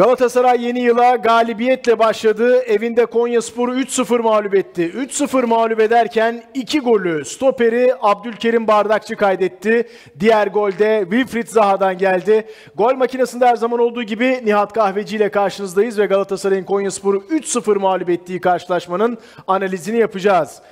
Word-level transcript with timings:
Galatasaray 0.00 0.64
yeni 0.64 0.80
yıla 0.80 1.16
galibiyetle 1.16 1.98
başladı. 1.98 2.62
Evinde 2.62 3.06
Konyaspor'u 3.06 3.74
3-0 3.74 4.22
mağlup 4.22 4.54
etti. 4.54 4.92
3-0 4.96 5.46
mağlup 5.46 5.80
ederken 5.80 6.42
2 6.54 6.80
golü 6.80 7.24
stoperi 7.24 7.94
Abdülkerim 8.00 8.66
Bardakçı 8.66 9.16
kaydetti. 9.16 9.88
Diğer 10.20 10.46
golde 10.46 11.06
Wilfried 11.10 11.48
Zaha'dan 11.48 11.98
geldi. 11.98 12.46
Gol 12.74 12.94
makinesinde 12.94 13.46
her 13.46 13.56
zaman 13.56 13.78
olduğu 13.78 14.02
gibi 14.02 14.40
Nihat 14.44 14.72
Kahveci 14.72 15.16
ile 15.16 15.30
karşınızdayız 15.30 15.98
ve 15.98 16.06
Galatasaray'ın 16.06 16.64
Konyaspor'u 16.64 17.18
3-0 17.18 17.78
mağlup 17.78 18.10
ettiği 18.10 18.40
karşılaşmanın 18.40 19.18
analizini 19.46 19.98
yapacağız. 19.98 20.62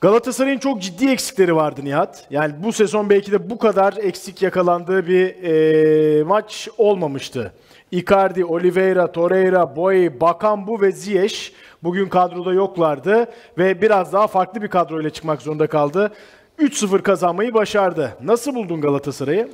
Galatasaray'ın 0.00 0.58
çok 0.58 0.82
ciddi 0.82 1.10
eksikleri 1.10 1.56
vardı 1.56 1.80
Nihat. 1.84 2.26
Yani 2.30 2.54
bu 2.64 2.72
sezon 2.72 3.10
belki 3.10 3.32
de 3.32 3.50
bu 3.50 3.58
kadar 3.58 3.94
eksik 3.96 4.42
yakalandığı 4.42 5.06
bir 5.06 5.42
e, 5.42 6.22
maç 6.24 6.68
olmamıştı. 6.78 7.52
Icardi, 7.92 8.44
Oliveira, 8.44 9.12
Torreira, 9.12 9.76
Boy, 9.76 10.20
Bakambu 10.20 10.80
ve 10.80 10.92
Ziyech 10.92 11.52
bugün 11.82 12.08
kadroda 12.08 12.52
yoklardı 12.52 13.26
ve 13.58 13.82
biraz 13.82 14.12
daha 14.12 14.26
farklı 14.26 14.62
bir 14.62 14.68
kadroyla 14.68 15.10
çıkmak 15.10 15.42
zorunda 15.42 15.66
kaldı. 15.66 16.12
3-0 16.58 17.02
kazanmayı 17.02 17.54
başardı. 17.54 18.16
Nasıl 18.22 18.54
buldun 18.54 18.80
Galatasaray'ı? 18.80 19.48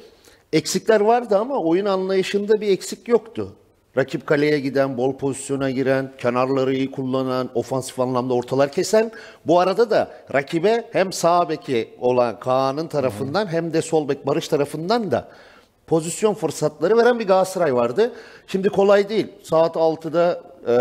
Eksikler 0.53 1.01
vardı 1.01 1.39
ama 1.39 1.59
oyun 1.59 1.87
anlayışında 1.87 2.61
bir 2.61 2.69
eksik 2.69 3.09
yoktu. 3.09 3.53
Rakip 3.97 4.27
kaleye 4.27 4.61
giden, 4.61 4.97
bol 4.97 5.17
pozisyona 5.17 5.71
giren, 5.71 6.13
kenarları 6.19 6.75
iyi 6.75 6.91
kullanan, 6.91 7.51
ofansif 7.55 8.01
anlamda 8.01 8.35
ortalar 8.35 8.73
kesen. 8.73 9.13
Bu 9.47 9.61
arada 9.61 9.91
da 9.91 10.11
rakibe 10.35 10.89
hem 10.93 11.13
sağ 11.13 11.49
beki 11.49 11.95
olan 12.01 12.41
Kaan'ın 12.41 12.89
tarafından 12.89 13.47
hem 13.53 13.73
de 13.73 13.83
sol 13.83 14.09
bek 14.09 14.27
Barış 14.27 14.49
tarafından 14.49 15.11
da 15.11 15.29
pozisyon 15.87 16.35
fırsatları 16.35 16.97
veren 16.97 17.19
bir 17.19 17.27
Galatasaray 17.27 17.75
vardı. 17.75 18.13
Şimdi 18.47 18.69
kolay 18.69 19.09
değil. 19.09 19.27
Saat 19.43 19.77
6'da 19.77 20.43
e, 20.69 20.75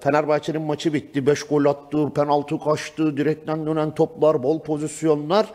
Fenerbahçe'nin 0.00 0.62
maçı 0.62 0.92
bitti. 0.92 1.26
5 1.26 1.42
gol 1.42 1.64
attı, 1.64 2.10
penaltı 2.14 2.58
kaçtı, 2.58 3.16
direkten 3.16 3.66
dönen 3.66 3.94
toplar, 3.94 4.42
bol 4.42 4.60
pozisyonlar. 4.60 5.46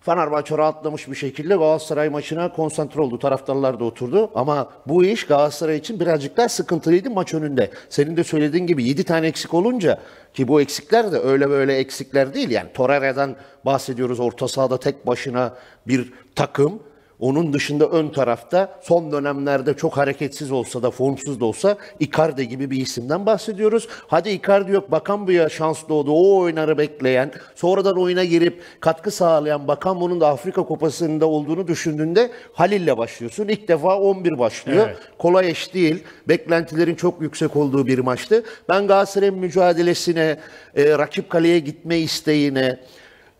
Fenerbahçe 0.00 0.58
rahatlamış 0.58 1.08
bir 1.08 1.14
şekilde 1.14 1.56
Galatasaray 1.56 2.08
maçına 2.08 2.52
konsantre 2.52 3.00
oldu. 3.00 3.18
Taraftarlar 3.18 3.80
da 3.80 3.84
oturdu. 3.84 4.30
Ama 4.34 4.70
bu 4.86 5.04
iş 5.04 5.26
Galatasaray 5.26 5.76
için 5.76 6.00
birazcık 6.00 6.36
daha 6.36 6.48
sıkıntılıydı 6.48 7.10
maç 7.10 7.34
önünde. 7.34 7.70
Senin 7.88 8.16
de 8.16 8.24
söylediğin 8.24 8.66
gibi 8.66 8.84
7 8.84 9.04
tane 9.04 9.26
eksik 9.26 9.54
olunca 9.54 9.98
ki 10.34 10.48
bu 10.48 10.60
eksikler 10.60 11.12
de 11.12 11.18
öyle 11.18 11.50
böyle 11.50 11.76
eksikler 11.76 12.34
değil. 12.34 12.50
Yani 12.50 12.68
Torreira'dan 12.74 13.36
bahsediyoruz 13.64 14.20
orta 14.20 14.48
sahada 14.48 14.80
tek 14.80 15.06
başına 15.06 15.54
bir 15.86 16.12
takım. 16.34 16.82
Onun 17.20 17.52
dışında 17.52 17.86
ön 17.86 18.08
tarafta 18.08 18.78
son 18.82 19.12
dönemlerde 19.12 19.74
çok 19.74 19.96
hareketsiz 19.96 20.50
olsa 20.50 20.82
da 20.82 20.90
formsuz 20.90 21.40
da 21.40 21.44
olsa 21.44 21.76
Icardi 22.00 22.48
gibi 22.48 22.70
bir 22.70 22.80
isimden 22.80 23.26
bahsediyoruz. 23.26 23.88
Hadi 24.06 24.30
Icardi 24.30 24.72
yok 24.72 24.90
Bakan 24.90 25.26
buya 25.26 25.48
şans 25.48 25.88
doğdu. 25.88 26.12
O 26.12 26.38
oynarı 26.38 26.78
bekleyen, 26.78 27.32
sonradan 27.54 27.98
oyuna 27.98 28.24
girip 28.24 28.62
katkı 28.80 29.10
sağlayan 29.10 29.68
Bakan 29.68 30.00
bunun 30.00 30.20
da 30.20 30.28
Afrika 30.28 30.62
Kupası'nda 30.62 31.26
olduğunu 31.26 31.68
düşündüğünde 31.68 32.30
Halil'le 32.52 32.96
başlıyorsun. 32.96 33.48
İlk 33.48 33.68
defa 33.68 33.98
11 33.98 34.38
başlıyor. 34.38 34.86
Evet. 34.88 34.98
Kolay 35.18 35.50
iş 35.50 35.74
değil. 35.74 36.04
Beklentilerin 36.28 36.94
çok 36.94 37.22
yüksek 37.22 37.56
olduğu 37.56 37.86
bir 37.86 37.98
maçtı. 37.98 38.44
Ben 38.68 38.86
Galatasaray'ın 38.86 39.38
mücadelesine, 39.38 40.38
e, 40.76 40.98
rakip 40.98 41.30
kaleye 41.30 41.58
gitme 41.58 41.98
isteğine, 41.98 42.78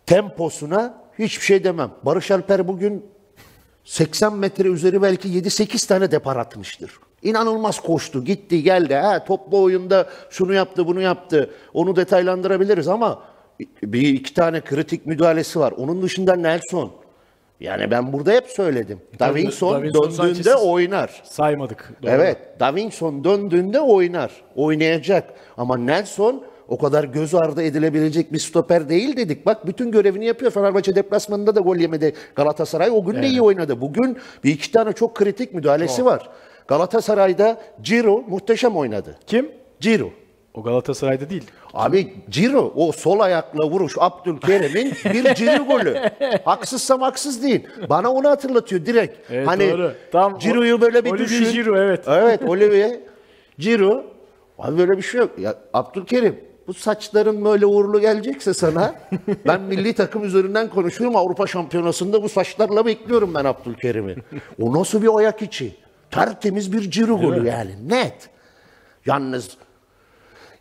temposuna 0.06 1.04
hiçbir 1.18 1.44
şey 1.44 1.64
demem. 1.64 1.90
Barış 2.02 2.30
Alper 2.30 2.68
bugün 2.68 3.17
80 3.88 4.36
metre 4.36 4.68
üzeri 4.68 5.02
belki 5.02 5.28
7-8 5.28 5.88
tane 5.88 6.10
depar 6.10 6.36
atmıştır. 6.36 6.92
İnanılmaz 7.22 7.80
koştu, 7.80 8.24
gitti, 8.24 8.62
geldi. 8.62 8.94
Ha, 8.94 9.24
toplu 9.24 9.62
oyunda 9.62 10.08
şunu 10.30 10.52
yaptı, 10.52 10.86
bunu 10.86 11.00
yaptı. 11.00 11.50
Onu 11.74 11.96
detaylandırabiliriz 11.96 12.88
ama 12.88 13.22
bir 13.82 14.08
iki 14.08 14.34
tane 14.34 14.60
kritik 14.60 15.06
müdahalesi 15.06 15.60
var. 15.60 15.72
Onun 15.76 16.02
dışında 16.02 16.36
Nelson. 16.36 16.92
Yani 17.60 17.90
ben 17.90 18.12
burada 18.12 18.32
hep 18.32 18.46
söyledim. 18.46 19.00
Davinson, 19.18 19.74
Davinson 19.74 20.28
döndüğünde 20.28 20.54
oynar. 20.54 21.22
Saymadık. 21.24 21.92
Doğru. 22.02 22.10
Evet, 22.10 22.38
Davinson 22.60 23.24
döndüğünde 23.24 23.80
oynar. 23.80 24.30
Oynayacak. 24.56 25.32
Ama 25.56 25.76
Nelson 25.76 26.44
o 26.68 26.78
kadar 26.78 27.04
göz 27.04 27.34
ardı 27.34 27.62
edilebilecek 27.62 28.32
bir 28.32 28.38
stoper 28.38 28.88
değil 28.88 29.16
dedik. 29.16 29.46
Bak 29.46 29.66
bütün 29.66 29.90
görevini 29.90 30.26
yapıyor. 30.26 30.50
Fenerbahçe 30.52 30.94
deplasmanında 30.94 31.54
da 31.54 31.60
gol 31.60 31.76
yemedi 31.76 32.14
Galatasaray. 32.34 32.90
O 32.90 33.04
gün 33.04 33.22
de 33.22 33.26
iyi 33.26 33.42
oynadı. 33.42 33.80
Bugün 33.80 34.16
bir 34.44 34.50
iki 34.50 34.72
tane 34.72 34.92
çok 34.92 35.14
kritik 35.14 35.54
müdahalesi 35.54 36.04
var. 36.04 36.28
Galatasaray'da 36.68 37.60
Ciro 37.82 38.24
muhteşem 38.28 38.76
oynadı. 38.76 39.18
Kim? 39.26 39.50
Ciro. 39.80 40.10
O 40.54 40.62
Galatasaray'da 40.62 41.30
değil. 41.30 41.44
Abi 41.74 42.12
Ciro 42.30 42.72
o 42.76 42.92
sol 42.92 43.20
ayakla 43.20 43.70
vuruş 43.70 43.94
Abdülkerim'in 43.98 44.92
bir 45.12 45.34
Ciro 45.34 45.64
golü. 45.64 45.96
Haksızsam 46.44 47.00
haksız 47.00 47.42
değil. 47.42 47.66
Bana 47.88 48.12
onu 48.12 48.28
hatırlatıyor 48.28 48.86
direkt. 48.86 49.30
Evet, 49.30 49.46
hani 49.46 49.72
doğru. 49.72 49.92
Tam 50.12 50.38
Ciro'yu 50.38 50.80
böyle 50.80 51.04
bir 51.04 51.10
Olivier 51.10 51.28
düşün. 51.28 51.52
Giroud, 51.52 51.76
evet. 51.76 52.04
Evet 52.08 52.42
Olivier 52.42 52.96
Ciro. 53.60 54.04
Abi 54.58 54.78
böyle 54.78 54.96
bir 54.96 55.02
şey 55.02 55.20
yok. 55.20 55.30
Ya 55.38 55.54
Abdülkerim 55.74 56.47
bu 56.68 56.74
saçların 56.74 57.44
böyle 57.44 57.66
uğurlu 57.66 58.00
gelecekse 58.00 58.54
sana 58.54 58.94
ben 59.46 59.60
milli 59.60 59.94
takım 59.94 60.24
üzerinden 60.24 60.70
konuşuyorum 60.70 61.16
Avrupa 61.16 61.46
Şampiyonası'nda 61.46 62.22
bu 62.22 62.28
saçlarla 62.28 62.86
bekliyorum 62.86 63.34
ben 63.34 63.44
Abdülkerim'i. 63.44 64.16
O 64.60 64.72
nasıl 64.80 65.02
bir 65.02 65.18
ayak 65.18 65.42
içi? 65.42 65.76
Tertemiz 66.10 66.72
bir 66.72 66.90
Ciro 66.90 67.20
golü 67.20 67.46
yani 67.48 67.88
net. 67.88 68.30
Yalnız 69.06 69.56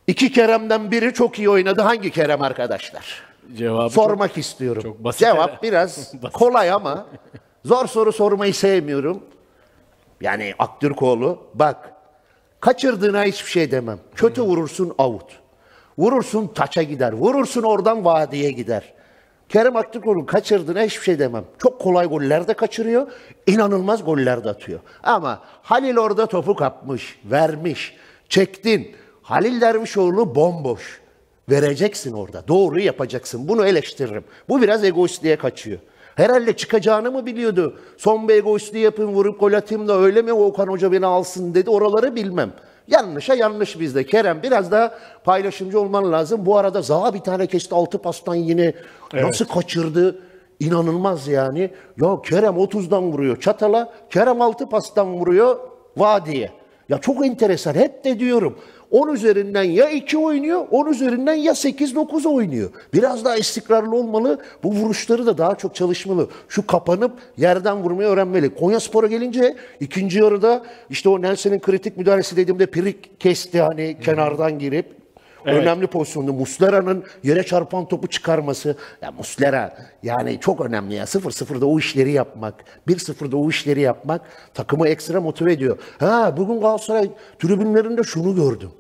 iki 0.07 0.31
Kerem'den 0.31 0.91
biri 0.91 1.13
çok 1.13 1.39
iyi 1.39 1.49
oynadı. 1.49 1.81
Hangi 1.81 2.11
Kerem 2.11 2.41
arkadaşlar? 2.41 3.23
Cevabı 3.57 3.89
Sormak 3.89 4.37
istiyorum. 4.37 4.83
çok 4.83 5.03
basit 5.03 5.19
Cevap 5.19 5.37
herhalde. 5.37 5.61
biraz 5.61 6.13
kolay 6.33 6.71
ama 6.71 7.07
zor 7.65 7.87
soru 7.87 8.11
sormayı 8.11 8.53
sevmiyorum. 8.53 9.23
Yani 10.21 10.53
Aktürkoğlu 10.59 11.39
bak 11.53 11.93
kaçırdığına 12.59 13.23
hiçbir 13.23 13.51
şey 13.51 13.71
demem. 13.71 13.99
Kötü 14.15 14.41
vurursun 14.41 14.93
out. 14.97 15.46
Vurursun 15.97 16.47
taça 16.47 16.83
gider. 16.83 17.13
Vurursun 17.13 17.63
oradan 17.63 18.05
vadiye 18.05 18.51
gider. 18.51 18.93
Kerem 19.49 19.75
Aktürkoğlu 19.75 20.25
kaçırdığına 20.25 20.81
hiçbir 20.81 21.03
şey 21.03 21.19
demem. 21.19 21.43
Çok 21.57 21.81
kolay 21.81 22.07
goller 22.07 22.47
de 22.47 22.53
kaçırıyor. 22.53 23.07
inanılmaz 23.47 24.05
goller 24.05 24.43
de 24.43 24.49
atıyor. 24.49 24.79
Ama 25.03 25.41
Halil 25.61 25.97
orada 25.97 26.25
topu 26.25 26.55
kapmış, 26.55 27.19
vermiş, 27.25 27.95
çektin. 28.29 28.95
Halil 29.21 29.61
Dervişoğlu 29.61 30.35
bomboş. 30.35 31.01
Vereceksin 31.49 32.13
orada. 32.13 32.47
Doğru 32.47 32.79
yapacaksın. 32.79 33.47
Bunu 33.47 33.65
eleştiririm. 33.65 34.23
Bu 34.49 34.61
biraz 34.61 34.83
egoistliğe 34.83 35.35
kaçıyor. 35.35 35.79
Herhalde 36.15 36.55
çıkacağını 36.55 37.11
mı 37.11 37.25
biliyordu? 37.25 37.79
Son 37.97 38.27
bir 38.27 38.33
egoistliği 38.33 38.83
yapayım, 38.83 39.11
vurup 39.11 39.39
gol 39.39 39.53
atayım 39.53 39.87
da 39.87 39.99
öyle 39.99 40.21
mi 40.21 40.33
Okan 40.33 40.67
Hoca 40.67 40.91
beni 40.91 41.05
alsın 41.05 41.53
dedi. 41.53 41.69
Oraları 41.69 42.15
bilmem. 42.15 42.53
Yanlışa 42.87 43.35
yanlış 43.35 43.79
bizde. 43.79 44.05
Kerem 44.05 44.43
biraz 44.43 44.71
daha 44.71 44.97
paylaşımcı 45.23 45.79
olman 45.79 46.11
lazım. 46.11 46.45
Bu 46.45 46.57
arada 46.57 46.81
Zaha 46.81 47.13
bir 47.13 47.19
tane 47.19 47.47
kesti 47.47 47.75
altı 47.75 47.97
pastan 47.97 48.35
yine. 48.35 48.73
Nasıl 49.13 49.45
kaçırdı? 49.45 50.19
İnanılmaz 50.59 51.27
yani. 51.27 51.71
Ya 52.01 52.21
Kerem 52.21 52.55
30'dan 52.55 53.03
vuruyor 53.03 53.39
çatala. 53.39 53.93
Kerem 54.09 54.41
altı 54.41 54.69
pastan 54.69 55.13
vuruyor 55.13 55.59
vadiye. 55.97 56.51
Ya 56.89 56.97
çok 56.97 57.25
enteresan. 57.25 57.73
Hep 57.73 58.03
de 58.05 58.19
diyorum. 58.19 58.59
10 58.91 59.13
üzerinden 59.13 59.63
ya 59.63 59.89
2 59.89 60.17
oynuyor, 60.17 60.65
10 60.71 60.91
üzerinden 60.91 61.33
ya 61.33 61.51
8-9 61.53 62.27
oynuyor. 62.27 62.69
Biraz 62.93 63.25
daha 63.25 63.35
istikrarlı 63.35 63.95
olmalı. 63.95 64.41
Bu 64.63 64.71
vuruşları 64.71 65.25
da 65.25 65.37
daha 65.37 65.55
çok 65.55 65.75
çalışmalı. 65.75 66.29
Şu 66.47 66.67
kapanıp 66.67 67.11
yerden 67.37 67.83
vurmayı 67.83 68.09
öğrenmeli. 68.09 68.55
Konyaspor'a 68.55 69.07
gelince 69.07 69.55
ikinci 69.79 70.19
yarıda 70.19 70.63
işte 70.89 71.09
o 71.09 71.21
Nelson'ın 71.21 71.59
kritik 71.59 71.97
müdahalesi 71.97 72.37
dediğimde 72.37 72.65
Pirik 72.65 73.19
kesti 73.19 73.61
hani 73.61 73.97
kenardan 74.01 74.59
girip. 74.59 75.06
Önemli 75.55 75.87
pozisyonda 75.87 76.33
Muslera'nın 76.33 77.03
yere 77.23 77.43
çarpan 77.43 77.87
topu 77.87 78.07
çıkarması. 78.07 78.75
Ya 79.01 79.11
Muslera 79.11 79.77
yani 80.03 80.39
çok 80.39 80.61
önemli 80.61 80.95
ya. 80.95 81.03
0-0'da 81.03 81.65
o 81.65 81.79
işleri 81.79 82.11
yapmak, 82.11 82.53
1-0'da 82.87 83.37
o 83.37 83.49
işleri 83.49 83.81
yapmak 83.81 84.21
takımı 84.53 84.87
ekstra 84.87 85.21
motive 85.21 85.53
ediyor. 85.53 85.77
Ha 85.99 86.37
bugün 86.37 86.61
Galatasaray 86.61 87.09
tribünlerinde 87.39 88.03
şunu 88.03 88.35
gördüm. 88.35 88.71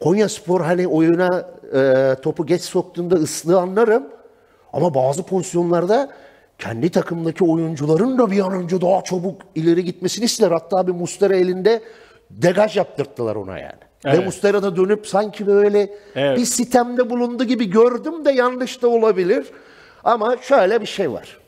Konya 0.00 0.28
Spor 0.28 0.60
hani 0.60 0.88
oyuna 0.88 1.48
e, 1.74 2.14
topu 2.22 2.46
geç 2.46 2.62
soktuğunda 2.62 3.14
ıslığı 3.14 3.60
anlarım. 3.60 4.06
Ama 4.72 4.94
bazı 4.94 5.22
pozisyonlarda 5.22 6.12
kendi 6.58 6.90
takımdaki 6.90 7.44
oyuncuların 7.44 8.18
da 8.18 8.30
bir 8.30 8.40
an 8.40 8.52
önce 8.52 8.80
daha 8.80 9.04
çabuk 9.04 9.42
ileri 9.54 9.84
gitmesini 9.84 10.24
ister. 10.24 10.50
Hatta 10.50 10.86
bir 10.86 10.92
Mustera 10.92 11.36
elinde 11.36 11.82
degaj 12.30 12.76
yaptırttılar 12.76 13.36
ona 13.36 13.58
yani. 13.58 13.85
Ve 14.06 14.10
Evet. 14.10 14.24
Muslera 14.26 14.62
da 14.62 14.76
dönüp 14.76 15.06
sanki 15.06 15.46
böyle 15.46 15.90
Evet. 16.16 16.38
bir 16.38 16.44
sitemde 16.44 17.10
bulundu 17.10 17.44
gibi 17.44 17.70
gördüm 17.70 18.24
de 18.24 18.32
yanlış 18.32 18.82
da 18.82 18.88
olabilir. 18.88 19.46
Ama 20.04 20.36
şöyle 20.42 20.80
bir 20.80 20.86
şey 20.86 21.12
var. 21.12 21.38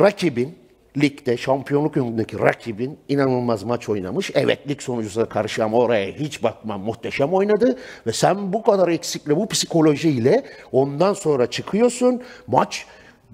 Rakibin 0.00 0.54
ligde 0.98 1.36
şampiyonluk 1.36 1.96
yolundaki 1.96 2.38
rakibin 2.38 2.98
inanılmaz 3.08 3.62
maç 3.62 3.88
oynamış. 3.88 4.30
Evet 4.34 4.68
lig 4.68 4.80
sonucuna 4.80 5.24
karşı 5.24 5.64
ama 5.64 5.76
oraya 5.78 6.12
hiç 6.12 6.42
bakmam 6.42 6.80
muhteşem 6.80 7.32
oynadı. 7.34 7.78
Ve 8.06 8.12
sen 8.12 8.52
bu 8.52 8.62
kadar 8.62 8.88
eksikle 8.88 9.36
bu 9.36 9.48
psikolojiyle 9.48 10.44
ondan 10.72 11.12
sonra 11.12 11.46
çıkıyorsun. 11.50 12.22
Maç 12.46 12.86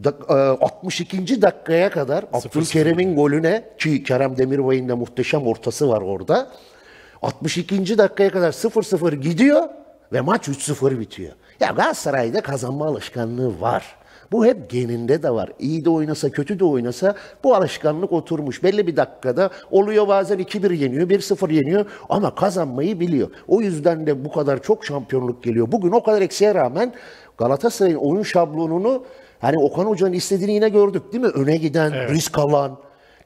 dak- 0.05 0.31
e, 0.31 0.65
62. 0.65 1.43
dakikaya 1.43 1.91
kadar 1.91 2.25
Abdülkerim'in 2.33 3.17
golüne 3.17 3.65
ki 3.79 4.03
Kerem 4.03 4.37
Demirbay'ın 4.39 4.89
da 4.89 4.97
muhteşem 4.97 5.47
ortası 5.47 5.89
var 5.89 6.03
orada. 6.03 6.51
62. 7.23 7.99
dakikaya 7.99 8.31
kadar 8.31 8.53
0-0 8.53 9.15
gidiyor 9.15 9.69
ve 10.13 10.21
maç 10.21 10.49
3-0 10.49 11.01
bitiyor. 11.01 11.33
Ya 11.61 11.69
Galatasaray'da 11.69 12.41
kazanma 12.41 12.87
alışkanlığı 12.87 13.61
var. 13.61 13.97
Bu 14.33 14.47
hep 14.47 14.71
geninde 14.71 15.23
de 15.23 15.31
var. 15.31 15.53
İyi 15.59 15.85
de 15.85 15.91
oynasa, 15.91 16.31
kötü 16.31 16.59
de 16.59 16.65
oynasa 16.65 17.15
bu 17.45 17.55
alışkanlık 17.55 18.13
oturmuş. 18.13 18.63
Belli 18.63 18.87
bir 18.87 18.97
dakikada 18.97 19.51
oluyor 19.71 20.09
bazen 20.09 20.39
2-1 20.39 20.75
yeniyor, 20.75 21.09
1-0 21.09 21.53
yeniyor 21.53 21.87
ama 22.09 22.35
kazanmayı 22.35 23.01
biliyor. 23.01 23.31
O 23.49 23.61
yüzden 23.61 24.07
de 24.07 24.25
bu 24.25 24.33
kadar 24.33 24.63
çok 24.63 24.85
şampiyonluk 24.85 25.43
geliyor. 25.43 25.73
Bugün 25.73 25.91
o 25.91 26.03
kadar 26.03 26.23
eksiğe 26.23 26.55
rağmen 26.55 26.93
Galatasaray'ın 27.39 27.97
oyun 27.97 28.23
şablonunu 28.23 29.05
hani 29.41 29.59
Okan 29.59 29.85
Hoca'nın 29.85 30.13
istediğini 30.13 30.53
yine 30.53 30.69
gördük 30.69 31.13
değil 31.13 31.25
mi? 31.25 31.31
Öne 31.31 31.57
giden, 31.57 32.09
risk 32.09 32.39
alan, 32.39 32.79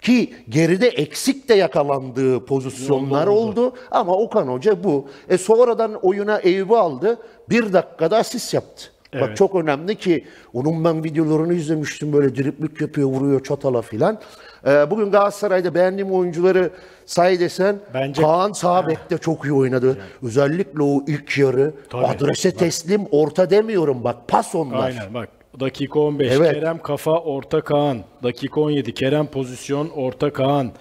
ki 0.04 0.34
geride 0.48 0.88
eksik 0.88 1.48
de 1.48 1.54
yakalandığı 1.54 2.44
pozisyonlar 2.44 3.26
oldu. 3.26 3.72
Ama 3.90 4.12
Okan 4.12 4.46
Hoca 4.46 4.84
bu. 4.84 5.08
E 5.28 5.38
sonradan 5.38 5.94
oyuna 6.02 6.38
Eyüp'ü 6.38 6.74
aldı. 6.74 7.18
Bir 7.50 7.72
dakikada 7.72 8.16
asist 8.16 8.54
yaptı. 8.54 8.90
Bak 9.20 9.36
çok 9.36 9.54
önemli 9.54 9.94
ki 9.94 10.24
onun 10.52 10.84
ben 10.84 11.04
videolarını 11.04 11.54
izlemiştim 11.54 12.12
böyle 12.12 12.36
driplik 12.36 12.80
yapıyor 12.80 13.08
vuruyor 13.08 13.42
çatala 13.44 13.82
filan. 13.82 14.18
E, 14.66 14.90
bugün 14.90 15.10
Galatasaray'da 15.10 15.74
beğendiğim 15.74 16.12
oyuncuları 16.12 16.70
say 17.06 17.40
desen 17.40 17.76
Bence- 17.94 18.22
Kaan 18.22 18.52
sağ 18.52 18.86
bekte 18.86 19.18
çok 19.18 19.44
iyi 19.44 19.52
oynadı. 19.52 19.98
Özellikle 20.22 20.82
o 20.82 21.04
ilk 21.06 21.38
yarı 21.38 21.74
Tabii. 21.90 22.06
adrese 22.06 22.50
teslim 22.50 23.06
orta 23.10 23.50
demiyorum 23.50 24.04
bak 24.04 24.28
pas 24.28 24.54
onlar. 24.54 24.86
Aynen 24.86 25.14
bak. 25.14 25.28
Dakika 25.60 25.98
15 26.00 26.32
Evet. 26.32 26.54
Kerem 26.54 26.78
kafa 26.82 27.10
orta 27.18 27.60
Kaan. 27.60 28.04
Dakika 28.22 28.60
17 28.60 28.94
Kerem 28.94 29.26
pozisyon 29.26 29.90
orta 29.90 30.32
Kaan. 30.32 30.72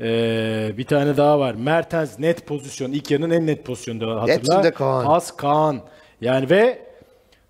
Ee, 0.00 0.70
bir 0.78 0.84
tane 0.84 1.16
daha 1.16 1.38
var. 1.38 1.54
Mertens 1.54 2.18
net 2.18 2.46
pozisyon. 2.46 2.92
İlk 2.92 3.10
yarının 3.10 3.30
en 3.30 3.46
net 3.46 3.64
pozisyonu 3.66 4.00
da 4.00 4.06
hatırla. 4.20 4.34
Hepsinde 4.34 4.70
Kaan. 4.70 5.04
Pas 5.04 5.36
Kaan. 5.36 5.80
Yani 6.20 6.50
ve 6.50 6.78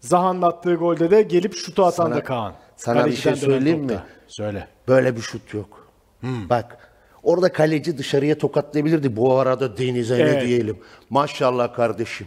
Zaha'nın 0.01 0.43
attığı 0.43 0.75
golde 0.75 1.11
de 1.11 1.23
gelip 1.23 1.55
şutu 1.55 1.85
atan 1.85 2.05
Sana- 2.05 2.17
da 2.17 2.23
Kaan. 2.25 2.55
sana 2.77 2.95
bir 2.97 3.01
Kaleciden 3.03 3.35
şey 3.35 3.43
dönen 3.49 3.55
söyleyeyim 3.59 3.85
mi? 3.85 3.99
Söyle. 4.29 4.67
Böyle 4.89 5.17
bir 5.17 5.21
şut 5.21 5.55
yok. 5.55 5.91
Bak 6.23 6.79
orada 7.23 7.53
kaleci 7.53 7.99
dışarıya 7.99 8.39
tokatlayabilirdi. 8.39 9.17
Bu 9.17 9.39
arada 9.39 9.77
Deniz'e 9.77 10.19
ne 10.19 10.23
Evet. 10.23 10.47
diyelim. 10.47 10.79
Maşallah 11.11 11.75
kardeşim. 11.75 12.27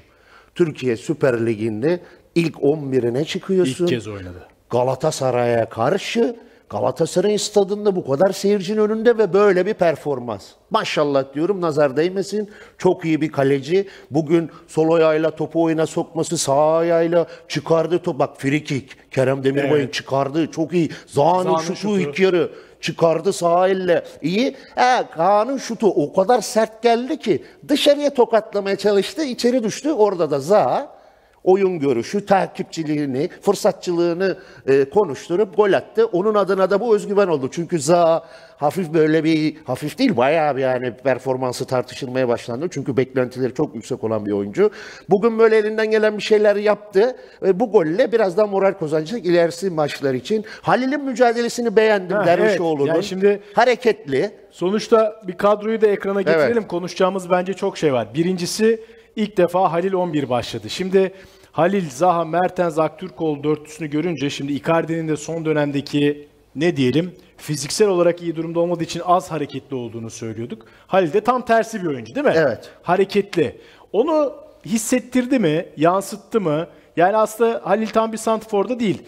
Türkiye 0.56 0.98
Süper 0.98 1.46
Ligi'nde 1.46 2.00
ilk 2.36 2.56
11'ine 2.56 3.26
çıkıyorsun. 3.26 3.86
İlk 3.86 3.90
kez 3.90 4.08
oynadı. 4.08 4.48
Galatasaray'a 4.70 5.70
karşı 5.70 6.36
Galatasaray 6.70 7.38
stadında 7.38 7.96
bu 7.96 8.08
kadar 8.08 8.32
seyircinin 8.32 8.78
önünde 8.82 9.18
ve 9.18 9.34
böyle 9.34 9.66
bir 9.66 9.74
performans. 9.74 10.44
Maşallah 10.70 11.34
diyorum 11.34 11.62
nazar 11.62 11.98
değmesin. 11.98 12.50
Çok 12.78 13.06
iyi 13.06 13.22
bir 13.22 13.32
kaleci. 13.32 13.88
Bugün 14.12 14.50
sol 14.68 14.92
ayağıyla 14.92 15.32
topu 15.32 15.64
oyuna 15.64 15.86
sokması, 15.88 16.38
sağ 16.38 16.78
ayağıyla 16.78 17.28
çıkardığı 17.48 18.00
top. 18.00 18.20
Bak 18.20 18.38
free 18.38 18.64
kick. 18.64 19.12
Kerem 19.12 19.44
Demirbay'ın 19.44 19.84
Evet. 19.84 19.94
çıkardığı 19.94 20.52
çok 20.52 20.74
iyi. 20.74 20.90
Zaha'nın 21.08 21.58
şutu, 21.58 21.76
şutu. 21.76 22.00
ilk 22.00 22.20
yarı 22.20 22.52
çıkardı 22.82 23.34
sağ 23.34 23.68
elle. 23.68 24.04
İyi. 24.22 24.56
He, 24.76 25.04
Kaan'ın 25.16 25.58
şutu 25.58 25.88
o 25.88 26.14
kadar 26.14 26.42
sert 26.42 26.84
geldi 26.84 27.20
ki 27.20 27.44
dışarıya 27.68 28.14
tokatlamaya 28.14 28.76
çalıştı. 28.76 29.24
içeri 29.24 29.64
düştü. 29.64 29.92
Orada 29.92 30.32
da 30.32 30.40
Zaha 30.40 31.03
oyun 31.44 31.80
görüşü, 31.80 32.26
takipçiliğini, 32.26 33.30
fırsatçılığını 33.42 34.38
e, 34.68 34.90
konuşturup 34.90 35.56
gol 35.58 35.74
attı. 35.74 36.06
Onun 36.06 36.36
adına 36.36 36.70
da 36.70 36.80
bu 36.82 36.96
özgüven 36.96 37.28
oldu. 37.28 37.50
Çünkü 37.52 37.80
Zaha 37.80 38.24
hafif 38.58 38.94
böyle 38.94 39.24
bir, 39.24 39.56
hafif 39.66 39.98
değil 39.98 40.18
bayağı 40.18 40.56
bir 40.56 40.62
yani 40.62 40.94
performansı 41.04 41.66
tartışılmaya 41.66 42.28
başlandı. 42.28 42.68
Çünkü 42.72 42.98
beklentileri 42.98 43.54
çok 43.54 43.76
yüksek 43.76 44.04
olan 44.04 44.26
bir 44.26 44.32
oyuncu. 44.32 44.70
Bugün 45.10 45.40
böyle 45.40 45.58
elinden 45.58 45.92
gelen 45.92 46.18
bir 46.18 46.24
şeyler 46.24 46.56
yaptı. 46.56 47.16
ve 47.42 47.60
bu 47.60 47.72
golle 47.72 48.12
biraz 48.12 48.38
daha 48.38 48.48
moral 48.48 48.74
kazanacak 48.74 49.26
ilerisi 49.26 49.70
maçlar 49.70 50.14
için. 50.14 50.46
Halil'in 50.62 51.04
mücadelesini 51.04 51.76
beğendim 51.76 52.18
Ha, 52.18 52.26
Dervişoğlu'nun. 52.26 52.86
evet. 52.86 52.96
Yani 52.96 53.04
şimdi- 53.04 53.42
Hareketli. 53.54 54.32
Sonuçta 54.52 55.22
bir 55.28 55.34
kadroyu 55.34 55.82
da 55.82 55.88
ekrana 55.88 56.22
getirelim. 56.22 56.68
Konuşacağımız 56.68 57.30
bence 57.30 57.54
çok 57.54 57.78
şey 57.78 57.94
var. 57.94 58.08
Birincisi 58.14 58.82
ilk 59.16 59.38
defa 59.38 59.72
Halil 59.72 59.94
11 59.94 60.30
başladı. 60.30 60.70
Şimdi 60.70 61.12
Halil, 61.54 61.90
Zaha, 61.90 62.26
Mertens, 62.26 62.80
Aktürkoğlu 62.80 63.44
dörtlüsünü 63.44 63.90
görünce 63.90 64.30
şimdi 64.30 64.54
Icardi'nin 64.54 65.08
de 65.08 65.18
son 65.18 65.46
dönemdeki 65.46 66.28
ne 66.56 66.78
diyelim 66.78 67.16
fiziksel 67.38 67.88
olarak 67.88 68.22
iyi 68.22 68.36
durumda 68.36 68.60
olmadığı 68.60 68.84
için 68.84 69.02
az 69.06 69.32
hareketli 69.32 69.76
olduğunu 69.76 70.10
söylüyorduk. 70.10 70.66
Halil 70.88 71.14
de 71.14 71.22
tam 71.22 71.46
tersi 71.46 71.82
bir 71.82 71.88
oyuncu 71.88 72.16
değil 72.16 72.26
mi? 72.26 72.34
Evet. 72.36 72.70
Hareketli. 72.84 73.58
Onu 73.92 74.34
hissettirdi 74.66 75.40
mi? 75.40 75.66
Yansıttı 75.78 76.42
mı? 76.42 76.68
Yani 76.98 77.18
aslında 77.18 77.62
Halil 77.64 77.88
tam 77.88 78.12
bir 78.12 78.18
santrforda 78.18 78.80
değil. 78.80 79.04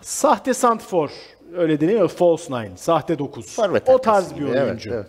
Sahte 0.00 0.54
santrfor 0.54 1.10
öyle 1.56 1.80
deniyor 1.80 2.08
false 2.08 2.52
nine, 2.52 2.76
sahte 2.76 3.18
9. 3.18 3.56
Forvet 3.56 3.88
O 3.88 3.98
tarz 3.98 4.16
arkası 4.16 4.34
bir 4.36 4.40
gibi, 4.40 4.50
evet, 4.56 4.66
oyuncu. 4.68 4.90
evet. 4.94 5.06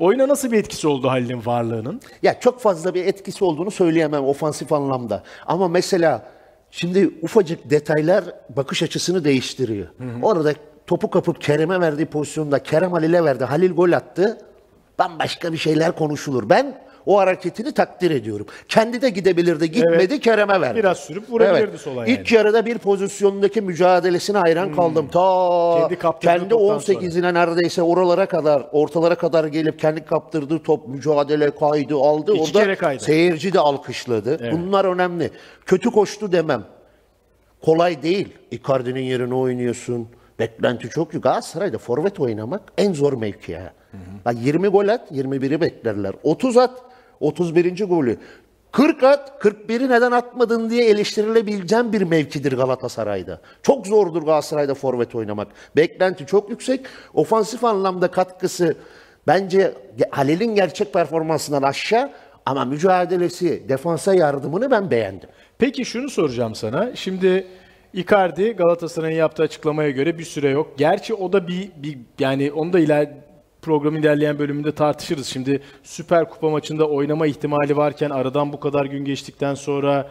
Oyuna 0.00 0.28
nasıl 0.28 0.52
bir 0.52 0.58
etkisi 0.58 0.88
oldu 0.88 1.08
Halil'in 1.08 1.46
varlığının? 1.46 2.00
Ya 2.22 2.40
çok 2.40 2.60
fazla 2.60 2.94
bir 2.94 3.04
etkisi 3.04 3.44
olduğunu 3.44 3.70
söyleyemem 3.70 4.24
ofansif 4.24 4.72
anlamda. 4.72 5.22
Ama 5.46 5.68
mesela 5.68 6.26
şimdi 6.70 7.10
ufacık 7.22 7.70
detaylar 7.70 8.24
bakış 8.56 8.82
açısını 8.82 9.24
değiştiriyor. 9.24 9.86
Orada 10.22 10.52
topu 10.86 11.10
kapıp 11.10 11.40
Kerem'e 11.40 11.80
verdiği 11.80 12.06
pozisyonda 12.06 12.62
Kerem 12.62 12.92
Halil'e 12.92 13.24
verdi. 13.24 13.44
Halil 13.44 13.72
gol 13.72 13.92
attı. 13.92 14.38
Bambaşka 14.98 15.52
bir 15.52 15.58
şeyler 15.58 15.92
konuşulur. 15.92 16.48
Ben 16.48 16.80
o 17.10 17.18
hareketini 17.18 17.72
takdir 17.72 18.10
ediyorum. 18.10 18.46
Kendi 18.68 19.02
de 19.02 19.10
gidebilirdi. 19.10 19.70
Gitmedi 19.70 20.12
Evet. 20.12 20.20
Kerem'e 20.20 20.60
verdi. 20.60 20.78
Biraz 20.78 20.98
sürüp 20.98 21.30
vurabilirdi 21.30 21.78
sola 21.78 22.08
yani. 22.08 22.10
İlk 22.10 22.32
yarıda 22.32 22.66
bir 22.66 22.78
pozisyondaki 22.78 23.60
mücadelesine 23.60 24.38
hayran 24.38 24.74
kaldım. 24.74 25.08
Ta 25.08 25.88
Kendi 25.88 25.98
kendi 26.20 26.48
toptan 26.48 26.94
18'ine 26.94 27.34
neredeyse 27.34 27.82
oralara 27.82 28.26
kadar, 28.26 28.66
ortalara 28.72 29.14
kadar 29.14 29.44
gelip 29.44 29.78
kendi 29.78 30.04
kaptırdığı 30.04 30.58
top 30.62 30.88
mücadele 30.88 31.50
kaydı, 31.50 31.94
aldı. 31.94 32.32
İki 32.34 32.42
Orada 32.42 32.64
kere 32.64 32.76
kaydı. 32.76 33.04
Seyirci 33.04 33.52
de 33.52 33.60
alkışladı. 33.60 34.52
Bunlar 34.52 34.84
önemli. 34.84 35.30
Kötü 35.66 35.90
koştu 35.90 36.32
demem. 36.32 36.64
Kolay 37.64 38.02
değil. 38.02 38.28
Icardi'nin 38.50 39.02
yerine 39.02 39.34
oynuyorsun. 39.34 40.08
Beklenti 40.38 40.88
çok 40.88 41.06
yüksek. 41.06 41.22
Galatasaray'da 41.22 41.78
forvet 41.78 42.20
oynamak 42.20 42.62
en 42.78 42.92
zor 42.92 43.12
mevki 43.12 43.52
ya. 43.52 43.72
Bak 44.24 44.34
20 44.42 44.68
gol 44.68 44.88
at, 44.88 45.12
21'i 45.12 45.60
beklerler. 45.60 46.12
30 46.22 46.56
at, 46.56 46.70
31. 47.20 47.84
golü. 47.84 48.18
40 48.72 49.02
at, 49.02 49.44
41'i 49.44 49.88
neden 49.88 50.12
atmadın 50.12 50.70
diye 50.70 50.84
eleştirilebileceğin 50.90 51.92
bir 51.92 52.02
mevkidir 52.02 52.52
Galatasaray'da. 52.52 53.40
Çok 53.62 53.86
zordur 53.86 54.22
Galatasaray'da 54.22 54.74
forvet 54.74 55.14
oynamak. 55.14 55.48
Beklenti 55.76 56.26
çok 56.26 56.50
yüksek. 56.50 56.86
Ofansif 57.14 57.64
anlamda 57.64 58.10
katkısı 58.10 58.76
bence 59.26 59.74
Halil'in 60.10 60.54
gerçek 60.54 60.92
performansından 60.92 61.62
aşağı 61.62 62.10
ama 62.46 62.64
mücadelesi, 62.64 63.68
defansa 63.68 64.14
yardımını 64.14 64.70
ben 64.70 64.90
beğendim. 64.90 65.28
Peki 65.58 65.84
şunu 65.84 66.10
soracağım 66.10 66.54
sana. 66.54 66.96
Şimdi 66.96 67.46
Icardi 67.92 68.52
Galatasaray'ın 68.52 69.16
yaptığı 69.16 69.42
açıklamaya 69.42 69.90
göre 69.90 70.18
bir 70.18 70.24
süre 70.24 70.50
yok. 70.50 70.78
Gerçi 70.78 71.14
o 71.14 71.32
da 71.32 71.48
bir, 71.48 71.70
bir 71.76 71.98
yani 72.18 72.52
onu 72.52 72.72
da 72.72 72.78
iler 72.78 73.08
programın 73.62 73.98
ilerleyen 74.00 74.38
bölümünde 74.38 74.72
tartışırız. 74.72 75.26
Şimdi 75.26 75.60
Süper 75.82 76.30
Kupa 76.30 76.50
maçında 76.50 76.88
oynama 76.88 77.26
ihtimali 77.26 77.76
varken 77.76 78.10
aradan 78.10 78.52
bu 78.52 78.60
kadar 78.60 78.84
gün 78.84 79.04
geçtikten 79.04 79.54
sonra 79.54 80.08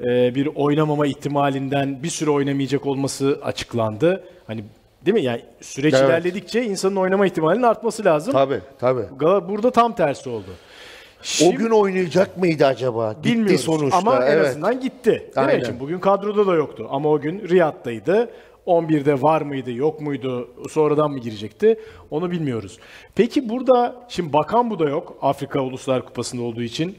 e, 0.00 0.34
bir 0.34 0.46
oynamama 0.46 1.06
ihtimalinden 1.06 2.02
bir 2.02 2.08
süre 2.10 2.30
oynamayacak 2.30 2.86
olması 2.86 3.40
açıklandı. 3.44 4.24
Hani 4.46 4.64
değil 5.06 5.14
mi? 5.14 5.22
Yani 5.22 5.42
süreç 5.60 5.94
Evet. 5.94 6.08
ilerledikçe 6.08 6.64
insanın 6.64 6.96
oynama 6.96 7.26
ihtimalinin 7.26 7.62
artması 7.62 8.04
lazım. 8.04 8.32
Tabii, 8.32 8.60
tabii. 8.78 9.00
Gal- 9.18 9.48
Burada 9.48 9.70
tam 9.70 9.94
tersi 9.94 10.28
oldu. 10.30 10.46
O 10.50 11.26
Şimdi- 11.26 11.56
gün 11.56 11.70
oynayacak 11.70 12.38
mıydı 12.38 12.66
acaba? 12.66 13.12
Gitti 13.12 13.24
Bilmiyoruz 13.28 13.60
sonuçta. 13.60 13.98
ama 13.98 14.26
en 14.26 14.32
evet. 14.36 14.46
azından 14.46 14.80
gitti. 14.80 15.10
Değil 15.10 15.46
mi? 15.46 15.52
Aynen. 15.52 15.64
Şimdi 15.64 15.80
bugün 15.80 15.98
kadroda 15.98 16.46
da 16.46 16.54
yoktu 16.54 16.86
ama 16.90 17.08
o 17.08 17.20
gün 17.20 17.48
Riyad'daydı. 17.48 18.30
11'de 18.66 19.22
var 19.22 19.42
mıydı, 19.42 19.72
yok 19.72 20.00
muydu, 20.00 20.48
sonradan 20.70 21.10
mı 21.10 21.18
girecekti 21.18 21.80
onu 22.10 22.30
bilmiyoruz. 22.30 22.78
Peki 23.14 23.48
burada 23.48 24.06
şimdi 24.08 24.32
Bakan 24.32 24.70
bu 24.70 24.78
da 24.78 24.88
yok 24.88 25.18
Afrika 25.22 25.60
Uluslar 25.60 26.04
Kupası'nda 26.04 26.42
olduğu 26.42 26.62
için. 26.62 26.98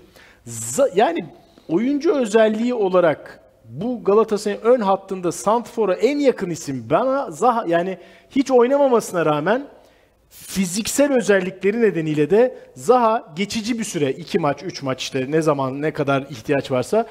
Yani 0.96 1.26
oyuncu 1.70 2.16
özelliği 2.16 2.74
olarak 2.74 3.40
bu 3.70 4.04
Galatasaray'ın 4.04 4.62
ön 4.62 4.82
hattında 4.82 5.32
Santfor'a 5.32 5.94
en 5.94 6.20
yakın 6.20 6.50
isim 6.50 6.88
bana 6.90 7.32
Zaha 7.32 7.66
yani 7.68 7.98
hiç 8.30 8.52
oynamamasına 8.52 9.26
rağmen 9.26 9.68
fiziksel 10.30 11.18
özellikleri 11.18 11.82
nedeniyle 11.82 12.30
de 12.30 12.58
Zaha 12.76 13.34
geçici 13.36 13.80
bir 13.80 13.84
süre 13.84 14.12
2 14.12 14.40
maç 14.40 14.64
3 14.64 14.84
maç 14.84 15.02
işte 15.02 15.26
ne 15.30 15.42
zaman 15.42 15.82
ne 15.82 15.94
kadar 15.94 16.22
ihtiyaç 16.22 16.72
varsa 16.72 17.06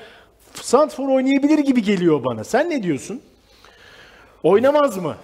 Santfor 0.55 1.09
oynayabilir 1.09 1.59
gibi 1.59 1.83
geliyor 1.83 2.25
bana. 2.25 2.45
Sen 2.45 2.71
ne 2.71 2.83
diyorsun? 2.83 3.21
Oynamaz 4.45 4.97
mı? 4.97 5.17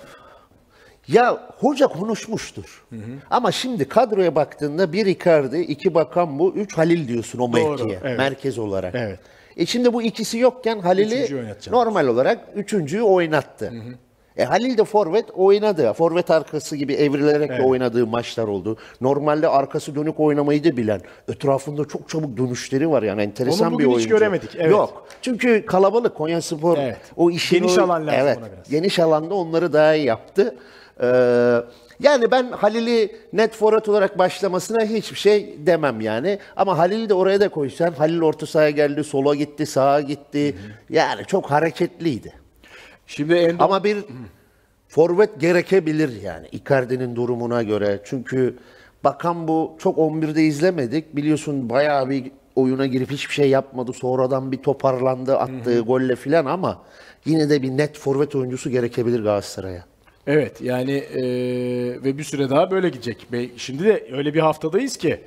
Ya 1.09 1.49
hoca 1.59 1.87
konuşmuştur. 1.87 2.85
Ama 3.31 3.53
şimdi 3.53 3.89
kadroya 3.89 4.35
baktığında 4.35 4.93
bir 4.93 5.07
Icardi, 5.07 5.59
iki 5.59 5.95
Bakan 5.95 6.39
bu, 6.39 6.55
üç 6.55 6.79
Halil 6.79 7.09
diyorsun 7.09 7.39
o 7.39 7.53
Doğru, 7.53 7.71
mevkiye, 7.71 8.01
evet. 8.05 8.19
merkez 8.19 8.59
olarak. 8.59 8.95
Evet. 8.95 9.19
E 9.57 9.67
şimdi 9.67 9.93
bu 9.93 10.03
ikisi 10.03 10.39
yokken 10.39 10.79
Halil'i 10.79 11.47
normal 11.71 12.07
olarak 12.07 12.49
üçüncüyü 12.55 13.03
oynattı. 13.03 13.73
E 14.41 14.45
Halil 14.45 14.79
de 14.79 14.85
forvet 14.85 15.31
oynadı. 15.31 15.93
Forvet 15.93 16.31
arkası 16.31 16.77
gibi 16.77 16.95
evrilerek 16.95 17.51
de 17.51 17.63
oynadığı 17.63 18.07
maçlar 18.07 18.49
oldu. 18.49 18.77
Normalde 19.01 19.49
arkası 19.49 19.95
dönük 19.95 20.21
oynamayı 20.21 20.65
da 20.65 20.77
bilen. 20.77 21.01
Etrafında 21.29 21.85
çok 21.85 22.09
çabuk 22.09 22.37
dönüşleri 22.37 22.91
var 22.91 23.03
yani 23.03 23.23
enteresan 23.23 23.69
Onu 23.73 23.79
bir 23.79 23.85
bugün 23.85 23.89
hiç 23.89 23.97
oyuncu. 23.97 24.09
göremedik, 24.17 24.51
evet. 24.57 24.71
Yok. 24.71 25.07
Çünkü 25.23 25.67
kalabalık 25.67 26.15
Konya 26.15 26.43
Spor 26.43 26.79
Evet. 26.79 26.97
o 27.17 27.31
işin 27.31 27.59
Geniş 27.59 27.79
o- 27.79 27.83
alan 27.83 28.07
lazım 28.07 28.21
evet, 28.23 28.39
ona 28.39 28.47
biraz. 28.53 28.71
Geniş 28.71 28.99
alanda 28.99 29.35
onları 29.35 29.73
daha 29.73 29.95
iyi 29.95 30.07
yaptı. 30.07 30.55
Ee, 31.03 31.07
yani 32.01 32.31
ben 32.31 32.51
Halil'i 32.51 33.17
net 33.33 33.55
forvet 33.55 33.89
olarak 33.89 34.19
başlamasına 34.19 34.85
hiçbir 34.85 35.17
şey 35.19 35.55
demem 35.59 36.01
yani. 36.01 36.39
Ama 36.57 36.79
Halil'i 36.79 37.09
de 37.09 37.15
oraya 37.15 37.41
da 37.41 37.49
koysan 37.49 37.93
Halil 37.93 38.21
orta 38.23 38.47
sahaya 38.47 38.71
geldi, 38.71 39.05
sola 39.05 39.35
gitti, 39.35 39.67
sağa 39.67 40.01
gitti. 40.01 40.57
Yani 40.91 41.25
çok 41.27 41.51
hareketliydi. 41.51 42.33
Şimdi 43.11 43.35
Endo 43.35 43.65
Ama 43.65 43.85
bir 43.85 43.99
forvet 44.89 45.41
gerekebilir 45.41 46.23
yani 46.23 46.47
Icardi'nin 46.53 47.17
durumuna 47.17 47.63
göre. 47.63 48.01
Çünkü 48.05 48.57
bakan 49.05 49.49
bu 49.49 49.77
çok 49.79 49.99
11'de 49.99 50.43
izlemedik. 50.43 51.17
Biliyorsun 51.17 51.71
bayağı 51.71 52.11
bir 52.11 52.33
oyuna 52.57 52.87
girip 52.87 53.11
hiçbir 53.11 53.35
şey 53.35 53.51
yapmadı. 53.51 53.93
Sonradan 53.93 54.53
bir 54.53 54.57
toparlandı 54.57 55.37
attığı 55.37 55.81
golle 55.81 56.17
filan 56.17 56.47
ama 56.47 56.83
yine 57.25 57.51
de 57.51 57.63
bir 57.63 57.71
net 57.71 57.99
forvet 57.99 58.35
oyuncusu 58.35 58.71
gerekebilir 58.71 59.23
Galatasaray'a. 59.23 59.85
Evet 60.27 60.61
yani 60.61 60.93
eee, 60.93 62.05
ve 62.05 62.19
bir 62.19 62.25
süre 62.25 62.51
daha 62.51 62.71
böyle 62.71 62.89
gidecek. 62.89 63.27
Şimdi 63.57 63.85
de 63.85 64.09
öyle 64.13 64.35
bir 64.35 64.41
haftadayız 64.41 64.97
ki 64.97 65.21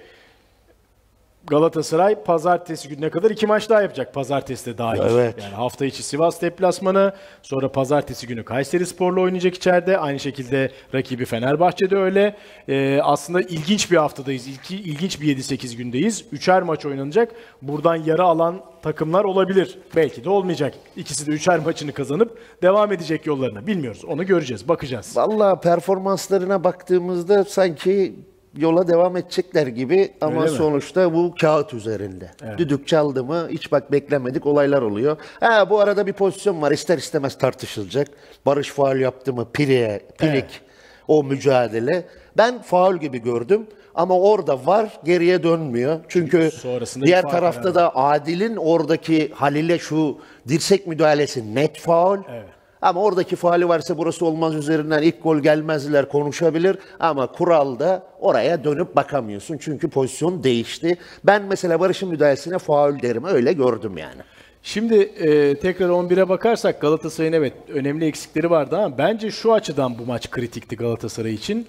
Galatasaray 1.47 2.23
pazartesi 2.23 2.89
gününe 2.89 3.09
kadar 3.09 3.31
iki 3.31 3.47
maç 3.47 3.69
daha 3.69 3.81
yapacak 3.81 4.13
pazartesi 4.13 4.65
de 4.65 4.77
dahil. 4.77 5.01
Evet. 5.11 5.35
Yani 5.43 5.53
hafta 5.53 5.85
içi 5.85 6.03
Sivas 6.03 6.41
deplasmanı, 6.41 7.13
sonra 7.41 7.71
pazartesi 7.71 8.27
günü 8.27 8.45
Kayseri 8.45 8.85
Spor'la 8.85 9.21
oynayacak 9.21 9.55
içeride. 9.55 9.97
Aynı 9.97 10.19
şekilde 10.19 10.71
rakibi 10.93 11.25
Fenerbahçe'de 11.25 11.95
öyle. 11.95 12.35
Ee, 12.69 12.99
aslında 13.03 13.41
ilginç 13.41 13.91
bir 13.91 13.97
haftadayız. 13.97 14.47
İlki, 14.47 14.75
ilginç 14.75 15.21
bir 15.21 15.37
7-8 15.37 15.75
gündeyiz. 15.77 16.25
Üçer 16.31 16.61
maç 16.61 16.85
oynanacak. 16.85 17.31
Buradan 17.61 17.95
yarı 17.95 18.23
alan 18.23 18.61
takımlar 18.81 19.23
olabilir. 19.23 19.79
Belki 19.95 20.23
de 20.23 20.29
olmayacak. 20.29 20.73
İkisi 20.95 21.27
de 21.27 21.31
üçer 21.31 21.59
maçını 21.59 21.91
kazanıp 21.91 22.37
devam 22.61 22.91
edecek 22.91 23.25
yollarına. 23.25 23.67
Bilmiyoruz. 23.67 24.05
Onu 24.05 24.25
göreceğiz. 24.25 24.67
Bakacağız. 24.67 25.17
Vallahi 25.17 25.59
performanslarına 25.59 26.63
baktığımızda 26.63 27.43
sanki 27.43 28.15
yola 28.57 28.87
devam 28.87 29.17
edecekler 29.17 29.67
gibi 29.67 30.13
ama 30.21 30.41
Öyle 30.41 30.51
mi? 30.51 30.57
sonuçta 30.57 31.13
bu 31.13 31.35
kağıt 31.41 31.73
üzerinde. 31.73 32.31
Düdük 32.57 32.87
çaldı 32.87 33.23
mı 33.23 33.47
hiç 33.49 33.71
bak 33.71 33.91
beklemedik 33.91 34.45
olaylar 34.45 34.81
oluyor. 34.81 35.17
Ha 35.39 35.69
bu 35.69 35.79
arada 35.79 36.07
bir 36.07 36.13
pozisyon 36.13 36.61
var 36.61 36.71
ister 36.71 36.97
istemez 36.97 37.37
tartışılacak. 37.37 38.07
Barış 38.45 38.69
faul 38.69 38.95
yaptı 38.99 39.33
mı 39.33 39.47
Piri'ye, 39.53 40.01
Pirik 40.17 40.33
Evet. 40.33 40.61
o 41.07 41.23
mücadele. 41.23 42.05
Ben 42.37 42.61
faul 42.61 42.97
gibi 42.97 43.17
gördüm 43.21 43.67
ama 43.95 44.19
orada 44.19 44.65
var 44.65 44.99
geriye 45.03 45.43
dönmüyor. 45.43 45.99
Çünkü 46.07 46.51
Sonrasında 46.51 47.05
diğer 47.05 47.21
tarafta 47.29 47.61
karar 47.61 47.75
da 47.75 47.95
Adil'in 47.95 48.55
oradaki 48.55 49.31
Halil'e 49.33 49.79
şu 49.79 50.17
dirsek 50.47 50.87
müdahalesi 50.87 51.55
net 51.55 51.77
faul. 51.79 52.17
Evet. 52.31 52.45
Ama 52.83 53.01
oradaki 53.01 53.35
faali 53.35 53.67
varsa 53.69 53.97
burası 53.97 54.25
olmaz 54.25 54.55
üzerinden 54.55 55.01
ilk 55.01 55.23
gol 55.23 55.39
gelmezler 55.39 56.09
konuşabilir. 56.09 56.77
Ama 56.99 57.27
kuralda 57.27 58.03
oraya 58.19 58.63
dönüp 58.63 58.95
bakamıyorsun. 58.95 59.57
Çünkü 59.57 59.89
pozisyon 59.89 60.43
değişti. 60.43 60.97
Ben 61.23 61.43
mesela 61.43 61.79
Barış'ın 61.79 62.09
müdahalesine 62.09 62.57
faul 62.57 63.01
derim. 63.01 63.25
Öyle 63.25 63.53
gördüm 63.53 63.97
yani. 63.97 64.21
Şimdi 64.63 64.95
e, 64.95 65.59
tekrar 65.59 65.89
11'e 65.89 66.29
bakarsak 66.29 66.81
Galatasaray'ın 66.81 67.33
evet 67.33 67.53
önemli 67.67 68.05
eksikleri 68.05 68.49
vardı 68.49 68.77
ama 68.77 68.97
bence 68.97 69.31
şu 69.31 69.53
açıdan 69.53 69.99
bu 69.99 70.05
maç 70.05 70.29
kritikti 70.29 70.75
Galatasaray 70.75 71.33
için. 71.33 71.67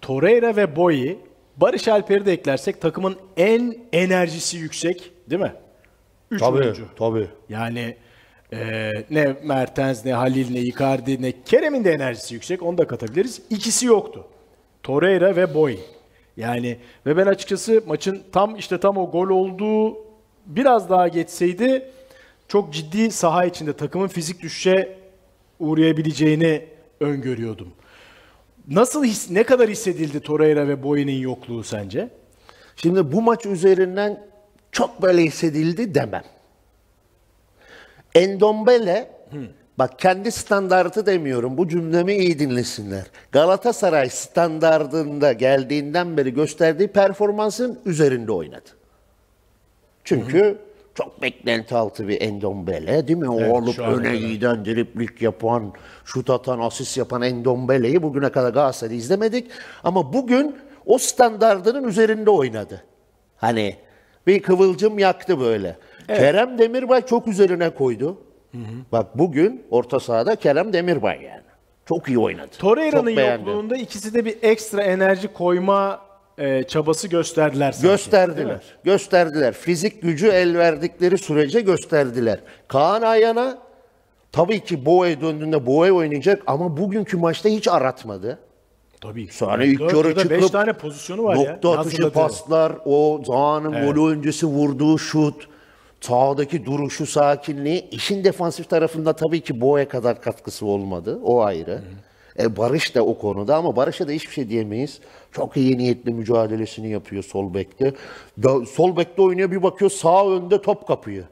Torreira 0.00 0.56
ve 0.56 0.76
Boyi, 0.76 1.18
Barış 1.56 1.88
Alper'i 1.88 2.26
de 2.26 2.32
eklersek 2.32 2.80
takımın 2.80 3.16
en 3.36 3.76
enerjisi 3.92 4.56
yüksek 4.56 5.12
değil 5.30 5.42
mi? 5.42 5.52
Üç 6.30 6.42
oyuncu. 6.42 6.84
tabii. 6.98 7.28
Yani 7.48 7.96
e, 8.52 8.90
ne 9.10 9.36
Mertens, 9.44 10.04
ne 10.04 10.12
Halil, 10.12 10.52
ne 10.52 10.60
Icardi, 10.60 11.22
ne 11.22 11.32
Kerem'in 11.44 11.84
de 11.84 11.92
enerjisi 11.92 12.34
yüksek. 12.34 12.62
Onu 12.62 12.78
da 12.78 12.86
katabiliriz. 12.86 13.42
İkisi 13.50 13.86
yoktu. 13.86 14.26
Torreira 14.82 15.36
ve 15.36 15.54
Boy. 15.54 15.78
Yani 16.36 16.78
ve 17.06 17.16
ben 17.16 17.26
açıkçası 17.26 17.82
maçın 17.86 18.22
tam 18.32 18.56
işte 18.56 18.80
tam 18.80 18.96
o 18.96 19.10
gol 19.10 19.28
olduğu 19.28 19.96
biraz 20.46 20.90
daha 20.90 21.08
geçseydi 21.08 21.90
çok 22.48 22.72
ciddi 22.72 23.10
saha 23.10 23.44
içinde 23.44 23.72
takımın 23.72 24.08
fizik 24.08 24.42
düşüşe 24.42 24.98
uğrayabileceğini 25.58 26.64
öngörüyordum. 27.00 27.68
Nasıl 28.68 29.04
his, 29.04 29.30
ne 29.30 29.42
kadar 29.42 29.70
hissedildi 29.70 30.20
Torreira 30.20 30.68
ve 30.68 30.82
Boy'un 30.82 31.08
yokluğu 31.08 31.64
sence? 31.64 32.08
Şimdi 32.76 33.12
bu 33.12 33.22
maç 33.22 33.46
üzerinden 33.46 34.26
çok 34.72 35.02
böyle 35.02 35.22
hissedildi 35.22 35.94
demem. 35.94 36.22
Endombele 38.16 39.10
bak 39.78 39.98
kendi 39.98 40.32
standartı 40.32 41.06
demiyorum. 41.06 41.58
Bu 41.58 41.68
cümlemi 41.68 42.14
iyi 42.14 42.38
dinlesinler. 42.38 43.04
Galatasaray 43.32 44.10
standardında 44.10 45.32
geldiğinden 45.32 46.16
beri 46.16 46.34
gösterdiği 46.34 46.88
performansın 46.88 47.78
üzerinde 47.84 48.32
oynadı. 48.32 48.68
Çünkü 50.04 50.58
çok 50.94 51.22
beklenti 51.22 51.74
altı 51.74 52.08
bir 52.08 52.20
Endombele 52.20 53.08
değil 53.08 53.18
mi? 53.18 53.30
O 53.30 53.40
Evet, 53.40 53.54
alıp 53.54 53.78
öne 53.78 53.96
kadar. 53.96 54.14
giden, 54.14 54.64
driplik 54.64 55.22
yapan, 55.22 55.72
şut 56.04 56.30
atan, 56.30 56.60
asist 56.60 56.96
yapan 56.96 57.22
Endombele'yi 57.22 58.02
bugüne 58.02 58.32
kadar 58.32 58.50
Galatasaray'da 58.50 58.94
izlemedik. 58.94 59.50
Ama 59.84 60.12
bugün 60.12 60.56
o 60.86 60.98
standardının 60.98 61.88
üzerinde 61.88 62.30
oynadı. 62.30 62.82
Hani 63.36 63.76
bir 64.26 64.42
kıvılcım 64.42 64.98
yaktı 64.98 65.40
böyle. 65.40 65.76
Kerem 66.06 66.58
Demirbay 66.58 67.06
çok 67.06 67.28
üzerine 67.28 67.70
koydu. 67.70 68.18
Bak 68.92 69.18
bugün 69.18 69.62
orta 69.70 70.00
sahada 70.00 70.36
Kerem 70.36 70.72
Demirbay 70.72 71.22
yani. 71.22 71.42
Çok 71.86 72.08
iyi 72.08 72.18
oynadı. 72.18 72.50
Torreira'nın 72.58 73.10
yokluğunda 73.10 73.76
ikisi 73.76 74.14
de 74.14 74.24
bir 74.24 74.36
ekstra 74.42 74.82
enerji 74.82 75.28
koyma 75.28 76.00
e, 76.38 76.62
çabası 76.62 77.08
gösterdiler 77.08 77.72
sanki. 77.72 77.86
Gösterdiler. 77.86 78.62
Gösterdiler. 78.84 79.54
Fizik 79.54 80.02
gücü 80.02 80.26
el 80.26 80.58
verdikleri 80.58 81.18
sürece 81.18 81.60
gösterdiler. 81.60 82.38
Kaan 82.68 83.02
Ayhan'a 83.02 83.58
tabii 84.32 84.60
ki 84.60 84.86
Boğa'ya 84.86 85.20
döndüğünde 85.20 85.66
Boğa 85.66 85.90
oynayacak 85.90 86.42
ama 86.46 86.76
bugünkü 86.76 87.16
maçta 87.16 87.48
hiç 87.48 87.68
aratmadı. 87.68 88.38
Tabii. 89.00 89.28
Sahne 89.28 89.66
ilk 89.66 89.80
yarı 89.80 90.14
çıkıp 90.14 90.52
tane 90.52 90.72
pozisyonu 90.72 91.24
var 91.24 91.36
ya. 91.36 91.52
nokta 91.52 91.78
atışı 91.78 92.10
paslar, 92.10 92.72
o 92.84 93.22
Zaha'nın 93.26 93.86
golü 93.86 94.12
öncesi 94.16 94.46
vurduğu 94.46 94.98
şut, 94.98 95.48
sahadaki 96.06 96.64
duruşu, 96.66 97.06
sakinliği. 97.06 97.88
işin 97.90 98.24
defansif 98.24 98.70
tarafında 98.70 99.12
tabii 99.12 99.40
ki 99.40 99.60
Boğa'ya 99.60 99.88
kadar 99.88 100.20
katkısı 100.22 100.66
olmadı. 100.66 101.18
O 101.24 101.40
ayrı. 101.42 101.80
E, 102.38 102.56
Barış 102.56 102.94
da 102.94 103.02
o 103.06 103.18
konuda 103.18 103.56
ama 103.56 103.76
Barış'a 103.76 104.08
da 104.08 104.12
hiçbir 104.12 104.32
şey 104.32 104.48
diyemeyiz. 104.48 105.00
Çok 105.32 105.56
iyi 105.56 105.78
niyetli 105.78 106.12
mücadelesini 106.12 106.88
yapıyor 106.90 107.22
sol 107.22 107.54
bekte. 107.54 107.92
Da- 108.42 108.66
Sol 108.66 108.96
bekte 108.96 109.22
oynuyor 109.22 109.50
bir 109.50 109.62
bakıyor 109.62 109.90
sağ 109.90 110.30
önde 110.30 110.62
top 110.62 110.86
kapıyor. 110.88 111.24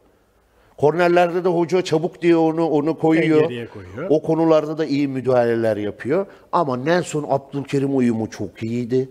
Kornerlerde 0.76 1.44
de 1.44 1.48
hoca 1.48 1.82
çabuk 1.82 2.22
diye 2.22 2.36
onu 2.36 2.66
onu 2.66 2.98
koyuyor. 2.98 3.40
Koyuyor. 3.42 3.68
O 4.10 4.22
konularda 4.22 4.78
da 4.78 4.84
iyi 4.86 5.08
müdahaleler 5.08 5.76
yapıyor. 5.76 6.26
Ama 6.52 6.76
Nelson 6.76 7.26
Abdülkerim 7.28 7.96
uyumu 7.96 8.30
çok 8.30 8.62
iyiydi. 8.62 9.08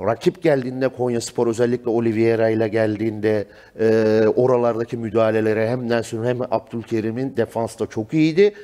Rakip 0.00 0.42
geldiğinde 0.42 0.88
Konya 0.88 1.20
Spor 1.20 1.46
özellikle 1.46 1.90
Oliveira 1.90 2.48
ile 2.48 2.68
geldiğinde 2.68 3.44
e, 3.80 4.22
oralardaki 4.36 4.96
müdahalelere 4.96 5.68
hem 5.68 5.88
Nelson 5.88 6.24
hem 6.24 6.42
Abdülkerim'in 6.42 7.36
defansta 7.36 7.86
çok 7.86 8.14
iyiydi. 8.14 8.54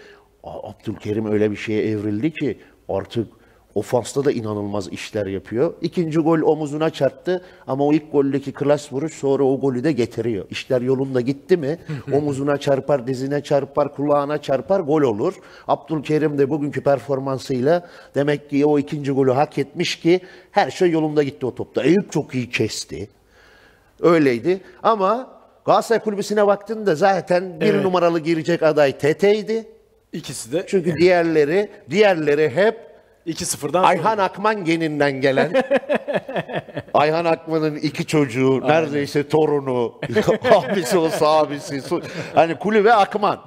Abdülkerim 0.44 1.32
öyle 1.32 1.50
bir 1.50 1.56
şeye 1.56 1.90
evrildi 1.90 2.32
ki 2.32 2.58
artık 2.88 3.39
ofansta 3.74 4.24
da 4.24 4.32
inanılmaz 4.32 4.88
işler 4.88 5.26
yapıyor. 5.26 5.74
İkinci 5.82 6.18
gol 6.18 6.40
omuzuna 6.40 6.90
çarptı 6.90 7.42
ama 7.66 7.86
o 7.86 7.92
ilk 7.92 8.12
goldeki 8.12 8.52
klas 8.52 8.92
vuruş 8.92 9.14
sonra 9.14 9.44
o 9.44 9.60
golü 9.60 9.84
de 9.84 9.92
getiriyor. 9.92 10.44
İşler 10.50 10.80
yolunda 10.80 11.20
gitti 11.20 11.56
mi 11.56 11.78
omuzuna 12.12 12.56
çarpar, 12.56 13.06
dizine 13.06 13.42
çarpar, 13.42 13.94
kulağına 13.94 14.42
çarpar 14.42 14.80
gol 14.80 15.02
olur. 15.02 15.34
Abdülkerim 15.68 16.38
de 16.38 16.50
bugünkü 16.50 16.82
performansıyla 16.82 17.88
demek 18.14 18.50
ki 18.50 18.66
o 18.66 18.78
ikinci 18.78 19.12
golü 19.12 19.30
hak 19.30 19.58
etmiş 19.58 20.00
ki 20.00 20.20
her 20.50 20.70
şey 20.70 20.90
yolunda 20.90 21.22
gitti 21.22 21.46
o 21.46 21.54
topta. 21.54 21.82
Eyüp 21.82 22.12
çok 22.12 22.34
iyi 22.34 22.50
kesti. 22.50 23.08
Öyleydi 24.00 24.60
ama 24.82 25.40
Galatasaray 25.64 26.00
kulübüsüne 26.04 26.46
baktığında 26.46 26.94
zaten 26.94 27.60
bir 27.60 27.66
Evet. 27.66 27.84
numaralı 27.84 28.20
girecek 28.20 28.62
aday 28.62 28.98
Tete'ydi. 28.98 29.66
İkisi 30.12 30.52
de 30.52 30.64
Çünkü 30.66 30.94
diğerleri 30.96 31.68
diğerleri 31.90 32.50
hep 32.50 32.89
2-0'dan 33.26 33.82
Ayhan 33.84 34.18
Akman 34.18 34.64
geninden 34.64 35.20
gelen 35.20 35.52
Ayhan 36.94 37.24
Akman'ın 37.24 37.76
iki 37.76 38.06
çocuğu, 38.06 38.60
neredeyse 38.68 39.28
torunu, 39.28 39.94
abisi 40.54 40.98
olsa 40.98 41.26
abisi. 41.28 41.82
Hani 42.34 42.58
kulübe 42.58 42.92
Akman. 42.92 43.40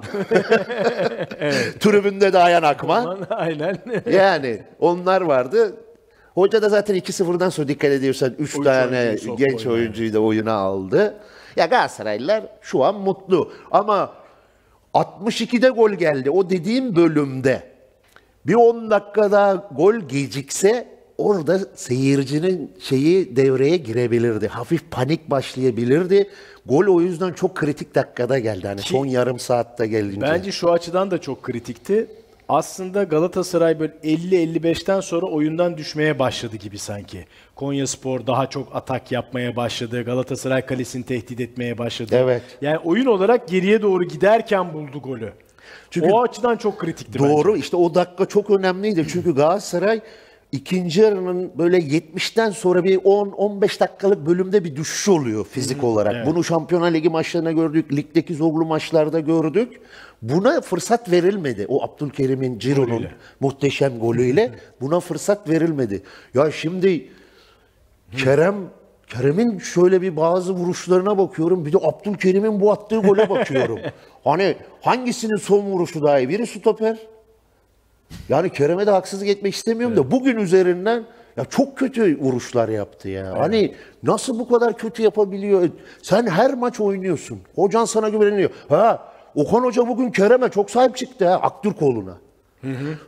Tribünde 1.80 2.32
de 2.32 2.38
Ayhan 2.38 2.62
Akman. 2.62 3.26
aynen. 3.30 3.78
Yani 4.12 4.62
onlar 4.80 5.20
vardı. 5.20 5.76
Hoca 6.34 6.62
da 6.62 6.68
zaten 6.68 6.96
2-0'dan 6.96 7.48
sonra 7.48 7.68
dikkat 7.68 7.90
ediyorsan 7.90 8.34
3 8.38 8.56
Üç 8.56 8.64
tane 8.64 8.98
oyuncuyu 8.98 9.18
soktu 9.18 9.44
genç 9.44 9.66
oyuna. 9.66 9.72
oyuncuyu 9.80 10.12
da 10.12 10.20
oyuna 10.20 10.52
aldı. 10.52 11.14
Ya 11.56 11.66
Galatasaraylılar 11.66 12.42
şu 12.62 12.84
an 12.84 12.94
mutlu. 12.94 13.52
Ama 13.70 14.12
62'de 14.94 15.68
gol 15.68 15.90
geldi. 15.90 16.30
O 16.30 16.50
dediğim 16.50 16.96
bölümde 16.96 17.62
bir 18.46 18.54
10 18.54 18.90
dakikada 18.90 19.68
gol 19.76 19.94
gecikse 19.94 20.88
orada 21.18 21.58
seyircinin 21.74 22.72
şeyi 22.80 23.36
devreye 23.36 23.76
girebilirdi. 23.76 24.48
Hafif 24.48 24.90
panik 24.90 25.30
başlayabilirdi. 25.30 26.30
Gol 26.66 26.86
o 26.86 27.00
yüzden 27.00 27.32
çok 27.32 27.54
kritik 27.54 27.94
dakikada 27.94 28.38
geldi. 28.38 28.66
Hani 28.66 28.80
son 28.80 29.06
yarım 29.06 29.38
saatte 29.38 29.86
gelince. 29.86 30.20
Bence 30.20 30.52
şu 30.52 30.72
açıdan 30.72 31.10
da 31.10 31.20
çok 31.20 31.42
kritikti. 31.42 32.06
Aslında 32.48 33.04
Galatasaray 33.04 33.80
böyle 33.80 33.92
50-55'ten 34.04 35.00
sonra 35.00 35.26
oyundan 35.26 35.76
düşmeye 35.76 36.18
başladı 36.18 36.56
gibi 36.56 36.78
sanki. 36.78 37.26
Konya 37.54 37.86
Spor 37.86 38.26
daha 38.26 38.50
çok 38.50 38.76
atak 38.76 39.12
yapmaya 39.12 39.56
başladı. 39.56 40.02
Galatasaray 40.02 40.66
kalesini 40.66 41.04
tehdit 41.04 41.40
etmeye 41.40 41.78
başladı. 41.78 42.16
Evet. 42.18 42.42
Yani 42.60 42.78
oyun 42.78 43.06
olarak 43.06 43.48
geriye 43.48 43.82
doğru 43.82 44.04
giderken 44.04 44.72
buldu 44.74 45.00
golü. 45.00 45.32
Çünkü- 45.94 46.10
o 46.12 46.22
açıdan 46.22 46.56
çok 46.56 46.78
kritikti 46.78 47.18
bence. 47.18 47.28
Doğru 47.34 47.56
işte 47.56 47.76
o 47.76 47.94
dakika 47.94 48.26
çok 48.26 48.50
önemliydi. 48.50 49.06
Çünkü 49.08 49.34
Galatasaray 49.34 50.00
ikinci 50.52 51.00
yarının 51.00 51.52
böyle 51.58 51.78
70'ten 51.78 52.50
sonra 52.50 52.84
bir 52.84 52.96
10-15 53.04 53.80
dakikalık 53.80 54.26
bölümde 54.26 54.64
bir 54.64 54.76
düşüş 54.76 55.08
oluyor 55.08 55.44
fizik 55.46 55.84
olarak. 55.84 56.26
Bunu 56.26 56.44
Şampiyonlar 56.44 56.90
Ligi 56.92 57.08
maçlarında 57.08 57.52
gördük, 57.52 57.92
ligdeki 57.92 58.34
zorlu 58.34 58.64
maçlarda 58.64 59.20
gördük. 59.20 59.80
Buna 60.22 60.60
fırsat 60.60 61.10
verilmedi. 61.10 61.66
O 61.68 61.82
Abdülkerim'in 61.82 62.58
Ciro'nun 62.58 63.06
muhteşem 63.40 63.98
golüyle 63.98 64.52
buna 64.80 65.00
fırsat 65.00 65.48
verilmedi. 65.50 66.02
Ya 66.34 66.50
şimdi 66.50 67.08
Kerem 68.16 68.54
Kerem'in 69.16 69.58
şöyle 69.58 70.02
bir 70.02 70.16
bazı 70.16 70.52
vuruşlarına 70.52 71.18
bakıyorum. 71.18 71.66
Bir 71.66 71.72
de 71.72 71.78
Abdülkerim'in 71.82 72.60
bu 72.60 72.72
attığı 72.72 72.98
gole 72.98 73.28
bakıyorum. 73.30 73.78
hani 74.24 74.56
hangisinin 74.80 75.36
son 75.36 75.60
vuruşu 75.60 76.02
daha 76.02 76.18
iyi? 76.18 76.28
Biri 76.28 76.46
stoper. 76.46 76.98
Yani 78.28 78.50
Kerem'e 78.50 78.86
de 78.86 78.90
haksızlık 78.90 79.28
etmek 79.28 79.54
istemiyorum 79.54 79.96
da 79.96 80.10
bugün 80.10 80.36
üzerinden 80.36 81.04
ya 81.36 81.44
çok 81.44 81.78
kötü 81.78 82.20
vuruşlar 82.20 82.68
yaptı 82.68 83.08
ya. 83.08 83.38
Hani 83.38 83.74
nasıl 84.02 84.38
bu 84.38 84.48
kadar 84.48 84.76
kötü 84.76 85.02
yapabiliyor? 85.02 85.68
Sen 86.02 86.26
her 86.26 86.54
maç 86.54 86.80
oynuyorsun. 86.80 87.38
Hocan 87.54 87.84
sana 87.84 88.08
güveniyor. 88.08 88.50
Ha 88.68 89.12
Okan 89.34 89.62
Hoca 89.62 89.88
bugün 89.88 90.10
Kerem'e 90.10 90.48
çok 90.48 90.70
sahip 90.70 90.96
çıktı 90.96 91.28
ha 91.28 91.34
Aktürkoğlu'na. 91.34 92.18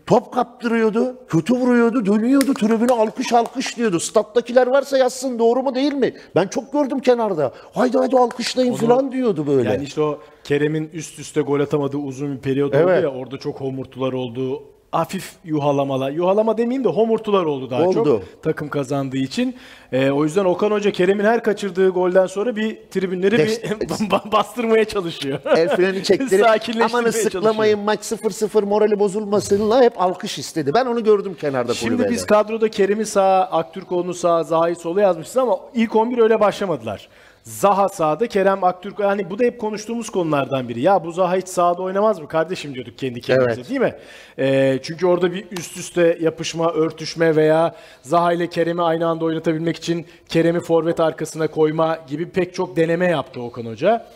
Top 0.06 0.32
kaptırıyordu, 0.32 1.16
kötü 1.28 1.54
vuruyordu, 1.54 2.06
dönüyordu, 2.06 2.54
tribüne 2.54 2.92
alkış 2.92 3.32
alkış 3.32 3.76
diyordu. 3.76 4.00
Stat'takiler 4.00 4.66
varsa 4.66 4.98
yazsın 4.98 5.38
doğru 5.38 5.62
mu 5.62 5.74
değil 5.74 5.92
mi? 5.92 6.14
Ben 6.34 6.46
çok 6.48 6.72
gördüm 6.72 6.98
kenarda. 7.00 7.52
Haydi 7.74 7.98
haydi 7.98 8.16
alkışlayın 8.16 8.74
falan 8.74 9.12
diyordu 9.12 9.46
böyle. 9.46 9.68
Yani 9.70 9.84
işte 9.84 10.00
o 10.00 10.18
Kerem'in 10.44 10.90
üst 10.92 11.18
üste 11.18 11.40
gol 11.40 11.60
atamadığı 11.60 11.96
uzun 11.96 12.36
bir 12.36 12.38
periyot 12.40 12.74
oldu 12.74 12.82
Evet. 12.82 13.02
ya 13.02 13.08
orada 13.10 13.38
çok 13.38 13.60
homurtular 13.60 14.12
oldu. 14.12 14.62
Hafif 14.92 15.32
yuhalamalar. 15.44 16.10
Yuhalama 16.10 16.58
demeyeyim 16.58 16.84
de 16.84 16.88
homurtular 16.88 17.44
oldu 17.44 17.70
daha 17.70 17.82
Oldu. 17.82 18.04
çok 18.04 18.42
takım 18.42 18.68
kazandığı 18.68 19.16
için. 19.16 19.56
Ee, 19.92 20.10
o 20.10 20.24
yüzden 20.24 20.44
Okan 20.44 20.70
Hoca 20.70 20.90
Kerem'in 20.90 21.24
her 21.24 21.42
kaçırdığı 21.42 21.88
golden 21.88 22.26
sonra 22.26 22.56
bir 22.56 22.76
tribünleri 22.90 23.38
bir 23.38 23.46
Dest- 23.48 24.32
bastırmaya 24.32 24.84
çalışıyor. 24.84 25.38
El 25.56 25.76
freni 25.76 26.02
çektirip 26.04 26.46
amanı 26.84 27.12
sıklamayın 27.12 27.78
maç 27.78 28.00
0-0 28.00 28.64
morali 28.64 28.98
bozulmasınla 28.98 29.82
hep 29.82 30.00
alkış 30.00 30.38
istedi. 30.38 30.74
Ben 30.74 30.86
onu 30.86 31.04
gördüm 31.04 31.36
kenarda 31.40 31.74
Şimdi 31.74 31.94
kulübede. 31.96 32.12
biz 32.12 32.26
kadroda 32.26 32.70
Kerem'i 32.70 33.06
sağa, 33.06 33.48
Aktürkoğlu'nu 33.52 34.14
sağa, 34.14 34.42
Zaha'yı 34.44 34.76
sola 34.76 35.00
yazmışız 35.00 35.36
ama 35.36 35.58
ilk 35.74 35.96
11 35.96 36.18
öyle 36.18 36.40
başlamadılar. 36.40 37.08
Zaha 37.46 37.88
sağda, 37.88 38.26
Kerem 38.26 38.64
Aktürkoğlu. 38.64 39.06
Hani 39.06 39.30
bu 39.30 39.38
da 39.38 39.44
hep 39.44 39.60
konuştuğumuz 39.60 40.10
konulardan 40.10 40.68
biri. 40.68 40.80
Ya 40.80 41.04
bu 41.04 41.12
Zaha 41.12 41.36
hiç 41.36 41.48
sağda 41.48 41.82
oynamaz 41.82 42.20
mı 42.20 42.28
kardeşim 42.28 42.74
diyorduk 42.74 42.98
kendi 42.98 43.20
kendimize 43.20 43.54
Evet. 43.60 43.68
değil 43.70 43.80
mi? 43.80 43.94
Ee, 44.38 44.78
çünkü 44.82 45.06
orada 45.06 45.32
bir 45.32 45.44
üst 45.50 45.76
üste 45.76 46.18
yapışma, 46.20 46.72
örtüşme 46.72 47.36
veya 47.36 47.74
Zaha 48.02 48.32
ile 48.32 48.46
Kerem'i 48.50 48.82
aynı 48.82 49.06
anda 49.06 49.24
oynatabilmek 49.24 49.76
için 49.76 50.06
Kerem'i 50.28 50.60
forvet 50.60 51.00
arkasına 51.00 51.48
koyma 51.48 51.98
gibi 52.08 52.28
pek 52.30 52.54
çok 52.54 52.76
deneme 52.76 53.06
yaptı 53.06 53.40
Okan 53.42 53.66
Hoca. 53.66 54.06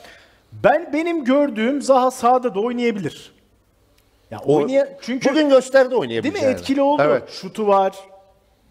Ben 0.52 0.90
benim 0.92 1.24
gördüğüm 1.24 1.82
Zaha 1.82 2.10
sağda 2.10 2.54
da 2.54 2.60
oynayabilir. 2.60 3.32
Ya 4.30 4.38
oynaya 4.38 4.98
çünkü 5.02 5.30
Bugün 5.30 5.48
gösterdi 5.48 5.90
Değil 5.90 6.00
oynayabileceğini. 6.02 6.48
mi? 6.48 6.52
Etkili 6.60 6.82
oldu. 6.82 7.02
Evet. 7.04 7.30
Şutu 7.30 7.66
var. 7.66 7.92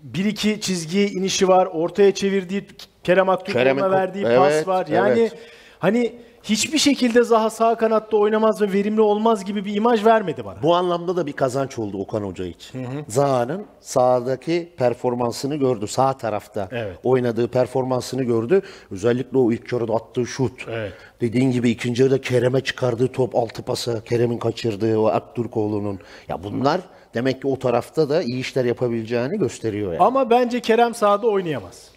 Bir 0.03 0.25
iki 0.25 0.61
çizgiye 0.61 1.07
inişi 1.07 1.47
var. 1.47 1.65
Ortaya 1.65 2.13
çevirdiği 2.13 2.67
Kerem 3.03 3.29
Aktürkoğlu'na 3.29 3.91
verdiği 3.91 4.25
Evet, 4.25 4.37
pas 4.37 4.67
var. 4.67 4.87
Yani 4.87 5.19
evet. 5.19 5.35
hani 5.79 6.15
hiçbir 6.43 6.77
şekilde 6.77 7.23
Zaha 7.23 7.49
sağ 7.49 7.75
kanatta 7.75 8.17
oynamaz 8.17 8.61
ve 8.61 8.73
verimli 8.73 9.01
olmaz 9.01 9.45
gibi 9.45 9.65
bir 9.65 9.75
imaj 9.75 10.05
vermedi 10.05 10.45
bana. 10.45 10.63
Bu 10.63 10.75
anlamda 10.75 11.15
da 11.15 11.25
bir 11.25 11.33
kazanç 11.33 11.79
oldu 11.79 11.97
Okan 11.97 12.21
Hoca 12.21 12.45
için. 12.45 12.85
Zaha'nın 13.07 13.65
sahadaki 13.79 14.73
performansını 14.77 15.55
gördü. 15.55 15.87
Sağ 15.87 16.13
tarafta 16.17 16.67
Evet. 16.71 16.97
oynadığı 17.03 17.47
performansını 17.47 18.23
gördü. 18.23 18.61
Özellikle 18.91 19.37
o 19.37 19.51
ilk 19.51 19.73
yarıda 19.73 19.93
attığı 19.95 20.25
şut. 20.25 20.65
Evet. 20.71 20.93
Dediğin 21.21 21.51
gibi 21.51 21.69
ikinci 21.69 22.03
yarıda 22.03 22.21
Kerem'e 22.21 22.61
çıkardığı 22.61 23.07
top 23.07 23.35
altı 23.35 23.61
pası. 23.63 24.01
Kerem'in 24.05 24.37
kaçırdığı 24.37 24.99
o 24.99 25.05
Aktürkoğlu'nun. 25.07 25.99
Ya 26.27 26.43
bunlar 26.43 26.81
demek 27.13 27.41
ki 27.41 27.47
o 27.47 27.59
tarafta 27.59 28.09
da 28.09 28.21
iyi 28.21 28.39
işler 28.39 28.65
yapabileceğini 28.65 29.37
gösteriyor 29.37 29.93
yani. 29.93 30.03
Ama 30.03 30.29
bence 30.29 30.59
Kerem 30.59 30.95
sağda 30.95 31.27
oynayamaz. 31.27 31.88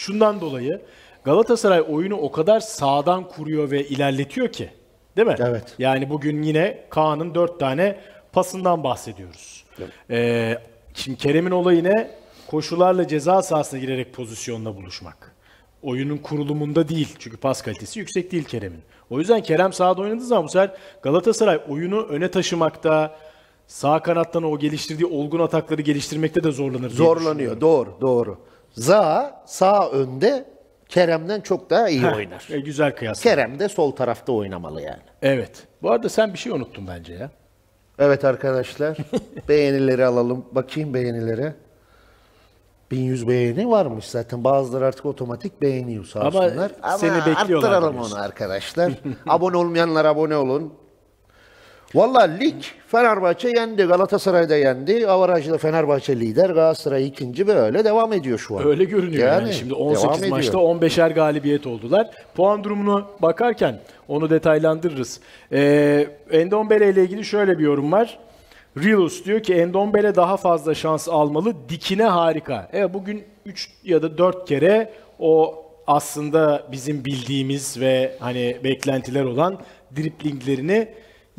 Şundan 0.00 0.40
dolayı 0.40 0.80
Galatasaray 1.24 1.82
oyunu 1.88 2.16
o 2.16 2.32
kadar 2.32 2.60
sağdan 2.60 3.28
kuruyor 3.28 3.70
ve 3.70 3.88
ilerletiyor 3.88 4.48
ki. 4.52 4.70
Değil 5.16 5.28
mi? 5.28 5.36
Evet. 5.38 5.74
Yani 5.78 6.10
bugün 6.10 6.42
yine 6.42 6.84
Kaan'ın 6.90 7.34
dört 7.34 7.60
tane 7.60 8.00
pasından 8.32 8.84
bahsediyoruz. 8.84 9.64
Ee, 10.10 10.58
şimdi 10.94 11.18
Kerem'in 11.18 11.50
olayı 11.50 11.84
ne? 11.84 12.10
Koşularla 12.46 13.08
ceza 13.08 13.42
sahasına 13.42 13.80
girerek 13.80 14.14
pozisyonla 14.14 14.76
buluşmak. 14.76 15.34
Oyunun 15.82 16.18
kurulumunda 16.18 16.88
değil. 16.88 17.16
Çünkü 17.18 17.36
pas 17.36 17.62
kalitesi 17.62 17.98
yüksek 17.98 18.32
değil 18.32 18.44
Kerem'in. 18.44 18.82
O 19.10 19.18
yüzden 19.18 19.42
Kerem 19.42 19.72
sahada 19.72 20.02
oynadığı 20.02 20.24
zaman 20.24 20.44
bu 20.44 20.48
sefer 20.48 20.70
Galatasaray 21.02 21.60
oyunu 21.68 22.02
öne 22.02 22.30
taşımakta, 22.30 23.16
sağ 23.66 24.02
kanattan 24.02 24.42
o 24.42 24.58
geliştirdiği 24.58 25.06
olgun 25.06 25.40
atakları 25.40 25.82
geliştirmekte 25.82 26.44
de 26.44 26.52
zorlanır. 26.52 26.90
Zorlanıyor. 26.90 27.60
Doğru, 27.60 27.96
doğru. 28.00 28.49
Zaha 28.72 29.42
sağ 29.46 29.90
önde 29.90 30.44
Kerem'den 30.88 31.40
çok 31.40 31.70
daha 31.70 31.88
iyi 31.88 32.02
Heh, 32.02 32.16
oynar. 32.16 32.48
e, 32.50 32.60
güzel 32.60 32.96
kıyas. 32.96 33.22
Kerem 33.22 33.58
de 33.58 33.68
sol 33.68 33.90
tarafta 33.90 34.32
oynamalı 34.32 34.82
yani. 34.82 35.02
Evet. 35.22 35.66
Bu 35.82 35.90
arada 35.90 36.08
sen 36.08 36.32
bir 36.32 36.38
şey 36.38 36.52
unuttun 36.52 36.86
bence 36.86 37.12
ya. 37.14 37.30
Evet 37.98 38.24
arkadaşlar. 38.24 38.96
beğenileri 39.48 40.06
alalım. 40.06 40.44
Bakayım 40.52 40.94
beğenilere. 40.94 41.54
1100 42.90 43.28
beğeni 43.28 43.70
varmış 43.70 44.04
zaten. 44.04 44.44
Bazıları 44.44 44.86
artık 44.86 45.06
otomatik 45.06 45.62
beğeniyor 45.62 46.04
sağ 46.04 46.20
Ama 46.20 46.38
olsunlar. 46.38 46.72
seni 46.98 47.16
bekliyorlar 47.26 47.72
arttıralım 47.72 47.98
onu 47.98 48.16
arkadaşlar. 48.20 48.92
abone 49.28 49.56
olmayanlar 49.56 50.04
abone 50.04 50.36
olun. 50.36 50.74
Valla 51.94 52.20
lig 52.20 52.54
Fenerbahçe 52.88 53.48
yendi. 53.48 53.84
Galatasaray 53.84 54.48
da 54.48 54.56
yendi. 54.56 55.06
Avaraj'da 55.08 55.58
Fenerbahçe 55.58 56.20
lider. 56.20 56.50
Galatasaray 56.50 57.06
ikinci 57.06 57.46
böyle 57.46 57.84
devam 57.84 58.12
ediyor 58.12 58.38
şu 58.38 58.58
an. 58.58 58.66
Öyle 58.66 58.84
görünüyor 58.84 59.28
yani. 59.28 59.42
Yani, 59.42 59.54
Şimdi 59.54 59.70
devam 59.74 59.86
18 59.86 60.18
ediyor. 60.22 60.36
maçta 60.36 60.58
15'er 60.58 61.14
galibiyet 61.14 61.66
oldular. 61.66 62.10
Puan 62.34 62.64
durumunu 62.64 63.06
bakarken 63.22 63.80
onu 64.08 64.30
detaylandırırız. 64.30 65.20
Ee, 65.52 66.06
Endombele 66.30 66.90
ile 66.90 67.02
ilgili 67.02 67.24
şöyle 67.24 67.58
bir 67.58 67.64
yorum 67.64 67.92
var. 67.92 68.18
Rilus 68.78 69.24
diyor 69.24 69.42
ki 69.42 69.54
Endombele 69.54 70.14
daha 70.14 70.36
fazla 70.36 70.74
şans 70.74 71.08
almalı. 71.08 71.54
Dikine 71.68 72.04
harika. 72.04 72.68
Evet 72.72 72.94
bugün 72.94 73.24
3 73.46 73.70
ya 73.84 74.02
da 74.02 74.18
4 74.18 74.48
kere 74.48 74.92
o 75.18 75.64
aslında 75.86 76.62
bizim 76.72 77.04
bildiğimiz 77.04 77.80
ve 77.80 78.16
hani 78.20 78.56
beklentiler 78.64 79.24
olan 79.24 79.58
driplinglerini 79.96 80.88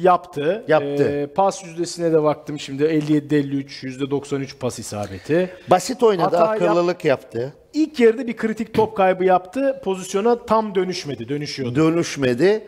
yaptı. 0.01 0.63
Yaptı. 0.67 1.03
Ee, 1.03 1.27
pas 1.27 1.63
yüzdesine 1.65 2.11
de 2.13 2.23
baktım 2.23 2.59
şimdi 2.59 2.83
57-53 2.83 3.83
%93 3.83 4.57
pas 4.57 4.79
isabeti. 4.79 5.49
Basit 5.69 6.03
oynadı, 6.03 6.35
Hata 6.35 6.55
yap- 6.55 6.61
akıllılık 6.61 7.05
yaptı. 7.05 7.53
İlk 7.73 7.99
yarıda 7.99 8.27
bir 8.27 8.37
kritik 8.37 8.73
top 8.73 8.97
kaybı 8.97 9.23
yaptı. 9.23 9.81
Pozisyona 9.83 10.45
tam 10.45 10.75
dönüşmedi. 10.75 11.29
Dönüşüyordu. 11.29 11.75
Dönüşmedi. 11.75 12.67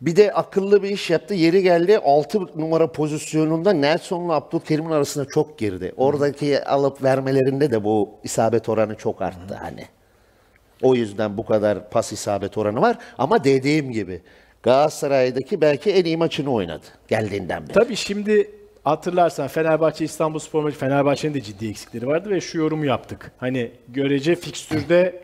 Bir 0.00 0.16
de 0.16 0.32
akıllı 0.32 0.82
bir 0.82 0.90
iş 0.90 1.10
yaptı. 1.10 1.34
Yeri 1.34 1.62
geldi 1.62 1.98
6 1.98 2.40
numara 2.40 2.92
pozisyonunda 2.92 3.72
Nelson'la 3.72 4.34
Abdülkerim'in 4.34 4.90
arasında 4.90 5.24
çok 5.34 5.58
girdi. 5.58 5.92
Oradaki 5.96 6.64
alıp 6.64 7.02
vermelerinde 7.02 7.70
de 7.70 7.84
bu 7.84 8.10
isabet 8.24 8.68
oranı 8.68 8.94
çok 8.94 9.22
arttı 9.22 9.54
hani. 9.54 9.84
O 10.82 10.94
yüzden 10.94 11.36
bu 11.38 11.46
kadar 11.46 11.90
pas 11.90 12.12
isabet 12.12 12.58
oranı 12.58 12.80
var. 12.80 12.98
Ama 13.18 13.44
dediğim 13.44 13.92
gibi 13.92 14.22
Galatasaray'daki 14.62 15.60
belki 15.60 15.90
en 15.90 16.04
iyi 16.04 16.16
maçını 16.16 16.52
oynadı 16.52 16.84
geldiğinden 17.08 17.62
beri. 17.68 17.72
Tabii 17.72 17.96
şimdi 17.96 18.50
hatırlarsan 18.84 19.48
Fenerbahçe 19.48 20.04
İstanbul 20.04 20.38
Spor 20.38 20.62
maçı 20.62 20.78
Fenerbahçe'nin 20.78 21.34
de 21.34 21.40
ciddi 21.40 21.68
eksikleri 21.68 22.06
vardı 22.06 22.30
ve 22.30 22.40
şu 22.40 22.58
yorumu 22.58 22.84
yaptık. 22.84 23.32
Hani 23.38 23.70
görece 23.88 24.34
fikstürde 24.34 25.22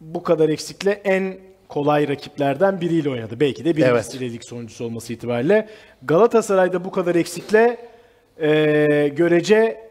bu 0.00 0.22
kadar 0.22 0.48
eksikle 0.48 0.90
en 0.90 1.36
kolay 1.68 2.08
rakiplerden 2.08 2.80
biriyle 2.80 3.10
oynadı. 3.10 3.40
Belki 3.40 3.64
de 3.64 3.76
birincisiyle 3.76 4.32
lig 4.32 4.42
sonuncusu 4.42 4.84
olması 4.84 5.12
itibariyle. 5.12 5.68
Galatasaray'da 6.02 6.84
bu 6.84 6.90
kadar 6.90 7.14
eksikle 7.14 7.76
eee, 8.42 9.08
görece 9.08 9.90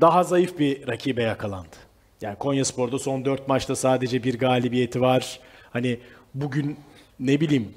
daha 0.00 0.24
zayıf 0.24 0.58
bir 0.58 0.88
rakibe 0.88 1.22
yakalandı. 1.22 1.76
Yani 2.20 2.36
Konyaspor'da 2.36 2.98
son 2.98 3.24
4 3.24 3.48
maçta 3.48 3.76
sadece 3.76 4.22
bir 4.24 4.38
galibiyeti 4.38 5.00
var. 5.00 5.40
Hani 5.70 5.98
bugün 6.34 6.76
ne 7.20 7.40
bileyim 7.40 7.68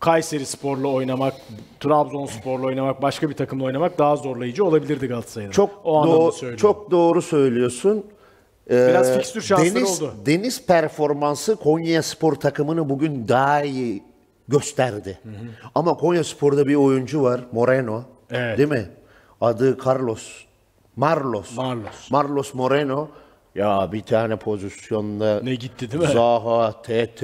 Kayseri 0.00 0.46
Spor'la 0.46 0.88
oynamak, 0.88 1.34
Trabzonspor'la 1.80 2.66
oynamak, 2.66 3.02
başka 3.02 3.30
bir 3.30 3.34
takımla 3.34 3.64
oynamak 3.64 3.98
daha 3.98 4.16
zorlayıcı 4.16 4.64
olabilirdi 4.64 5.06
Galatasaray'ın. 5.06 5.50
Çok 5.50 5.70
o 5.84 6.30
söylüyorum. 6.32 6.60
çok 6.60 6.90
doğru 6.90 7.22
söylüyorsun. 7.22 8.06
Ee, 8.70 8.88
Biraz 8.88 9.14
fikstür 9.14 9.42
şansları 9.42 9.74
Deniz, 9.74 10.02
oldu. 10.02 10.14
Deniz 10.26 10.66
performansı 10.66 11.56
Konya 11.56 12.02
Spor 12.02 12.34
takımını 12.34 12.88
bugün 12.88 13.28
daha 13.28 13.62
iyi 13.62 14.02
gösterdi. 14.48 15.18
Ama 15.74 15.94
Konya 15.96 16.24
Spor'da 16.24 16.66
bir 16.66 16.74
oyuncu 16.74 17.22
var, 17.22 17.40
Moreno. 17.52 18.02
Evet. 18.30 18.58
Değil 18.58 18.68
mi? 18.68 18.86
Adı 19.40 19.78
Carlos. 19.86 20.28
Marlos. 20.96 21.56
Marlos. 21.56 22.10
Marlos 22.10 22.54
Moreno. 22.54 23.08
Ya 23.54 23.88
bir 23.92 24.02
tane 24.02 24.36
pozisyonda 24.36 25.40
Ne 25.42 25.54
gitti 25.54 25.90
değil 25.92 26.02
mi? 26.02 26.08
Zaha, 26.12 26.82
TT, 26.82 27.22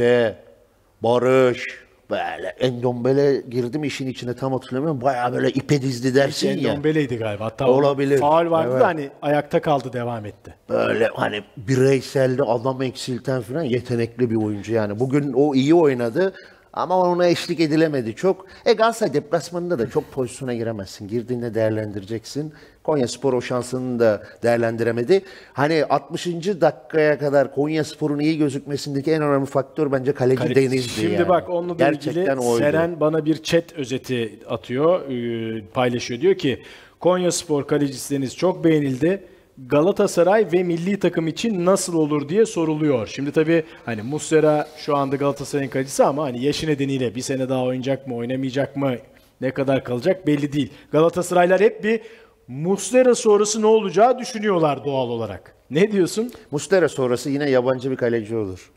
Barış, 1.03 1.67
böyle 2.11 2.47
Endombele 2.49 3.43
girdim 3.51 3.85
işin 3.85 4.07
içine 4.07 4.35
tam 4.35 4.53
hatırlamıyorum. 4.53 5.01
Baya 5.01 5.33
böyle 5.33 5.51
ipe 5.51 5.83
dizdi 5.83 6.15
dersin 6.15 6.59
ya. 6.59 6.71
Endombele'ydi 6.73 7.17
galiba. 7.17 7.45
Hatta 7.45 7.67
Olabilir. 7.67 8.19
Faul 8.19 8.51
vardı 8.51 8.71
Evet. 8.73 8.81
da 8.81 8.87
hani 8.87 9.11
ayakta 9.23 9.61
kaldı 9.61 9.93
devam 9.93 10.27
etti. 10.27 10.55
Böyle 10.69 11.07
hani 11.15 11.43
bireyselde 11.57 12.43
adam 12.43 12.83
eksilten 12.83 13.41
falan 13.43 13.63
yetenekli 13.63 14.31
bir 14.31 14.37
oyuncu 14.37 14.73
yani. 14.73 15.01
Bugün 15.01 15.33
o 15.33 15.55
iyi 15.55 15.75
oynadı 15.75 16.35
ama 16.73 16.99
ona 16.99 17.27
eşlik 17.27 17.61
edilemedi 17.61 18.15
çok. 18.15 18.47
E 18.67 18.73
Galatasaray 18.73 19.15
deplasmanında 19.15 19.79
da 19.79 19.91
çok 19.91 20.13
pozisyona 20.13 20.55
giremezsin. 20.55 21.09
Girdiğinde 21.09 21.55
değerlendireceksin. 21.55 22.53
Konya 22.85 23.09
Spor 23.09 23.33
o 23.33 23.41
şansını 23.41 23.99
da 24.01 24.23
değerlendiremedi. 24.43 25.23
Hani 25.53 25.85
60. 25.85 26.27
dakikaya 26.61 27.19
kadar 27.19 27.55
Konya 27.55 27.85
Spor'un 27.85 28.19
iyi 28.19 28.39
gözükmesindeki 28.39 29.13
en 29.13 29.23
önemli 29.23 29.47
faktör 29.47 29.93
bence 29.93 30.13
kaleci 30.13 30.43
Kale- 30.43 30.55
Deniz'di 30.55 30.89
Şimdi 30.89 31.13
yani. 31.13 31.29
bak 31.29 31.51
onunla 31.51 31.79
da 31.79 31.85
Gerçekten 31.85 32.21
ilgili 32.23 32.47
oydu. 32.47 32.59
Seren 32.59 33.01
bana 33.01 33.25
bir 33.25 33.43
chat 33.43 33.73
özeti 33.73 34.39
atıyor, 34.49 35.11
e, 35.11 35.63
paylaşıyor. 35.75 36.21
Diyor 36.21 36.35
ki 36.35 36.63
Konya 37.01 37.33
Spor 37.33 37.67
kalecisi 37.67 38.15
Deniz 38.15 38.37
çok 38.37 38.65
beğenildi. 38.65 39.23
Galatasaray 39.67 40.53
ve 40.53 40.63
milli 40.63 40.99
takım 40.99 41.29
için 41.29 41.65
nasıl 41.67 41.95
olur 41.95 42.29
diye 42.29 42.47
soruluyor. 42.47 43.07
Şimdi 43.07 43.33
tabii 43.33 43.65
hani 43.85 44.03
Muslera 44.03 44.69
şu 44.77 44.97
anda 44.97 45.17
Galatasaray'ın 45.17 45.71
kalecisi 45.71 46.05
ama 46.05 46.23
hani 46.25 46.45
yaşı 46.45 46.67
nedeniyle 46.67 47.15
bir 47.15 47.21
sene 47.21 47.49
daha 47.49 47.63
oynayacak 47.65 48.07
mı, 48.07 48.15
oynamayacak 48.17 48.77
mı, 48.77 48.95
ne 49.41 49.51
kadar 49.51 49.85
kalacak 49.85 50.27
belli 50.27 50.53
değil. 50.53 50.73
Galatasaraylar 50.93 51.61
hep 51.61 51.85
bir 51.85 52.01
Muslera 52.49 53.15
sonrası 53.15 53.63
ne 53.63 53.67
olacağı 53.67 54.19
düşünüyorlar 54.19 54.85
doğal 54.85 55.09
olarak. 55.09 55.55
Ne 55.71 55.93
diyorsun? 55.93 56.33
Mustera 56.51 56.89
sonrası 56.89 57.31
yine 57.31 57.51
yabancı 57.51 57.91
bir 57.91 57.97
kaleci 57.97 58.37
olur. 58.37 58.73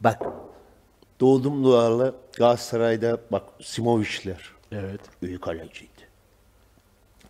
Bak 0.00 0.22
doğdum 1.20 1.64
dualı 1.64 2.14
Galatasaray'da 2.36 3.18
bak 3.32 3.42
Simovic'ler 3.62 4.50
Evet. 4.72 5.00
iyi 5.22 5.38
kaleciydi. 5.40 5.90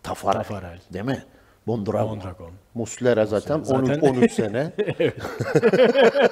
Tafarel. 0.03 0.37
Tafarel. 0.37 0.79
Değil 0.93 1.05
mi? 1.05 1.23
Mondragon. 1.65 2.09
Mondragon. 2.09 2.51
Muslera 2.73 3.25
zaten, 3.25 3.63
Zaten- 3.63 3.99
13, 3.99 4.03
13 4.03 4.31
sene. 4.31 4.71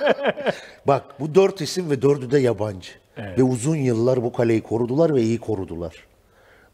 Bak 0.88 1.04
bu 1.19 1.36
dört 1.36 1.62
isim 1.62 1.89
ve 1.89 2.02
dördü 2.02 2.32
de 2.32 2.39
yabancı. 2.39 2.91
Ve 3.38 3.43
uzun 3.43 3.76
yıllar 3.76 4.24
bu 4.24 4.34
kaleyi 4.34 4.62
korudular 4.62 5.15
ve 5.15 5.22
iyi 5.22 5.39
korudular. 5.39 5.93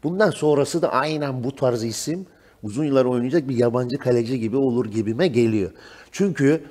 Bundan 0.02 0.30
sonrası 0.30 0.82
da 0.82 0.92
aynen 0.92 1.44
bu 1.44 1.56
tarz 1.56 1.84
isim 1.84 2.26
uzun 2.62 2.84
yıllar 2.84 3.04
oynayacak 3.04 3.48
bir 3.48 3.56
yabancı 3.56 3.98
kaleci 3.98 4.40
gibi 4.40 4.56
olur 4.56 4.86
gibime 4.86 5.28
geliyor. 5.28 5.70
Çünkü 6.12 6.64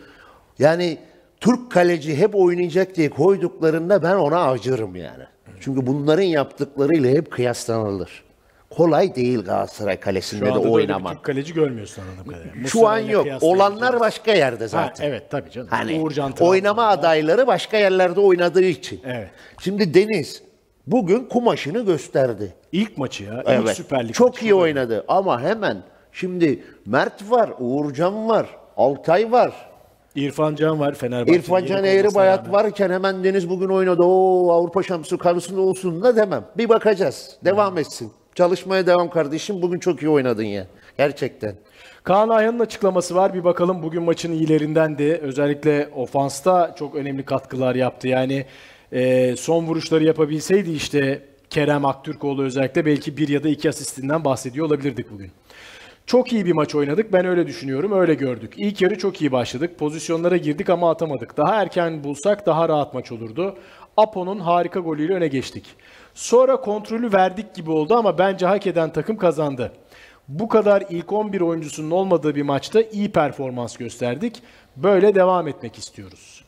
yani 0.60 0.98
Türk 1.40 1.72
kaleci 1.72 2.16
hep 2.18 2.36
oynayacak 2.36 2.96
diye 2.96 3.10
koyduklarında 3.10 4.04
ben 4.04 4.16
ona 4.16 4.50
acırım 4.50 4.96
yani. 4.96 5.24
Çünkü 5.60 5.88
bunların 5.88 6.24
yaptıklarıyla 6.24 7.10
hep 7.12 7.32
kıyaslanılır. 7.32 8.24
Kolay 8.70 9.16
değil 9.16 9.40
Galatasaray 9.44 10.00
kalesinde 10.00 10.46
Şu 10.50 10.56
de 10.56 10.60
oynamak. 10.60 11.14
Türk 11.14 11.24
kaleci 11.24 11.54
görmüyorsun 11.54 12.02
anladığım 12.02 12.32
kadarıyla. 12.34 12.68
Şu 12.68 12.88
an 12.88 12.98
yok. 12.98 13.28
Olanlar 13.42 14.00
başka 14.00 14.32
yerde 14.34 14.64
Ha, 14.64 14.68
zaten. 14.68 15.06
evet 15.08 15.32
tabii 15.32 15.52
canım. 15.52 15.68
Hani 15.72 16.04
oynama 16.40 16.88
adayları 16.88 17.48
başka 17.48 17.78
yerlerde 17.78 18.20
oynadığı 18.20 18.64
için. 18.64 19.02
Evet. 19.06 19.30
Şimdi 19.62 19.94
Deniz 19.94 20.44
bugün 20.88 21.26
kumaşını 21.26 21.86
gösterdi. 21.86 22.54
İlk 22.72 22.98
maçı 22.98 23.24
ya. 23.24 23.40
ilk 23.42 23.50
Evet. 23.50 23.76
Süper 23.76 24.08
Lig 24.08 24.14
Çok 24.14 24.30
maçı. 24.34 24.46
iyi 24.46 24.54
oynadı 24.54 25.06
ama 25.08 25.42
hemen 25.42 25.78
şimdi 26.12 26.64
Mert 26.86 27.32
var, 27.32 27.50
Uğurcan 27.60 28.30
var, 28.30 28.46
Altay 28.78 29.32
var. 29.32 29.70
İrfan 30.16 30.56
Can 30.56 30.80
var 30.80 30.94
Fenerbahçe'nin. 30.94 31.38
İrfan 31.38 31.66
Can 31.66 31.84
Eğri 31.84 32.16
Bayat 32.16 32.40
rağmen. 32.40 32.54
varken 32.54 32.90
hemen 32.90 33.24
Deniz 33.24 33.50
bugün 33.50 33.70
oynadı. 33.70 34.04
O 34.04 34.52
Avrupa 34.52 34.84
Şampiyonu 34.84 35.24
kadrosunda 35.24 35.62
olsun 35.62 36.04
da 36.04 36.16
demem. 36.16 36.46
Bir 36.58 36.70
bakacağız. 36.70 37.38
Devam 37.46 37.78
etsin. 37.78 38.12
Çalışmaya 38.40 38.88
devam 38.88 39.10
kardeşim. 39.10 39.62
Bugün 39.62 39.80
çok 39.80 40.02
iyi 40.02 40.10
oynadın 40.10 40.44
ya. 40.44 40.68
Gerçekten. 40.98 41.56
Kaan 42.04 42.30
Ayhan'ın 42.30 42.60
açıklaması 42.60 43.16
var. 43.16 43.34
Bir 43.34 43.44
bakalım 43.44 43.84
bugün 43.84 44.04
maçın 44.04 44.32
iyilerindendi. 44.32 45.20
Özellikle 45.22 45.90
ofansta 45.96 46.76
çok 46.80 46.96
önemli 46.96 47.26
katkılar 47.26 47.76
yaptı. 47.76 48.08
Yani 48.08 48.46
e, 48.92 49.36
son 49.36 49.66
vuruşları 49.66 50.04
yapabilseydi 50.04 50.72
işte 50.72 51.22
Kerem 51.50 51.86
Aktürkoğlu 51.86 52.44
özellikle 52.44 52.86
belki 52.86 53.18
bir 53.18 53.28
ya 53.28 53.44
da 53.44 53.50
iki 53.50 53.70
asistinden 53.70 54.26
bahsediyor 54.26 54.68
olabilirdik 54.68 55.12
bugün. 55.12 55.32
Çok 56.06 56.34
iyi 56.34 56.46
bir 56.46 56.54
maç 56.54 56.76
oynadık. 56.76 57.14
Ben 57.14 57.26
öyle 57.26 57.48
düşünüyorum. 57.48 57.92
Öyle 57.92 58.14
gördük. 58.14 58.54
İlk 58.58 58.82
yarı 58.82 58.98
çok 58.98 59.22
iyi 59.22 59.32
başladık. 59.32 59.80
Pozisyonlara 59.80 60.38
girdik 60.38 60.70
ama 60.70 60.92
atamadık. 60.92 61.38
Daha 61.38 61.62
erken 61.62 62.04
bulsak 62.04 62.46
daha 62.46 62.70
rahat 62.70 62.94
maç 62.94 63.12
olurdu. 63.12 63.58
Apo'nun 63.98 64.40
harika 64.40 64.80
golüyle 64.80 65.14
öne 65.14 65.28
geçtik. 65.28 65.66
Sonra 66.20 66.62
kontrolü 66.62 67.14
verdik 67.14 67.54
gibi 67.54 67.72
oldu 67.72 67.96
ama 67.96 68.18
bence 68.18 68.46
hak 68.46 68.68
eden 68.68 68.94
takım 68.94 69.18
kazandı. 69.18 69.72
Bu 70.28 70.48
kadar 70.48 70.84
ilk 70.90 71.14
11 71.14 71.42
oyuncusunun 71.42 71.92
olmadığı 71.92 72.36
bir 72.36 72.42
maçta 72.42 72.82
iyi 72.82 73.12
performans 73.12 73.78
gösterdik. 73.78 74.44
Böyle 74.76 75.16
devam 75.16 75.48
etmek 75.48 75.78
istiyoruz. 75.78 76.46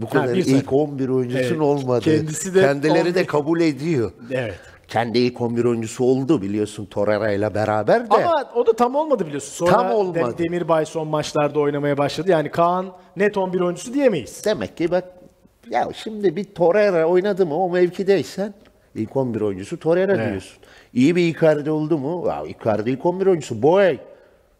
Bu 0.00 0.08
kadar 0.08 0.28
bir 0.34 0.46
ilk 0.46 0.56
sakın. 0.64 0.76
11 0.76 1.08
oyuncusun 1.08 1.40
Evet. 1.42 1.60
olmadı. 1.60 2.04
Kendisi 2.04 2.54
de 2.54 2.60
Kendileri 2.60 3.14
de 3.14 3.18
11 3.18 3.26
kabul 3.26 3.60
ediyor. 3.60 4.12
Evet. 4.30 4.58
Kendi 4.88 5.18
ilk 5.18 5.40
11 5.40 5.64
oyuncusu 5.64 6.04
oldu 6.04 6.42
biliyorsun 6.42 6.86
Torreira 6.86 7.32
ile 7.32 7.54
beraber 7.54 8.10
de. 8.10 8.14
Ama 8.14 8.44
o 8.54 8.66
da 8.66 8.72
tam 8.72 8.94
olmadı 8.94 9.26
biliyorsun. 9.26 9.52
Sonra 9.52 9.72
Tam 9.72 9.90
olmadı. 9.90 10.18
Dem- 10.38 10.38
Demirbay 10.38 10.86
son 10.86 11.08
maçlarda 11.08 11.60
oynamaya 11.60 11.98
başladı. 11.98 12.30
Yani 12.30 12.50
Kaan 12.50 12.86
net 13.16 13.36
11 13.36 13.60
oyuncusu 13.60 13.94
diyemeyiz. 13.94 14.44
Demek 14.44 14.76
ki 14.76 14.90
bak 14.90 15.04
ya 15.70 15.88
şimdi 15.94 16.36
bir 16.36 16.44
Torreira 16.44 17.04
oynadı 17.06 17.46
mı 17.46 17.64
o 17.64 17.70
mevkideysen 17.70 18.54
ilk 18.94 19.16
11 19.16 19.40
oyuncusu 19.40 19.80
Torreira 19.80 20.14
Evet. 20.14 20.30
diyorsun. 20.30 20.58
İyi 20.94 21.16
bir 21.16 21.28
Icardi 21.28 21.70
oldu 21.70 21.98
mu? 21.98 22.24
Ya 22.28 22.42
Icardi 22.46 22.90
ilk 22.90 23.06
11 23.06 23.26
oyuncusu. 23.26 23.62
Boy 23.62 23.98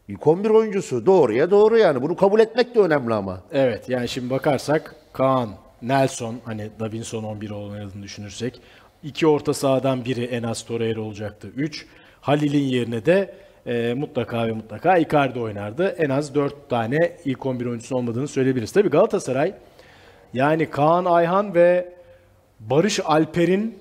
ilk 0.09 0.27
11 0.27 0.51
oyuncusu. 0.51 1.07
Doğruya 1.07 1.51
doğru 1.51 1.79
yani. 1.79 2.03
Bunu 2.03 2.16
kabul 2.16 2.40
etmek 2.40 2.75
de 2.75 2.81
önemli 2.81 3.14
ama. 3.14 3.40
Evet 3.53 3.88
yani 3.88 4.09
şimdi 4.09 4.31
bakarsak 4.31 4.94
Kaan, 5.12 5.49
Nelson 5.83 6.37
hani 6.44 6.68
Davinson 6.81 7.25
11 7.25 7.51
oynadığını 7.51 8.03
düşünürsek 8.03 8.61
İki 9.03 9.27
orta 9.27 9.55
sahadan 9.55 10.05
biri 10.05 10.25
en 10.25 10.42
az 10.42 10.64
Torreira 10.64 11.01
olacaktı. 11.01 11.49
3. 11.57 11.87
Halil'in 12.21 12.64
yerine 12.64 13.07
de 13.07 13.35
e, 13.66 13.94
mutlaka 13.94 14.47
ve 14.47 14.53
mutlaka 14.53 14.97
Icardi 14.99 15.40
oynardı. 15.40 15.88
En 15.99 16.11
az 16.11 16.35
4 16.35 16.68
tane 16.71 17.16
ilk 17.25 17.47
11 17.47 17.66
oyuncusu 17.66 17.97
olmadığını 17.97 18.29
söyleyebiliriz. 18.29 18.73
Tabii 18.73 18.88
Galatasaray 18.88 19.55
yani 20.34 20.70
Kaan 20.70 21.04
Ayhan 21.04 21.54
ve 21.54 21.92
Barış 22.60 23.00
Alper'in 23.04 23.78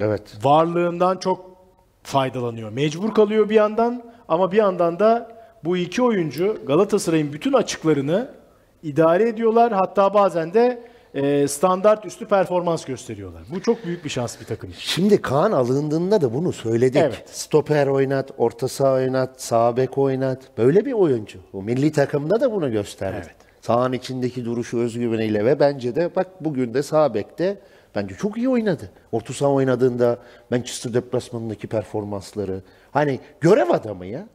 Evet. 0.00 0.22
varlığından 0.42 1.16
çok 1.16 1.50
faydalanıyor. 2.02 2.70
Mecbur 2.72 3.14
kalıyor 3.14 3.48
bir 3.48 3.54
yandan 3.54 4.02
ama 4.28 4.52
bir 4.52 4.56
yandan 4.56 4.98
da 4.98 5.32
bu 5.64 5.76
iki 5.76 6.02
oyuncu 6.02 6.58
Galatasaray'ın 6.66 7.32
bütün 7.32 7.52
açıklarını 7.52 8.28
idare 8.82 9.28
ediyorlar. 9.28 9.72
Hatta 9.72 10.14
bazen 10.14 10.54
de 10.54 10.82
e, 11.14 11.48
standart 11.48 12.06
üstü 12.06 12.26
performans 12.26 12.84
gösteriyorlar. 12.84 13.42
Bu 13.54 13.62
çok 13.62 13.84
büyük 13.84 14.04
bir 14.04 14.10
şans 14.10 14.40
bir 14.40 14.44
takım 14.44 14.70
için. 14.70 14.80
Şimdi 14.80 15.22
Kaan 15.22 15.52
alındığında 15.52 16.20
da 16.20 16.34
bunu 16.34 16.52
söyledik. 16.52 17.02
Evet. 17.02 17.24
Stoper 17.30 17.86
oynat, 17.86 18.30
orta 18.38 18.68
saha 18.68 18.92
oynat, 18.92 19.42
sağ 19.42 19.76
bek 19.76 19.98
oynat. 19.98 20.38
Böyle 20.58 20.84
bir 20.84 20.92
oyuncu. 20.92 21.38
O 21.52 21.62
milli 21.62 21.92
takımda 21.92 22.40
da 22.40 22.52
bunu 22.52 22.72
gösterdi. 22.72 23.16
Evet. 23.26 23.36
Sahanın 23.70 23.92
içindeki 23.92 24.44
duruşu 24.44 24.78
özgüveniyle 24.78 25.44
ve 25.44 25.60
bence 25.60 25.94
de 25.94 26.16
bak 26.16 26.26
bugün 26.40 26.74
de 26.74 26.82
sağ 26.82 27.14
bekte 27.14 27.58
bence 27.94 28.14
çok 28.14 28.36
iyi 28.36 28.48
oynadı. 28.48 28.90
Orta 29.12 29.32
saha 29.32 29.50
oynadığında 29.50 30.18
Manchester 30.50 30.94
deplasmanındaki 30.94 31.66
performansları. 31.66 32.62
Hani 32.90 33.20
görev 33.40 33.70
adamı 33.70 34.06
ya. 34.06 34.26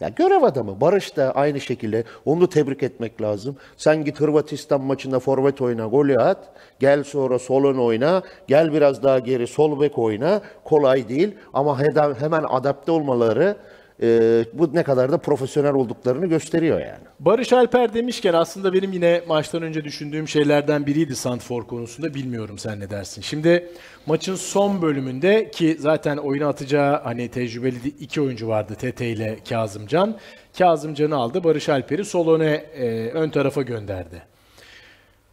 Ya 0.00 0.08
görev 0.08 0.42
adamı. 0.42 0.80
Barış 0.80 1.16
da 1.16 1.32
aynı 1.32 1.60
şekilde. 1.60 2.04
Onu 2.24 2.40
da 2.40 2.48
tebrik 2.48 2.82
etmek 2.82 3.22
lazım. 3.22 3.56
Sen 3.76 4.04
git 4.04 4.20
Hırvatistan 4.20 4.80
maçında 4.80 5.20
forvet 5.20 5.60
oyna, 5.60 5.86
golü 5.86 6.18
at. 6.18 6.52
Gel 6.80 7.04
sonra 7.04 7.38
solun 7.38 7.78
oyna. 7.78 8.22
Gel 8.46 8.72
biraz 8.72 9.02
daha 9.02 9.18
geri 9.18 9.46
sol 9.46 9.80
bek 9.80 9.98
oyna. 9.98 10.40
Kolay 10.64 11.08
değil 11.08 11.34
ama 11.52 11.80
hemen 12.20 12.44
adapte 12.48 12.92
olmaları 12.92 13.56
e, 14.02 14.44
bu 14.52 14.74
ne 14.74 14.82
kadar 14.82 15.12
da 15.12 15.18
profesyonel 15.18 15.72
olduklarını 15.72 16.26
gösteriyor 16.26 16.80
yani. 16.80 17.04
Barış 17.20 17.52
Alper 17.52 17.94
demişken 17.94 18.34
aslında 18.34 18.72
benim 18.72 18.92
yine 18.92 19.20
maçtan 19.28 19.62
önce 19.62 19.84
düşündüğüm 19.84 20.28
şeylerden 20.28 20.86
biriydi 20.86 21.16
Santfor 21.16 21.66
konusunda. 21.66 22.14
Bilmiyorum 22.14 22.58
sen 22.58 22.80
ne 22.80 22.90
dersin. 22.90 23.22
Şimdi 23.22 23.68
maçın 24.06 24.34
son 24.34 24.82
bölümünde 24.82 25.50
ki 25.50 25.76
zaten 25.80 26.16
oyuna 26.16 26.48
atacağı 26.48 27.02
hani 27.02 27.28
tecrübeli 27.28 27.88
iki 28.00 28.20
oyuncu 28.20 28.48
vardı 28.48 28.74
Tete 28.74 29.08
ile 29.08 29.38
Kazımcan. 29.48 30.16
Kazımcan'ı 30.58 31.16
aldı. 31.16 31.44
Barış 31.44 31.68
Alper'i 31.68 32.04
sol 32.04 32.34
öne 32.34 32.50
e, 32.74 33.08
ön 33.10 33.30
tarafa 33.30 33.62
gönderdi. 33.62 34.22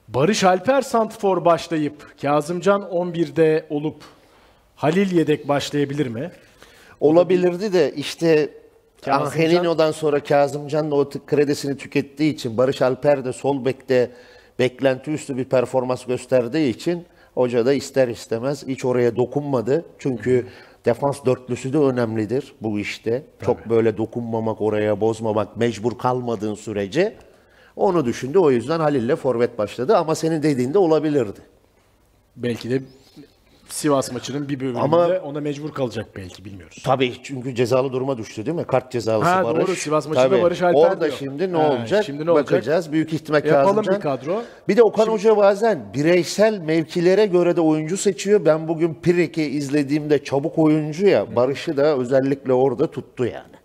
Barış 0.08 0.44
Alper 0.44 0.82
Santfor 0.82 1.46
başlayıp 1.46 2.22
Kazımcan 2.22 2.82
11'de 2.82 3.66
olup 3.70 4.04
Halil 4.76 5.12
yedek 5.12 5.48
başlayabilir 5.48 6.08
mi? 6.08 6.32
Olabilirdi 7.00 7.74
de 7.74 7.94
işte 7.96 8.50
Angelino'dan 9.08 9.92
sonra 9.92 10.24
Kazımcan 10.24 10.92
da 10.92 10.96
o 10.96 11.10
kredisini 11.10 11.78
tükettiği 11.78 12.34
için 12.34 12.58
Barış 12.58 12.82
Alper 12.82 13.26
de 13.26 13.34
sol 13.34 13.66
bekte 13.66 14.12
beklenti 14.60 15.12
üstü 15.12 15.38
bir 15.38 15.46
performans 15.46 16.06
gösterdiği 16.06 16.70
için 16.70 17.06
hoca 17.34 17.66
da 17.66 17.74
ister 17.74 18.08
istemez 18.08 18.68
hiç 18.68 18.86
oraya 18.86 19.16
dokunmadı. 19.16 19.86
Çünkü 20.00 20.48
defans 20.86 21.26
dörtlüsü 21.26 21.74
de 21.74 21.78
önemlidir 21.78 22.54
bu 22.62 22.80
işte. 22.80 23.24
Çok 23.46 23.70
böyle 23.70 23.98
dokunmamak, 23.98 24.62
oraya 24.62 25.02
bozmamak, 25.02 25.58
mecbur 25.58 25.98
kalmadığın 25.98 26.56
sürece 26.56 27.16
onu 27.76 28.06
düşündü. 28.06 28.38
O 28.38 28.52
yüzden 28.52 28.80
Halil'le 28.80 29.16
forvet 29.16 29.58
başladı 29.58 29.98
ama 29.98 30.16
senin 30.16 30.44
dediğinde 30.44 30.78
olabilirdi. 30.78 31.40
Belki 32.36 32.70
de 32.70 32.82
Sivas 33.70 34.12
maçının 34.12 34.50
bir 34.50 34.60
bölümünde 34.60 34.80
Ama- 34.80 35.08
ona 35.24 35.40
mecbur 35.42 35.72
kalacak 35.72 36.06
belki 36.16 36.46
bilmiyoruz. 36.46 36.82
Tabii 36.86 37.14
çünkü 37.24 37.56
cezalı 37.56 37.92
duruma 37.94 38.18
düştü 38.18 38.46
değil 38.46 38.58
mi? 38.58 38.64
Kart 38.64 38.92
cezalısı 38.92 39.30
Ha, 39.30 39.44
Barış. 39.44 39.68
doğru. 39.68 39.76
Sivas 39.76 40.08
maçında 40.08 40.30
Tabii. 40.30 40.42
Barış 40.42 40.62
Alper 40.62 40.80
Orada 40.80 41.02
diyor. 41.06 41.16
şimdi 41.20 41.54
ne 41.54 41.58
Ha, 41.58 41.72
olacak? 41.72 42.04
şimdi 42.06 42.26
ne 42.26 42.32
olacak? 42.32 42.52
Bakacağız. 42.52 42.92
Büyük 42.92 43.14
ihtimal 43.14 43.46
Yapalım 43.46 43.66
Kazımcan. 43.76 43.96
bir 43.96 44.02
kadro. 44.02 44.42
Bir 44.68 44.78
de 44.78 44.84
Okan 44.84 45.08
Hoca 45.08 45.38
bazen 45.38 45.94
bireysel 45.94 46.60
mevkilere 46.60 47.26
göre 47.26 47.56
de 47.56 47.62
oyuncu 47.62 47.98
seçiyor. 47.98 48.46
Ben 48.46 48.68
bugün 48.68 48.94
Pirik'i 48.94 49.44
izlediğimde 49.44 50.24
çabuk 50.24 50.58
oyuncu 50.58 51.06
ya. 51.08 51.36
Barış'ı 51.36 51.78
da 51.78 51.98
özellikle 51.98 52.54
orada 52.54 52.92
tuttu 52.92 53.26
yani. 53.26 53.56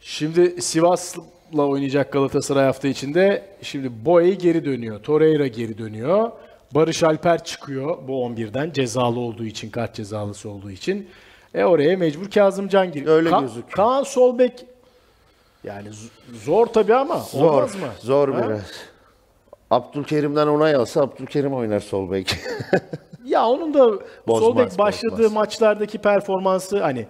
Şimdi 0.00 0.62
Sivas'la 0.62 1.66
oynayacak 1.66 2.12
Galatasaray 2.12 2.64
hafta 2.64 2.88
içinde. 2.88 3.42
Şimdi 3.62 4.04
Boey 4.04 4.38
geri 4.38 4.64
dönüyor. 4.64 5.02
Torreira 5.02 5.46
geri 5.46 5.78
dönüyor. 5.78 6.30
Barış 6.74 7.02
Alper 7.02 7.44
çıkıyor 7.44 7.98
bu 8.08 8.12
11'den 8.12 8.70
cezalı 8.72 9.20
olduğu 9.20 9.44
için, 9.44 9.70
kart 9.70 9.94
cezalısı 9.94 10.50
olduğu 10.50 10.70
için. 10.70 11.08
E 11.54 11.64
oraya 11.64 11.96
mecbur 11.96 12.30
Kazımcan 12.30 12.92
giriyor. 12.92 13.16
Öyle 13.16 13.28
Ka- 13.28 13.40
gözüküyor. 13.40 13.70
Kaan 13.70 14.02
Solbek 14.02 14.64
yani 15.64 15.88
zor 16.44 16.66
tabii 16.66 16.94
ama 16.94 17.18
Zor. 17.18 17.44
olmaz 17.54 17.74
mı? 17.74 17.86
Zor 18.00 18.34
Ha? 18.34 18.48
biraz. 18.48 18.60
Abdülkerim'den 19.70 20.46
onay 20.46 20.74
alsa 20.74 21.02
Abdülkerim 21.02 21.54
oynar 21.54 21.80
sol 21.80 22.10
bek. 22.12 22.36
Ya 23.24 23.46
onun 23.46 23.74
da 23.74 23.90
Bozmaz, 24.26 24.48
Solbek 24.48 24.78
başladığı 24.78 25.12
bozmaz. 25.12 25.32
maçlardaki 25.32 25.98
performansı 25.98 26.82
hani 26.82 27.06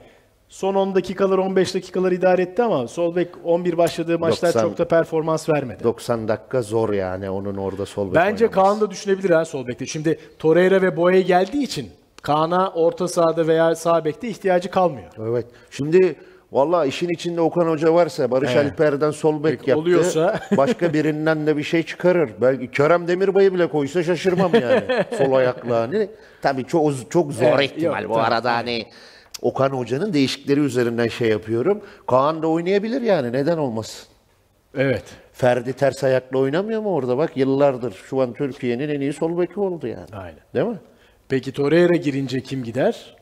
son 0.51 0.75
10 0.75 0.95
dakikalar 0.95 1.39
15 1.39 1.75
dakikalar 1.75 2.13
idare 2.13 2.43
etti 2.43 2.63
ama 2.63 2.89
Solbek 2.89 3.29
11 3.45 3.79
başladığı 3.79 4.19
maçlar 4.19 4.49
90 4.49 4.63
çok 4.63 4.79
da 4.79 4.89
performans 4.89 5.49
vermedi. 5.49 5.85
90 5.85 6.29
dakika 6.29 6.63
zor 6.63 6.93
yani 6.93 7.31
onun 7.31 7.57
orada 7.57 7.87
sol 7.87 8.07
bek 8.07 8.15
Bence 8.15 8.45
oynaması. 8.45 8.51
Kaan 8.69 8.81
da 8.81 8.91
düşünebilir 8.91 9.31
ha 9.31 9.45
sol 9.45 9.67
bekte. 9.67 9.87
Şimdi 9.87 10.19
Torreira 10.39 10.83
ve 10.83 10.97
Boye 10.97 11.21
geldiği 11.21 11.63
için 11.63 11.91
Kaan'a 12.23 12.71
orta 12.71 13.09
sahada 13.09 13.47
veya 13.47 13.75
sağ 13.75 14.05
bekte 14.05 14.29
ihtiyacı 14.29 14.71
kalmıyor. 14.71 15.09
Evet. 15.19 15.47
Şimdi 15.71 16.17
Vallahi 16.53 16.89
işin 16.89 17.09
içinde 17.09 17.41
Okan 17.41 17.67
Hoca 17.67 17.95
varsa 17.95 18.31
Barış 18.31 18.51
Evet. 18.55 18.73
Alper'den 18.73 19.11
sol 19.11 19.45
bek 19.45 19.69
yaptı. 19.69 19.83
oluyorsa- 19.83 20.41
başka 20.57 20.93
birinden 20.93 21.47
de 21.47 21.57
bir 21.57 21.63
şey 21.63 21.83
çıkarır. 21.83 22.31
Belki 22.41 22.71
Kerem 22.71 23.09
Demirbay'ı 23.09 23.55
bile 23.55 23.67
koysa 23.69 24.03
şaşırmam 24.03 24.51
yani. 24.55 24.83
sol 25.19 25.33
ayakla 25.33 25.81
hani. 25.81 26.09
Tabii 26.43 26.65
çok 26.65 27.11
çok 27.11 27.33
zor 27.33 27.45
Evet, 27.47 27.73
ihtimal. 27.77 28.03
yok, 28.03 28.11
Bu 28.11 28.15
tabii. 28.15 28.23
arada 28.25 28.53
hani 28.55 28.87
Okan 29.43 29.71
Hoca'nın 29.71 30.13
değişikleri 30.13 30.61
üzerinden 30.61 31.09
şey 31.09 31.29
yapıyorum. 31.29 31.81
Kaan 32.07 32.43
da 32.43 32.47
oynayabilir 32.47 33.03
yani. 33.03 33.33
Neden 33.33 33.59
olmasın? 33.59 34.09
Evet. 34.75 35.05
Ferdi 35.33 35.73
ters 35.73 36.05
ayakla 36.05 36.39
oynamıyor 36.39 36.81
mu 36.81 36.95
orada? 36.95 37.19
Bak 37.19 37.37
yıllardır 37.37 37.93
şu 37.93 38.21
an 38.21 38.33
Türkiye'nin 38.33 38.89
en 38.89 39.01
iyi 39.01 39.13
sol 39.13 39.39
beki 39.39 39.61
oldu 39.61 39.87
yani. 39.87 40.07
Aynen. 40.13 40.41
Değil 40.55 40.67
mi? 40.67 40.79
Peki 41.29 41.53
Torreira 41.53 41.97
girince 41.97 42.41
kim 42.41 42.65
gider? 42.65 43.17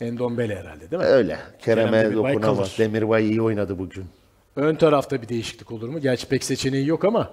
Endombele 0.00 0.56
herhalde 0.56 0.90
değil 0.90 1.02
mi? 1.02 1.08
Öyle. 1.08 1.38
Kerem'e 1.58 1.90
Kerem 1.90 2.14
dokunamaz. 2.14 2.78
Demirbay 2.78 3.28
iyi 3.28 3.42
oynadı 3.42 3.78
bugün. 3.78 4.04
Ön 4.56 4.74
tarafta 4.74 5.22
bir 5.22 5.28
değişiklik 5.28 5.72
olur 5.72 5.88
mu? 5.88 6.00
Gerçi 6.00 6.28
pek 6.28 6.44
seçeneği 6.44 6.86
yok 6.86 7.04
ama. 7.04 7.30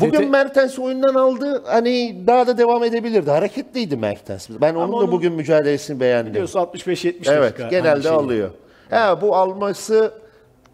Bugün 0.00 0.18
Tete- 0.18 0.28
Mertens 0.30 0.78
oyundan 0.78 1.14
aldı. 1.14 1.62
Hani 1.66 2.22
daha 2.26 2.46
da 2.46 2.58
devam 2.58 2.84
edebilirdi. 2.84 3.30
Hareketliydi 3.30 3.96
Mertens. 3.96 4.48
Ben 4.60 4.74
onun 4.74 4.92
da 4.92 4.96
onun- 4.96 5.12
bugün 5.12 5.32
mücadelesini 5.32 6.00
beğendim. 6.00 6.32
Biliyorsun 6.32 6.60
65-70 6.60 7.28
Evet, 7.28 7.42
dakika. 7.42 7.68
genelde 7.68 7.88
hani 7.88 8.02
şey- 8.02 8.12
alıyor. 8.12 8.50
Ha, 8.90 9.20
bu 9.20 9.36
alması 9.36 10.12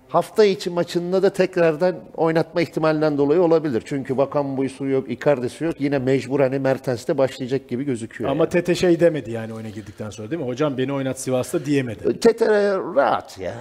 hafta 0.09 0.45
içi 0.45 0.71
maçında 0.71 1.23
da 1.23 1.31
tekrardan 1.31 1.97
oynatma 2.17 2.61
ihtimalinden 2.61 3.19
dolayı 3.19 3.43
olabilir. 3.43 3.83
Çünkü 3.87 4.17
Bakan 4.17 4.57
Buysu 4.57 4.87
yok, 4.87 5.11
Icardi'si 5.11 5.65
yok. 5.65 5.75
Yine 5.79 5.99
mecbur 5.99 6.41
hani 6.41 6.59
Mertens 6.59 7.09
de 7.09 7.19
başlayacak 7.19 7.69
gibi 7.69 7.85
gözüküyor. 7.85 8.31
Ama 8.31 8.49
Tete 8.49 8.75
şey 8.75 9.01
demedi 9.01 9.31
yani 9.31 9.55
oyuna 9.55 9.69
girdikten 9.69 10.11
sonra 10.11 10.31
değil 10.31 10.43
mi? 10.43 10.49
Hocam 10.49 10.79
beni 10.79 10.93
oynat 10.93 11.21
Sivas'ta 11.21 11.65
diyemedi. 11.65 12.21
Tetere 12.21 12.77
rahat 12.97 13.39
ya. 13.39 13.55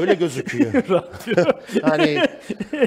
Öyle 0.00 0.14
gözüküyor. 0.14 0.72
hani 1.82 2.18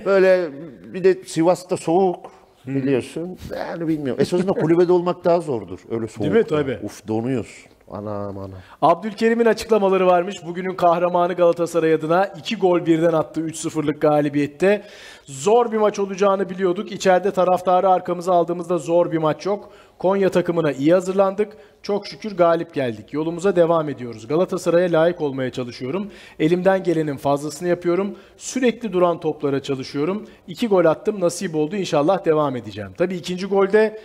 böyle 0.05 0.49
bir 0.93 1.03
de 1.03 1.23
Sivas'ta 1.23 1.77
soğuk 1.77 2.31
biliyorsun. 2.67 3.37
Yani 3.55 3.87
bilmiyorum. 3.87 4.21
Esasında 4.21 4.51
kulübede 4.53 4.91
olmak 4.91 5.25
daha 5.25 5.41
zordur. 5.41 5.79
Öyle 5.91 6.07
soğuk. 6.07 6.33
mi? 6.33 6.43
Tabii. 6.43 6.79
Uf 6.83 7.07
donuyorsun. 7.07 7.76
Anam 7.91 8.37
anam. 8.37 8.51
Abdülkerim'in 8.81 9.45
açıklamaları 9.45 10.07
varmış. 10.07 10.35
Bugünün 10.45 10.75
kahramanı 10.75 11.33
Galatasaray 11.33 11.93
adına 11.93 12.25
2 12.25 12.55
gol 12.55 12.85
birden 12.85 13.13
attı 13.13 13.41
3-0'lık 13.41 14.01
galibiyette. 14.01 14.83
Zor 15.25 15.71
bir 15.71 15.77
maç 15.77 15.99
olacağını 15.99 16.49
biliyorduk. 16.49 16.91
İçeride 16.91 17.31
taraftarı 17.31 17.89
arkamıza 17.89 18.33
aldığımızda 18.33 18.77
zor 18.77 19.11
bir 19.11 19.17
maç 19.17 19.45
yok. 19.45 19.69
Konya 19.99 20.29
takımına 20.29 20.71
iyi 20.71 20.93
hazırlandık. 20.93 21.57
Çok 21.81 22.07
şükür 22.07 22.37
galip 22.37 22.73
geldik. 22.73 23.13
Yolumuza 23.13 23.55
devam 23.55 23.89
ediyoruz. 23.89 24.27
Galatasaray'a 24.27 24.91
layık 24.91 25.21
olmaya 25.21 25.51
çalışıyorum. 25.51 26.11
Elimden 26.39 26.83
gelenin 26.83 27.17
fazlasını 27.17 27.67
yapıyorum. 27.67 28.15
Sürekli 28.37 28.93
duran 28.93 29.19
toplara 29.19 29.63
çalışıyorum. 29.63 30.27
2 30.47 30.67
gol 30.67 30.85
attım. 30.85 31.19
Nasip 31.19 31.55
oldu. 31.55 31.75
İnşallah 31.75 32.25
devam 32.25 32.55
edeceğim. 32.55 32.91
Tabii 32.97 33.15
ikinci 33.15 33.45
golde 33.45 34.01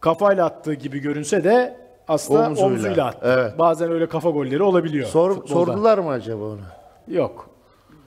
kafayla 0.00 0.46
attığı 0.46 0.74
gibi 0.74 0.98
görünse 0.98 1.44
de 1.44 1.85
aslında 2.08 2.46
Omzuyla. 2.48 2.66
omzuyla, 2.68 3.06
attı. 3.06 3.18
Evet. 3.40 3.58
Bazen 3.58 3.90
öyle 3.90 4.08
kafa 4.08 4.30
golleri 4.30 4.62
olabiliyor. 4.62 5.06
Sor, 5.08 5.34
futbolda. 5.34 5.52
sordular 5.52 5.98
mı 5.98 6.10
acaba 6.10 6.44
onu? 6.44 6.60
Yok. 7.08 7.50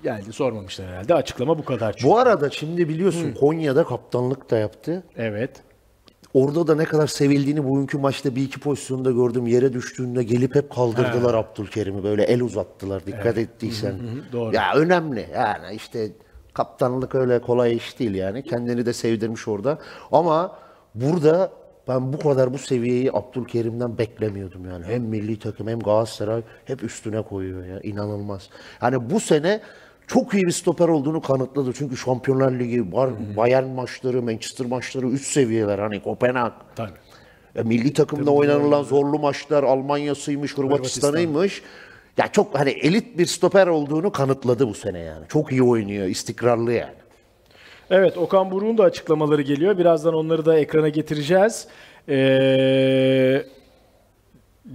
Geldi 0.03 0.33
sormamışlar 0.33 0.87
herhalde. 0.87 1.13
Açıklama 1.13 1.57
bu 1.57 1.65
kadar 1.65 1.93
çünkü. 1.93 2.07
Bu 2.07 2.17
arada 2.17 2.49
şimdi 2.49 2.89
biliyorsun 2.89 3.33
Konya'da 3.39 3.83
kaptanlık 3.83 4.51
da 4.51 4.57
yaptı. 4.57 5.03
Evet. 5.17 5.61
orada 6.33 6.67
da 6.67 6.75
ne 6.75 6.85
kadar 6.85 7.07
sevildiğini 7.07 7.63
bugünkü 7.69 7.97
maçta 7.97 8.35
bir 8.35 8.41
iki 8.43 8.59
pozisyonda 8.59 9.11
gördüm. 9.11 9.47
Yere 9.47 9.73
düştüğünde 9.73 10.23
gelip 10.23 10.55
hep 10.55 10.69
kaldırdılar 10.75 11.33
Abdülkerim'i. 11.33 12.03
Böyle 12.03 12.23
el 12.23 12.41
uzattılar 12.41 13.05
dikkat 13.05 13.37
ettiysen. 13.37 13.95
doğru. 14.31 14.55
Ya 14.55 14.73
önemli 14.75 15.25
yani 15.33 15.75
işte 15.75 16.11
kaptanlık 16.53 17.15
öyle 17.15 17.41
kolay 17.41 17.75
iş 17.75 17.99
değil 17.99 18.15
yani. 18.15 18.43
Kendini 18.43 18.85
de 18.85 18.93
sevdirmiş 18.93 19.47
orada. 19.47 19.77
Ama 20.11 20.55
burada 20.95 21.51
ben 21.89 22.13
bu 22.13 22.19
kadar 22.19 22.53
bu 22.53 22.57
seviyeyi 22.57 23.11
Abdülkerim'den 23.13 23.97
beklemiyordum 23.97 24.65
yani. 24.65 24.85
Hem 24.85 25.01
milli 25.03 25.39
takım 25.39 25.67
hem 25.67 25.79
Galatasaray 25.79 26.41
hep 26.65 26.83
üstüne 26.83 27.21
koyuyor 27.21 27.65
ya. 27.65 27.79
inanılmaz. 27.83 28.49
Yani 28.81 29.09
bu 29.09 29.19
sene 29.19 29.61
çok 30.07 30.33
iyi 30.33 30.45
bir 30.45 30.51
stoper 30.51 30.87
olduğunu 30.87 31.21
kanıtladı. 31.21 31.73
Çünkü 31.73 31.97
Şampiyonlar 31.97 32.51
Ligi, 32.51 32.93
var, 32.93 33.09
Bayern 33.37 33.67
maçları, 33.67 34.21
Manchester 34.21 34.67
maçları 34.67 35.07
üst 35.07 35.25
seviyeler. 35.25 35.79
Hani 35.79 36.03
Kopenhag. 36.03 36.51
Tabii. 36.75 36.91
Ya 37.55 37.63
milli 37.63 37.93
takımda 37.93 38.31
oynanılan 38.31 38.83
zorlu 38.83 39.19
maçlar 39.19 39.63
Almanya'sıymış, 39.63 40.57
Hırvatistan'ıymış. 40.57 41.61
Ya 42.17 42.27
çok 42.31 42.59
hani 42.59 42.69
elit 42.69 43.17
bir 43.17 43.25
stoper 43.25 43.67
olduğunu 43.67 44.11
kanıtladı 44.11 44.67
bu 44.67 44.73
sene 44.73 44.99
yani. 44.99 45.25
Çok 45.29 45.51
iyi 45.51 45.63
oynuyor, 45.63 46.07
istikrarlı 46.07 46.73
yani. 46.73 46.98
Evet 47.91 48.17
Okan 48.17 48.51
Buruk'un 48.51 48.77
da 48.77 48.83
açıklamaları 48.83 49.41
geliyor. 49.41 49.77
Birazdan 49.77 50.13
onları 50.13 50.45
da 50.45 50.59
ekrana 50.59 50.89
getireceğiz. 50.89 51.67
Ee, 52.09 53.45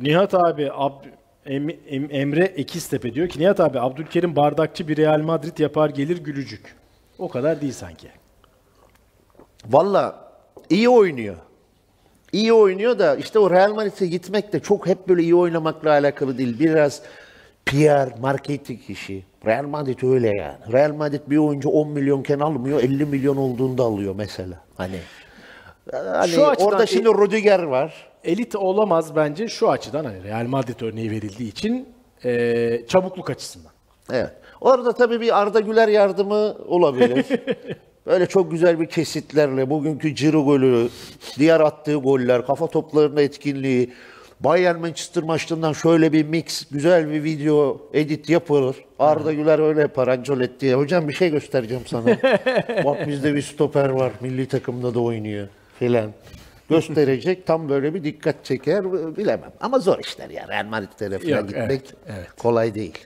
Nihat 0.03 0.35
abi 0.35 0.62
Ab- 0.62 1.09
Em- 1.46 1.68
Em- 1.88 2.09
Emre 2.11 2.44
Ekiztepe 2.44 3.14
diyor 3.14 3.29
ki 3.29 3.40
Nihat 3.40 3.61
abi 3.61 3.81
Abdülkerim 3.81 4.37
bardakçı 4.37 4.88
bir 4.88 4.96
Real 4.96 5.20
Madrid 5.20 5.59
yapar 5.59 5.90
gelir 5.90 6.24
gülücük. 6.24 6.74
O 7.18 7.29
kadar 7.29 7.61
değil 7.61 7.72
sanki. 7.72 8.09
Valla 9.66 10.29
iyi 10.70 10.88
oynuyor. 10.88 11.37
İyi 12.33 12.53
oynuyor 12.53 12.98
da 12.98 13.16
işte 13.16 13.38
o 13.38 13.50
Real 13.50 13.74
Madrid'e 13.74 14.07
gitmek 14.07 14.53
de 14.53 14.61
çok 14.61 14.87
hep 14.87 15.09
böyle 15.09 15.22
iyi 15.22 15.35
oynamakla 15.35 15.90
alakalı 15.90 16.38
değil. 16.38 16.59
Biraz 16.59 17.03
PR, 17.66 18.20
marketing 18.20 18.81
işi. 18.88 19.24
Real 19.46 19.64
Madrid 19.64 20.03
öyle 20.03 20.29
yani. 20.29 20.72
Real 20.72 20.94
Madrid 20.94 21.20
bir 21.27 21.37
oyuncu 21.37 21.68
10 21.68 21.88
milyonken 21.88 22.38
almıyor, 22.38 22.83
50 22.83 23.05
milyon 23.05 23.37
olduğunda 23.37 23.83
alıyor 23.83 24.14
mesela. 24.16 24.61
Hani 24.77 24.96
hani 25.92 26.29
Şu 26.29 26.46
açıdan 26.46 26.68
orada 26.68 26.87
şimdi 26.87 27.09
Rüdiger 27.09 27.62
var. 27.62 27.94
Elit 28.24 28.57
olamaz 28.57 29.16
bence 29.16 29.48
şu 29.48 29.70
açıdan 29.70 30.05
hani 30.05 30.24
Real 30.24 30.46
Madrid 30.46 30.81
örneği 30.81 31.11
verildiği 31.11 31.48
için 31.48 31.88
ee, 32.24 32.81
çabukluk 32.88 33.31
açısından. 33.31 33.72
Evet. 34.12 34.33
Orada 34.61 34.92
tabii 34.92 35.20
bir 35.20 35.40
Arda 35.40 35.61
Güler 35.61 35.88
yardımı 35.88 36.57
olabilir. 36.66 37.27
Böyle 38.07 38.27
çok 38.27 38.50
güzel 38.50 38.81
bir 38.81 38.87
kesitlerle 38.87 39.70
bugünkü 39.70 40.14
Ciro 40.14 40.44
golü, 40.44 40.88
diğer 41.38 41.61
attığı 41.61 41.94
goller, 41.94 42.46
kafa 42.46 42.66
toplarının 42.66 43.16
etkinliği, 43.16 43.92
Bayern 44.44 44.78
Manchester 44.78 45.22
maçlarından 45.22 45.72
şöyle 45.72 46.12
bir 46.12 46.24
mix, 46.24 46.64
güzel 46.70 47.11
bir 47.11 47.24
video 47.24 47.80
edit 47.92 48.28
yapılır. 48.28 48.76
Arda 48.98 49.33
Güler 49.33 49.59
öyle 49.59 49.80
yapar 49.80 50.09
Ancelotti. 50.09 50.74
Hocam 50.74 51.09
bir 51.09 51.12
şey 51.12 51.30
göstereceğim 51.30 51.83
sana. 51.87 52.07
Bak 52.85 53.09
bizde 53.09 53.35
bir 53.35 53.42
stoper 53.42 53.88
var, 53.88 54.12
milli 54.20 54.48
takımda 54.48 54.94
da 54.94 55.00
oynuyor 55.00 55.48
filan. 55.78 56.12
Gösterecek 56.70 57.46
tam 57.46 57.68
böyle 57.68 57.94
bir 57.94 58.04
dikkat 58.04 58.44
çeker 58.44 58.92
bilemem. 59.16 59.52
Ama 59.61 59.78
zor 59.78 59.98
işler 59.98 60.30
yani. 60.30 60.48
Real 60.48 60.66
Madrid'e 60.66 61.18
falan 61.18 61.37
Yok, 61.37 61.48
gitmek 61.48 61.70
evet, 61.70 61.94
evet. 62.07 62.26
kolay 62.38 62.74
değil. 62.74 62.98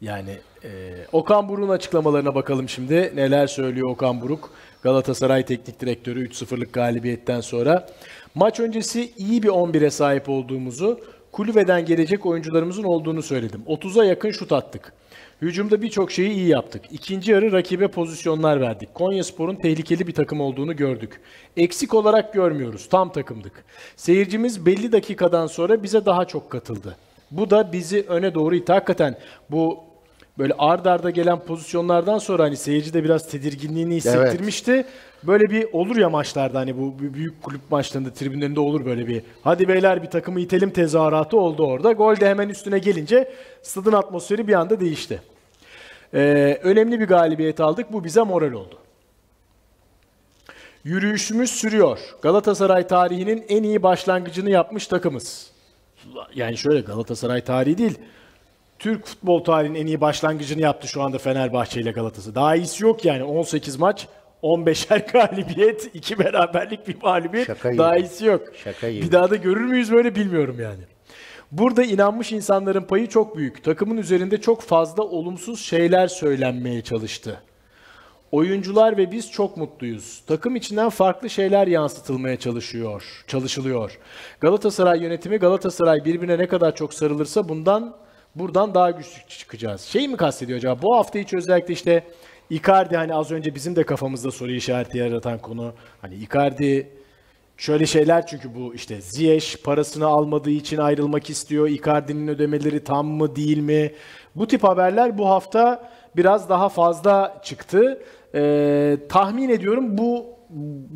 Yani 0.00 0.36
e, 0.64 0.68
Okan 1.12 1.48
Buruk'un 1.48 1.68
açıklamalarına 1.68 2.34
bakalım 2.34 2.68
şimdi. 2.68 3.12
Neler 3.14 3.46
söylüyor 3.46 3.90
Okan 3.90 4.20
Buruk? 4.20 4.50
Galatasaray 4.82 5.44
Teknik 5.44 5.80
Direktörü 5.80 6.28
3-0'lık 6.28 6.72
galibiyetten 6.72 7.40
sonra. 7.40 7.86
Maç 8.34 8.60
öncesi 8.60 9.12
iyi 9.16 9.42
bir 9.42 9.48
11'e 9.48 9.90
sahip 9.90 10.28
olduğumuzu, 10.28 11.00
kulübeden 11.32 11.84
gelecek 11.84 12.26
oyuncularımızın 12.26 12.82
olduğunu 12.82 13.22
söyledim. 13.22 13.62
30'a 13.66 14.04
yakın 14.04 14.30
şut 14.30 14.52
attık. 14.52 14.92
Hücumda 15.42 15.82
birçok 15.82 16.12
şeyi 16.12 16.30
iyi 16.30 16.48
yaptık. 16.48 16.82
İkinci 16.90 17.32
yarı 17.32 17.52
rakibe 17.52 17.88
pozisyonlar 17.88 18.60
verdik. 18.60 18.94
Konyaspor'un 18.94 19.56
tehlikeli 19.56 20.06
bir 20.06 20.14
takım 20.14 20.40
olduğunu 20.40 20.76
gördük. 20.76 21.20
Eksik 21.56 21.94
olarak 21.94 22.34
görmüyoruz. 22.34 22.88
Tam 22.88 23.12
takımdık. 23.12 23.64
Seyircimiz 23.96 24.66
belli 24.66 24.92
dakikadan 24.92 25.46
sonra 25.46 25.82
bize 25.82 26.06
daha 26.06 26.24
çok 26.24 26.50
katıldı. 26.50 26.96
Bu 27.30 27.50
da 27.50 27.72
bizi 27.72 28.04
öne 28.08 28.34
doğru 28.34 28.54
itti. 28.54 28.72
Hakikaten 28.72 29.18
bu 29.50 29.84
böyle 30.38 30.54
ard 30.58 30.84
arda 30.84 31.10
gelen 31.10 31.38
pozisyonlardan 31.38 32.18
sonra 32.18 32.42
hani 32.42 32.56
seyirci 32.56 32.94
de 32.94 33.04
biraz 33.04 33.28
tedirginliğini 33.28 33.94
hissettirmişti. 33.94 34.84
Böyle 35.26 35.50
bir 35.50 35.66
olur 35.72 35.96
ya 35.96 36.10
maçlarda 36.10 36.58
hani 36.58 36.78
bu 36.78 36.94
büyük 37.14 37.42
kulüp 37.42 37.60
maçlarında 37.70 38.12
tribünlerinde 38.12 38.60
olur 38.60 38.84
böyle 38.84 39.06
bir 39.06 39.22
hadi 39.42 39.68
beyler 39.68 40.02
bir 40.02 40.10
takımı 40.10 40.40
itelim 40.40 40.70
tezahüratı 40.70 41.36
oldu 41.36 41.66
orada. 41.66 41.92
Gol 41.92 42.16
de 42.16 42.28
hemen 42.28 42.48
üstüne 42.48 42.78
gelince 42.78 43.32
stadın 43.62 43.92
atmosferi 43.92 44.48
bir 44.48 44.54
anda 44.54 44.80
değişti. 44.80 45.22
Ee, 46.14 46.60
önemli 46.62 47.00
bir 47.00 47.08
galibiyet 47.08 47.60
aldık. 47.60 47.92
Bu 47.92 48.04
bize 48.04 48.22
moral 48.22 48.52
oldu. 48.52 48.78
Yürüyüşümüz 50.84 51.50
sürüyor. 51.50 51.98
Galatasaray 52.22 52.86
tarihinin 52.86 53.44
en 53.48 53.62
iyi 53.62 53.82
başlangıcını 53.82 54.50
yapmış 54.50 54.86
takımız. 54.86 55.50
Yani 56.34 56.56
şöyle 56.56 56.80
Galatasaray 56.80 57.44
tarihi 57.44 57.78
değil. 57.78 57.98
Türk 58.78 59.06
futbol 59.06 59.44
tarihinin 59.44 59.78
en 59.78 59.86
iyi 59.86 60.00
başlangıcını 60.00 60.60
yaptı 60.60 60.88
şu 60.88 61.02
anda 61.02 61.18
Fenerbahçe 61.18 61.80
ile 61.80 61.90
Galatasaray. 61.90 62.34
Daha 62.34 62.56
iyisi 62.56 62.84
yok 62.84 63.04
yani. 63.04 63.24
18 63.24 63.76
maç, 63.76 64.08
15'er 64.42 65.12
galibiyet, 65.12 65.90
2 65.94 66.18
beraberlik 66.18 66.88
bir 66.88 66.96
mağlubiyet. 67.02 67.46
Şaka 67.46 67.68
gibi. 67.70 67.78
Daha 67.78 67.96
iyisi 67.96 68.26
yok. 68.26 68.42
Şaka 68.64 68.90
gibi. 68.90 69.06
Bir 69.06 69.12
daha 69.12 69.30
da 69.30 69.36
görür 69.36 69.64
müyüz 69.64 69.92
böyle 69.92 70.14
bilmiyorum 70.14 70.56
yani. 70.60 70.82
Burada 71.52 71.82
inanmış 71.82 72.32
insanların 72.32 72.82
payı 72.82 73.08
çok 73.08 73.36
büyük. 73.36 73.64
Takımın 73.64 73.96
üzerinde 73.96 74.40
çok 74.40 74.62
fazla 74.62 75.02
olumsuz 75.02 75.60
şeyler 75.60 76.08
söylenmeye 76.08 76.82
çalıştı. 76.82 77.42
Oyuncular 78.32 78.96
ve 78.96 79.12
biz 79.12 79.30
çok 79.30 79.56
mutluyuz. 79.56 80.22
Takım 80.26 80.56
içinden 80.56 80.88
farklı 80.88 81.30
şeyler 81.30 81.66
yansıtılmaya 81.66 82.38
çalışıyor, 82.38 83.24
çalışılıyor. 83.26 83.98
Galatasaray 84.40 85.02
yönetimi 85.02 85.36
Galatasaray 85.36 86.04
birbirine 86.04 86.38
ne 86.38 86.48
kadar 86.48 86.74
çok 86.74 86.94
sarılırsa 86.94 87.48
bundan 87.48 87.96
buradan 88.34 88.74
daha 88.74 88.90
güçlü 88.90 89.28
çıkacağız. 89.28 89.80
Şey 89.80 90.08
mi 90.08 90.16
kastediyor 90.16 90.58
acaba? 90.58 90.82
Bu 90.82 90.96
hafta 90.96 91.18
içi 91.18 91.36
özellikle 91.36 91.74
işte 91.74 92.04
Icardi 92.50 92.96
hani 92.96 93.14
az 93.14 93.30
önce 93.30 93.54
bizim 93.54 93.76
de 93.76 93.84
kafamızda 93.84 94.30
soru 94.30 94.50
işareti 94.52 94.98
yaratan 94.98 95.38
konu. 95.38 95.72
Hani 96.00 96.14
Icardi 96.14 96.88
Şöyle 97.56 97.86
şeyler 97.86 98.26
çünkü 98.26 98.54
bu 98.54 98.74
işte 98.74 99.00
Ziyech 99.00 99.56
parasını 99.64 100.06
almadığı 100.06 100.50
için 100.50 100.78
ayrılmak 100.78 101.30
istiyor. 101.30 101.68
Icardi'nin 101.68 102.28
ödemeleri 102.28 102.84
tam 102.84 103.06
mı 103.06 103.36
değil 103.36 103.58
mi? 103.58 103.92
Bu 104.36 104.46
tip 104.46 104.64
haberler 104.64 105.18
bu 105.18 105.28
hafta 105.28 105.90
biraz 106.16 106.48
daha 106.48 106.68
fazla 106.68 107.40
çıktı. 107.44 108.02
Ee, 108.34 108.96
tahmin 109.08 109.48
ediyorum 109.48 109.98
bu 109.98 110.26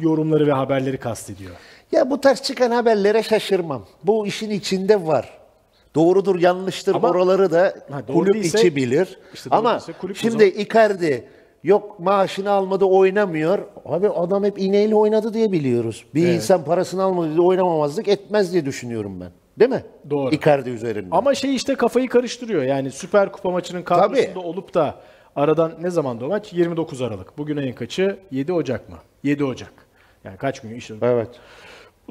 yorumları 0.00 0.46
ve 0.46 0.52
haberleri 0.52 0.98
kastediyor. 0.98 1.52
Ya 1.92 2.10
bu 2.10 2.20
tarz 2.20 2.42
çıkan 2.42 2.70
haberlere 2.70 3.22
şaşırmam. 3.22 3.86
Bu 4.04 4.26
işin 4.26 4.50
içinde 4.50 5.06
var. 5.06 5.38
Doğrudur 5.94 6.40
yanlıştır 6.40 6.94
Ama- 6.94 7.08
oraları 7.08 7.50
da 7.52 7.74
Ha, 7.90 8.06
kulüp 8.06 8.34
değilse- 8.34 8.58
içi 8.58 8.76
bilir. 8.76 9.18
İşte 9.34 9.50
Ama 9.52 9.80
kulüp 10.00 10.16
şimdi 10.16 10.32
zaman- 10.50 10.64
Icardi 10.64 11.28
yok 11.66 12.00
maaşını 12.00 12.50
almadı 12.50 12.84
oynamıyor. 12.84 13.58
Abi 13.84 14.08
adam 14.08 14.44
hep 14.44 14.58
iğneyle 14.58 14.94
oynadı 14.94 15.34
diye 15.34 15.52
biliyoruz. 15.52 16.04
Bir 16.14 16.28
insan 16.28 16.64
parasını 16.64 17.02
almadı 17.02 17.28
diye 17.30 17.40
oynamamazlık 17.40 18.08
etmez 18.08 18.52
diye 18.52 18.66
düşünüyorum 18.66 19.20
ben. 19.20 19.30
Değil 19.58 19.70
mi? 19.70 19.82
Doğru. 20.10 20.34
Icardi 20.34 20.70
üzerinde. 20.70 21.08
Ama 21.10 21.34
şey 21.34 21.54
işte 21.54 21.74
kafayı 21.74 22.08
karıştırıyor. 22.08 22.62
Yani 22.62 22.90
Süper 22.90 23.32
Kupa 23.32 23.50
maçının 23.50 23.82
kadrosunda 23.82 24.28
Tabii. 24.34 24.38
olup 24.38 24.74
da 24.74 24.94
aradan 25.36 25.72
ne 25.80 25.90
zaman 25.90 26.22
o 26.22 26.28
maç? 26.28 26.52
29 26.52 27.02
Aralık. 27.02 27.38
Bugün 27.38 27.56
ayın 27.56 27.72
kaçı? 27.72 28.18
7 28.30 28.52
Ocak 28.52 28.88
mı? 28.88 28.96
7 29.22 29.44
Ocak. 29.44 29.72
Yani 30.24 30.36
kaç 30.36 30.60
gün? 30.60 30.74
İşte 30.74 30.94
Evet. 31.02 31.28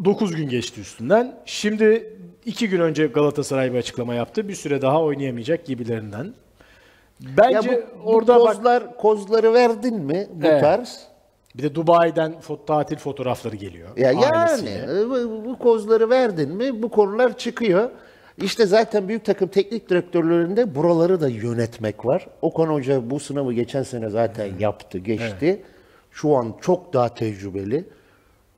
9 0.05 0.35
gün 0.35 0.49
geçti 0.49 0.81
üstünden. 0.81 1.37
Şimdi 1.45 2.17
2 2.45 2.69
gün 2.69 2.79
önce 2.79 3.07
Galatasaray 3.07 3.73
bir 3.73 3.77
açıklama 3.77 4.13
yaptı. 4.13 4.47
Bir 4.47 4.55
süre 4.55 4.81
daha 4.81 5.01
oynayamayacak 5.03 5.65
gibilerinden. 5.65 6.33
Bence 7.21 7.71
Ya 7.71 7.77
bu, 7.77 8.03
bu 8.05 8.09
orada 8.09 8.39
bak 8.39 8.47
kozlar, 8.55 8.97
kozları 8.97 9.53
verdin 9.53 9.95
mi 9.99 10.27
bu 10.33 10.47
Evet. 10.47 10.61
tarz? 10.61 10.99
bir 11.57 11.63
de 11.63 11.75
Dubai'den 11.75 12.33
fo- 12.47 12.65
tatil 12.65 12.97
fotoğrafları 12.97 13.55
geliyor. 13.55 13.89
Ya 13.97 14.11
yani 14.11 14.25
ailesiyle. 14.25 15.09
bu, 15.09 15.45
bu 15.45 15.59
kozları 15.59 16.09
verdin 16.09 16.49
mi 16.51 16.81
bu 16.83 16.89
konular 16.89 17.37
çıkıyor. 17.37 17.89
İşte 18.41 18.65
zaten 18.65 19.07
büyük 19.07 19.25
takım 19.25 19.47
teknik 19.47 19.89
direktörlerinde 19.89 20.75
buraları 20.75 21.21
da 21.21 21.27
yönetmek 21.29 22.05
var. 22.05 22.27
Okan 22.41 22.67
Hoca 22.67 23.09
bu 23.09 23.19
sınavı 23.19 23.53
geçen 23.53 23.83
sene 23.83 24.09
zaten 24.09 24.49
yaptı, 24.59 24.97
geçti. 24.97 25.61
Şu 26.11 26.35
an 26.35 26.53
çok 26.61 26.93
daha 26.93 27.13
tecrübeli. 27.13 27.83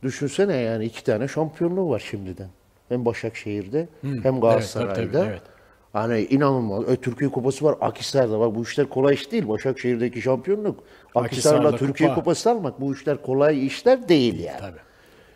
Düşünsene 0.03 0.55
yani 0.55 0.85
iki 0.85 1.03
tane 1.03 1.27
şampiyonluğu 1.27 1.89
var 1.89 1.99
şimdiden. 2.09 2.47
Hem 2.89 3.05
Başakşehir'de 3.05 3.87
hem 4.23 4.39
Galatasaray'da. 4.41 4.93
tabii, 4.93 5.11
tabii, 5.11 5.27
evet. 5.27 5.41
Hani 6.01 6.21
inanılmaz. 6.21 6.89
E, 6.89 6.95
Türkiye 6.95 7.29
Kupası 7.29 7.65
var. 7.65 7.75
Akhisar'da 7.81 8.39
bak 8.39 8.55
bu 8.55 8.63
işler 8.63 8.89
kolay 8.89 9.13
iş 9.13 9.31
değil. 9.31 9.47
Başakşehir'deki 9.47 10.21
şampiyonluk. 10.21 10.83
Akhisar'la 11.15 11.75
Türkiye 11.75 12.09
kupa. 12.09 12.21
Kupası 12.21 12.51
almak 12.51 12.81
bu 12.81 12.93
işler 12.93 13.21
kolay 13.21 13.65
işler 13.65 14.09
değil 14.09 14.39
yani. 14.39 14.59
Tabii. 14.59 14.79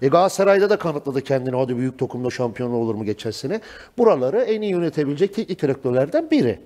E 0.02 0.08
Galatasaray'da 0.08 0.70
da 0.70 0.78
kanıtladı 0.78 1.22
kendini. 1.22 1.56
Hadi 1.56 1.78
büyük 1.78 2.00
takımda 2.00 2.30
şampiyon 2.30 2.72
olur 2.72 2.96
mu 2.96 3.06
geçen 3.06 3.32
sene. 3.32 3.62
Buraları 3.98 4.42
en 4.42 4.62
iyi 4.62 4.72
yönetebilecek 4.72 5.36
teknik 5.36 5.62
direktörlerden 5.62 6.32
biri. 6.32 6.60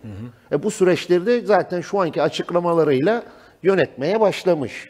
E 0.52 0.64
bu 0.64 0.72
süreçleri 0.72 1.26
de 1.26 1.42
zaten 1.42 1.82
şu 1.82 2.00
anki 2.00 2.22
açıklamalarıyla 2.22 3.24
yönetmeye 3.64 4.20
başlamış. 4.20 4.90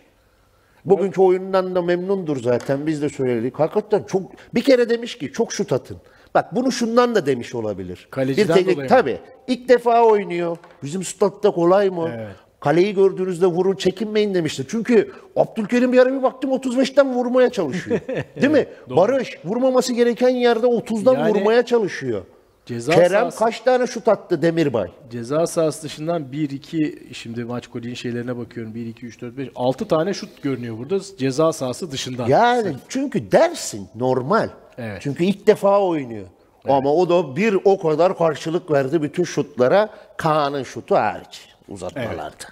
Bugünkü 0.86 1.22
oyundan 1.22 1.76
da 1.76 1.82
memnundur 1.82 2.42
zaten. 2.42 2.88
Biz 2.88 3.02
de 3.02 3.10
söyledik. 3.10 3.60
Hakikaten 3.60 4.04
çok 4.04 4.32
bir 4.54 4.62
kere 4.62 4.90
demiş 4.90 5.18
ki 5.18 5.32
çok 5.32 5.54
şut 5.54 5.74
atın. 5.74 5.98
Bak 6.36 6.56
bunu 6.56 6.72
şundan 6.72 7.16
da 7.16 7.26
demiş 7.26 7.56
olabilir. 7.56 8.08
Kaleciden 8.12 8.48
bir 8.48 8.54
teknik 8.54 8.76
dolayı 8.76 8.90
tabii. 8.90 9.20
İlk 9.48 9.70
defa 9.70 10.04
oynuyor. 10.04 10.58
Bizim 10.84 11.04
statta 11.04 11.52
kolay 11.52 11.90
mı? 11.90 12.10
Evet. 12.16 12.36
Kaleyi 12.60 12.96
gördüğünüzde 12.96 13.46
vurun 13.46 13.76
çekinmeyin 13.76 14.34
demişti. 14.34 14.66
Çünkü 14.68 15.12
Abdülkerim 15.36 15.94
bir 15.94 16.00
ara 16.00 16.14
bir 16.14 16.24
baktım 16.24 16.52
35'ten 16.52 17.14
vurmaya 17.14 17.50
çalışıyor. 17.50 18.00
Değil 18.42 18.54
mi? 18.54 18.66
Barış 18.90 19.40
vurmaması 19.46 19.94
gereken 19.94 20.30
yerde 20.30 20.68
30'dan 20.68 21.14
Yani 21.14 21.30
vurmaya 21.30 21.66
çalışıyor. 21.66 22.22
Ceza 22.66 22.92
Kerem 22.92 23.10
sahası- 23.10 23.40
kaç 23.40 23.60
tane 23.60 23.88
şut 23.88 24.08
attı 24.08 24.42
Demirbay? 24.42 24.92
Ceza 25.12 25.48
sahası 25.48 25.84
dışından 25.84 26.32
1 26.32 26.50
2 26.50 27.00
şimdi 27.14 27.44
maç 27.44 27.68
golün 27.68 27.94
şeylerine 27.94 28.38
bakıyorum. 28.38 28.76
1 28.76 28.86
2 28.86 29.06
3 29.06 29.22
4 29.22 29.38
5 29.38 29.50
6 29.56 29.88
tane 29.88 30.14
şut 30.14 30.42
görünüyor 30.42 30.78
burada 30.78 31.00
ceza 31.18 31.54
sahası 31.54 31.92
dışından. 31.92 32.28
Yani 32.28 32.76
çünkü 32.90 33.32
dersin 33.32 33.88
normal. 33.96 34.50
Evet. 34.78 35.02
Çünkü 35.02 35.24
ilk 35.24 35.48
defa 35.48 35.82
oynuyor. 35.82 36.28
Ama 36.70 36.94
o 36.94 37.10
da 37.10 37.36
bir 37.36 37.58
o 37.66 37.80
kadar 37.80 38.18
karşılık 38.18 38.72
verdi 38.72 39.02
bütün 39.02 39.24
şutlara. 39.24 39.90
Kaan'ın 40.18 40.64
şutu 40.64 40.96
hariç 40.96 41.50
uzatmalarda. 41.70 42.46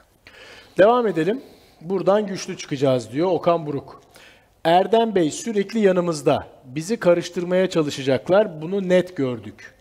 Devam 0.77 1.07
edelim. 1.07 1.41
Buradan 1.81 2.27
güçlü 2.27 2.57
çıkacağız 2.57 3.11
diyor 3.11 3.31
Okan 3.31 3.65
Buruk. 3.65 4.01
Erdem 4.63 5.15
Bey 5.15 5.31
sürekli 5.31 5.79
yanımızda. 5.79 6.47
Bizi 6.65 6.97
karıştırmaya 6.97 7.69
çalışacaklar. 7.69 8.61
Bunu 8.61 8.89
net 8.89 9.17
gördük. 9.17 9.73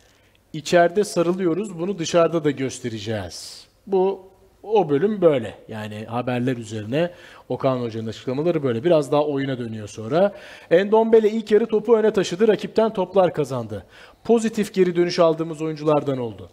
İçeride 0.53 1.05
sarılıyoruz. 1.05 1.78
Bunu 1.78 1.99
dışarıda 1.99 2.45
da 2.45 2.51
göstereceğiz. 2.51 3.66
Bu 3.86 4.32
o 4.63 4.89
bölüm 4.89 5.21
böyle. 5.21 5.55
Yani 5.69 6.05
haberler 6.05 6.57
üzerine 6.57 7.11
Okan 7.49 7.81
Hoca'nın 7.81 8.07
açıklamaları 8.07 8.63
böyle. 8.63 8.85
Biraz 8.85 9.13
daha 9.13 9.25
oyuna 9.25 9.59
dönüyor 9.59 9.89
sonra. 9.89 10.33
Endombele 10.71 11.31
ilk 11.31 11.51
yarı 11.51 11.67
topu 11.67 11.97
öne 11.97 12.13
taşıdı. 12.13 12.49
Rakipten 12.49 12.93
toplar 12.93 13.35
kazandı. 13.35 13.87
Pozitif 14.25 14.75
geri 14.75 14.97
dönüş 14.97 15.19
aldığımız 15.19 15.63
oyunculardan 15.63 16.19
oldu. 16.19 16.51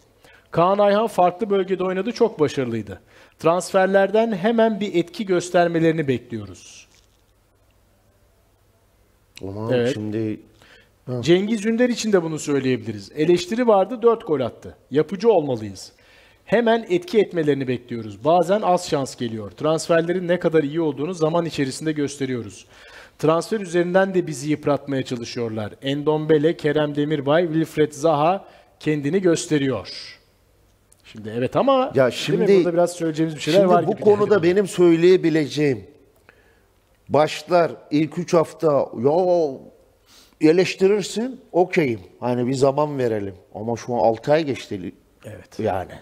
Kaan 0.50 0.78
Ayhan 0.78 1.06
farklı 1.06 1.50
bölgede 1.50 1.84
oynadı. 1.84 2.12
Çok 2.12 2.40
başarılıydı. 2.40 3.00
Transferlerden 3.38 4.32
hemen 4.32 4.80
bir 4.80 4.94
etki 4.94 5.26
göstermelerini 5.26 6.08
bekliyoruz. 6.08 6.88
Ama 9.42 9.74
Evet. 9.74 9.94
şimdi 9.94 10.40
Cengiz 11.20 11.66
Ünder 11.66 11.88
için 11.88 12.12
de 12.12 12.22
bunu 12.22 12.38
söyleyebiliriz. 12.38 13.12
Eleştiri 13.16 13.66
vardı 13.66 14.02
4 14.02 14.26
gol 14.26 14.40
attı. 14.40 14.76
Yapıcı 14.90 15.32
olmalıyız. 15.32 15.92
Hemen 16.50 16.86
etki 16.88 17.18
etmelerini 17.18 17.68
bekliyoruz. 17.68 18.24
Bazen 18.24 18.62
az 18.62 18.88
şans 18.88 19.16
geliyor. 19.16 19.50
Transferlerin 19.50 20.28
ne 20.28 20.38
kadar 20.38 20.62
iyi 20.62 20.80
olduğunu 20.80 21.14
zaman 21.14 21.46
içerisinde 21.46 21.92
gösteriyoruz. 21.92 22.66
Transfer 23.18 23.60
üzerinden 23.60 24.14
de 24.14 24.26
bizi 24.26 24.50
yıpratmaya 24.50 25.02
çalışıyorlar. 25.02 25.72
Endombele, 25.82 26.56
Kerem 26.56 26.94
Demirbay, 26.96 27.44
Wilfred 27.46 27.92
Zaha 27.92 28.44
kendini 28.80 29.22
gösteriyor. 29.22 29.88
Şimdi 31.04 31.32
evet 31.36 31.56
ama 31.56 31.72
Ya 31.94 31.94
değil 31.94 32.06
mi? 32.06 32.12
şimdi- 32.12 32.56
burada 32.56 32.72
biraz 32.72 32.92
söyleyeceğimiz 32.92 33.36
bir 33.36 33.40
şeyler 33.40 33.58
Şimdi 33.60 33.72
var 33.72 33.86
bu 33.86 33.92
gibi. 33.92 34.00
konuda 34.00 34.34
geldi 34.34 34.42
benim 34.42 34.66
söyleyebileceğim 34.68 35.84
başlar 37.08 37.72
ilk 37.90 38.18
üç 38.18 38.34
hafta 38.34 38.88
ya 39.04 39.50
eleştirirsin 40.40 41.40
okeyim. 41.52 42.00
Hani 42.20 42.46
bir 42.46 42.54
zaman 42.54 42.98
verelim. 42.98 43.34
Ama 43.54 43.76
şu 43.76 43.94
an 43.94 43.98
6 43.98 44.32
ay 44.32 44.44
geçti. 44.44 44.92
Evet. 45.24 45.58
Yani. 45.58 45.92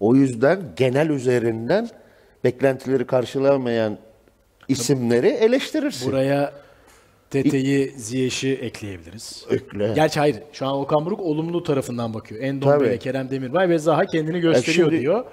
O 0.00 0.14
yüzden 0.14 0.60
genel 0.76 1.08
üzerinden 1.10 1.88
beklentileri 2.44 3.06
karşılamayan 3.06 3.98
isimleri 4.68 5.28
eleştirirsin. 5.28 6.12
Buraya 6.12 6.52
Tete'yi, 7.30 7.90
Ziyech'i 7.96 8.52
ekleyebiliriz. 8.54 9.46
Ekle. 9.50 9.92
Gerçi 9.94 10.20
hayır. 10.20 10.36
Şu 10.52 10.66
an 10.66 10.76
Okan 10.76 11.06
Buruk 11.06 11.20
olumlu 11.20 11.62
tarafından 11.62 12.14
bakıyor. 12.14 12.42
Endombele. 12.42 12.98
Kerem 12.98 13.30
Demirbay 13.30 13.68
ve 13.68 13.78
Zaha 13.78 14.06
kendini 14.06 14.40
gösteriyor 14.40 14.90
şimdi- 14.90 15.00
diyor. 15.00 15.24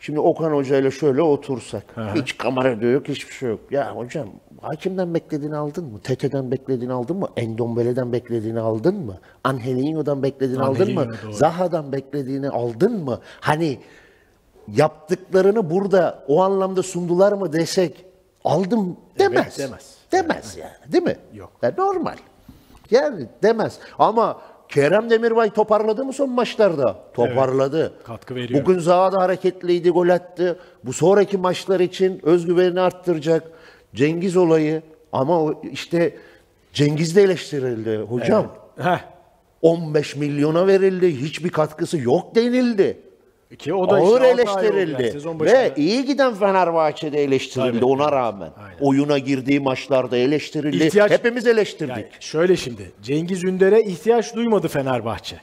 Şimdi 0.00 0.20
Okan 0.20 0.52
Hoca 0.52 0.76
ile 0.78 0.90
şöyle 0.90 1.22
otursak. 1.22 1.84
Hiç 2.14 2.38
kamera 2.38 2.80
diyor 2.80 2.92
yok, 2.92 3.08
hiçbir 3.08 3.34
şey 3.34 3.48
yok. 3.48 3.60
Ya 3.70 3.96
hocam 3.96 4.28
hakimden 4.60 5.14
beklediğini 5.14 5.56
aldın 5.56 5.84
mı? 5.84 6.00
Tete'den 6.00 6.50
beklediğini 6.50 6.92
aldın 6.92 7.16
mı? 7.16 7.28
Endombele'den 7.36 8.12
beklediğini 8.12 8.60
aldın 8.60 8.96
mı? 8.96 9.18
Angelino'dan 9.44 10.22
beklediğini 10.22 10.62
aldın 10.62 10.94
mı? 10.94 11.06
Doğru. 11.24 11.32
Zaha'dan 11.32 11.92
beklediğini 11.92 12.48
aldın 12.48 13.04
mı? 13.04 13.20
Hani 13.40 13.78
yaptıklarını 14.76 15.70
burada 15.70 16.24
o 16.28 16.42
anlamda 16.42 16.82
sundular 16.82 17.32
mı 17.32 17.52
desek 17.52 18.04
aldım 18.44 18.96
demez. 19.18 19.58
demez. 19.58 19.94
Demez 20.12 20.56
yani 20.56 20.92
değil 20.92 21.04
mi? 21.04 21.16
Yok. 21.34 21.52
Ya 21.62 21.74
normal. 21.78 22.16
Yani 22.90 23.26
demez. 23.42 23.78
Ama 23.98 24.40
Kerem 24.68 25.10
Demirbay 25.10 25.50
toparladı 25.50 26.04
mı 26.04 26.12
son 26.12 26.30
maçlarda? 26.30 26.96
Toparladı. 27.14 27.92
Katkı 28.04 28.34
veriyor. 28.34 28.60
Bugün 28.60 28.78
Zaha 28.78 29.12
da 29.12 29.18
hareketliydi, 29.18 29.90
gol 29.90 30.08
attı. 30.08 30.58
Bu 30.84 30.92
sonraki 30.92 31.38
maçlar 31.38 31.80
için 31.80 32.20
özgüvenini 32.22 32.80
arttıracak. 32.80 33.50
Cengiz 33.94 34.36
olayı 34.36 34.82
ama 35.12 35.54
işte 35.72 36.16
Cengiz 36.72 37.16
de 37.16 37.22
eleştirildi 37.22 37.98
hocam. 37.98 38.46
Heh. 38.76 38.98
15 39.62 40.16
milyona 40.16 40.66
verildi. 40.66 41.20
Hiçbir 41.20 41.50
katkısı 41.50 41.98
yok 41.98 42.34
denildi. 42.34 42.98
Ki 43.58 43.74
o 43.74 43.90
da 43.90 43.94
Ağır 43.96 44.20
işte 44.20 44.26
eleştirildi. 44.26 45.02
yani. 45.02 45.40
Başında. 45.40 45.44
Ve 45.58 45.72
iyi 45.76 46.04
giden 46.04 46.34
Fenerbahçe'de 46.34 47.24
eleştirildi 47.24 47.72
Tabii. 47.80 47.84
ona 47.84 48.12
rağmen. 48.12 48.50
Aynen. 48.64 48.76
Oyuna 48.80 49.18
girdiği 49.18 49.60
maçlarda 49.60 50.16
eleştirildi. 50.16 50.84
İhtiyaç- 50.84 51.10
Hepimiz 51.10 51.46
eleştirdik. 51.46 51.96
Yani 51.96 52.06
şöyle 52.20 52.56
şimdi 52.56 52.92
Cengiz 53.02 53.44
Ünder'e 53.44 53.82
ihtiyaç 53.82 54.34
duymadı 54.34 54.68
Fenerbahçe. 54.68 55.36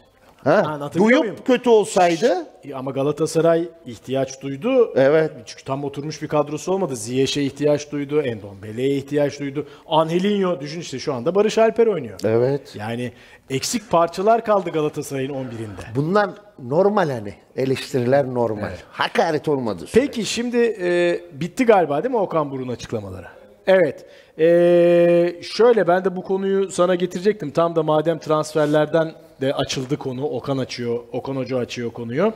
ha? 0.43 0.89
Duyup 0.97 1.20
muyum? 1.20 1.36
kötü 1.45 1.70
olsaydı 1.70 2.45
Ama 2.76 2.91
Galatasaray 2.91 3.64
ihtiyaç 3.86 4.41
duydu. 4.41 4.93
Evet. 4.95 5.32
Çünkü 5.45 5.64
tam 5.64 5.84
oturmuş 5.84 6.22
bir 6.22 6.28
kadrosu 6.28 6.72
olmadı. 6.74 6.95
Ziyech'e 6.95 7.43
ihtiyaç 7.43 7.91
duydu. 7.91 8.22
Endombele'ye 8.22 8.95
ihtiyaç 8.95 9.39
duydu. 9.39 9.68
Angelinho 9.88 10.60
düşün 10.62 10.80
işte 10.80 10.99
şu 10.99 11.14
anda 11.14 11.36
Barış 11.36 11.58
Alper 11.58 11.88
oynuyor. 11.88 12.20
Evet. 12.26 12.76
Yani 12.76 13.12
eksik 13.50 13.89
parçalar 13.89 14.45
kaldı 14.45 14.70
Galatasaray'ın 14.70 15.34
11'inde. 15.34 15.95
Bunlar 15.95 16.30
normal 16.60 17.10
hani. 17.10 17.34
Eleştiriler 17.56 18.26
normal. 18.26 18.72
Hakaret 18.91 19.48
olmadı. 19.48 19.86
Peki 19.93 20.26
şimdi 20.26 20.58
e, 20.82 21.20
bitti 21.32 21.66
galiba 21.66 22.04
değil 22.04 22.16
mi 22.16 22.20
Okan 22.20 22.52
Buruk'un 22.52 22.72
açıklamaları? 22.72 23.28
Evet. 23.68 24.06
E, 24.39 25.41
şöyle 25.41 25.88
ben 25.88 26.06
de 26.06 26.16
bu 26.16 26.24
konuyu 26.24 26.72
sana 26.72 26.95
getirecektim. 26.95 27.52
Tam 27.52 27.76
da 27.76 27.84
madem 27.84 28.20
transferlerden 28.20 29.14
de 29.41 29.54
açıldı 29.54 29.98
konu. 29.98 30.26
Okan 30.26 30.58
açıyor, 30.58 31.00
Okan 31.12 31.36
Hoca 31.36 31.58
açıyor 31.58 31.91
konuyu. 31.91 32.34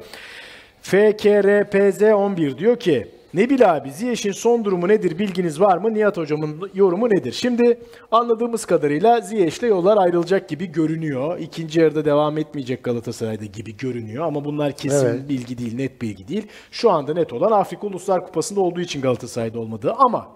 FKRPZ 0.81 2.01
11 2.01 2.57
diyor 2.57 2.79
ki 2.79 3.07
Nebil 3.33 3.75
abi 3.75 3.91
Ziyech'in 3.91 4.31
son 4.31 4.65
durumu 4.65 4.87
nedir 4.87 5.19
bilginiz 5.19 5.61
var 5.61 5.77
mı? 5.77 5.93
Nihat 5.93 6.17
hocamın 6.17 6.69
yorumu 6.73 7.09
nedir? 7.09 7.31
Şimdi 7.31 7.79
anladığımız 8.11 8.65
kadarıyla 8.65 9.21
Ziyech'le 9.21 9.63
yollar 9.63 9.97
ayrılacak 9.97 10.49
gibi 10.49 10.65
görünüyor. 10.65 11.39
İkinci 11.39 11.79
yarıda 11.79 12.05
devam 12.05 12.37
etmeyecek 12.37 12.83
Galatasaray'da 12.83 13.45
gibi 13.45 13.77
görünüyor 13.77 14.25
ama 14.25 14.45
bunlar 14.45 14.71
kesin 14.71 15.05
Evet. 15.05 15.29
bilgi 15.29 15.57
değil, 15.57 15.75
net 15.75 16.01
bilgi 16.01 16.27
değil. 16.27 16.47
Şu 16.71 16.91
anda 16.91 17.13
net 17.13 17.33
olan 17.33 17.51
Afrika 17.51 17.87
Uluslar 17.87 18.25
Kupası'nda 18.25 18.61
olduğu 18.61 18.81
için 18.81 19.01
Galatasaray'da 19.01 19.59
olmadığı 19.59 19.93
ama 19.93 20.27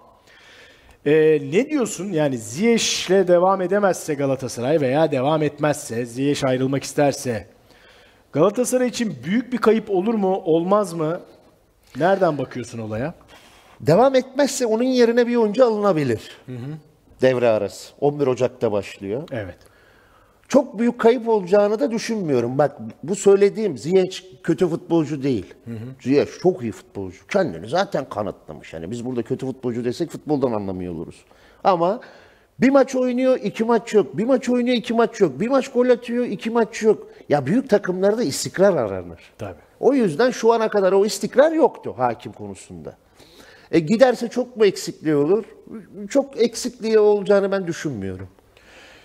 e, 1.05 1.13
ne 1.51 1.69
diyorsun? 1.69 2.11
Yani 2.11 2.37
Ziyech'le 2.37 3.09
devam 3.27 3.61
edemezse 3.61 4.13
Galatasaray 4.13 4.81
veya 4.81 5.11
devam 5.11 5.43
etmezse, 5.43 6.05
Ziyech 6.05 6.45
ayrılmak 6.45 6.83
isterse 6.83 7.47
Galatasaray 8.33 8.87
için 8.87 9.15
büyük 9.25 9.53
bir 9.53 9.57
kayıp 9.57 9.89
olur 9.91 10.13
mu, 10.13 10.41
olmaz 10.45 10.93
mı? 10.93 11.19
Nereden 11.97 12.37
bakıyorsun 12.37 12.79
olaya? 12.79 13.13
Devam 13.81 14.15
etmezse 14.15 14.65
onun 14.65 14.83
yerine 14.83 15.27
bir 15.27 15.35
oyuncu 15.35 15.65
alınabilir. 15.65 16.37
Devre 17.21 17.47
arası. 17.49 17.93
11 18.01 18.27
Ocak'ta 18.27 18.71
başlıyor. 18.71 19.23
Evet. 19.31 19.57
Çok 20.47 20.79
büyük 20.79 20.99
kayıp 20.99 21.29
olacağını 21.29 21.79
da 21.79 21.91
düşünmüyorum. 21.91 22.57
Bak 22.57 22.77
bu 23.03 23.15
söylediğim 23.15 23.77
Ziyech 23.77 24.21
kötü 24.43 24.67
futbolcu 24.67 25.23
değil. 25.23 25.53
Ziyech 26.01 26.29
çok 26.41 26.61
iyi 26.63 26.71
futbolcu. 26.71 27.27
Kendini 27.27 27.69
zaten 27.69 28.09
kanıtlamış. 28.09 28.73
Yani 28.73 28.91
biz 28.91 29.05
burada 29.05 29.23
kötü 29.23 29.45
futbolcu 29.45 29.85
desek 29.85 30.09
futboldan 30.09 30.51
anlamıyor 30.51 30.93
oluruz. 30.93 31.25
Ama 31.63 31.99
bir 32.59 32.69
maç 32.69 32.95
oynuyor, 32.95 33.39
iki 33.43 33.63
maç 33.63 33.93
yok. 33.93 34.17
Bir 34.17 34.23
maç 34.25 34.49
oynuyor, 34.49 34.77
iki 34.77 34.93
maç 34.93 35.21
yok. 35.21 35.39
Bir 35.39 35.47
maç 35.47 35.71
gol 35.71 35.89
atıyor, 35.89 36.25
iki 36.25 36.49
maç 36.49 36.83
yok. 36.83 37.07
Ya 37.29 37.45
büyük 37.45 37.69
takımlarda 37.69 38.23
istikrar 38.23 38.73
aranır. 38.75 39.19
Tabii. 39.37 39.59
O 39.79 39.93
yüzden 39.93 40.31
şu 40.31 40.53
ana 40.53 40.69
kadar 40.69 40.91
o 40.91 41.05
istikrar 41.05 41.51
yoktu 41.51 41.93
hakim 41.97 42.31
konusunda. 42.31 42.97
E 43.71 43.79
giderse 43.79 44.27
çok 44.27 44.57
mu 44.57 44.65
eksikliği 44.65 45.15
olur? 45.15 45.43
Çok 46.09 46.41
eksikliği 46.41 46.99
olacağını 46.99 47.51
ben 47.51 47.67
düşünmüyorum. 47.67 48.27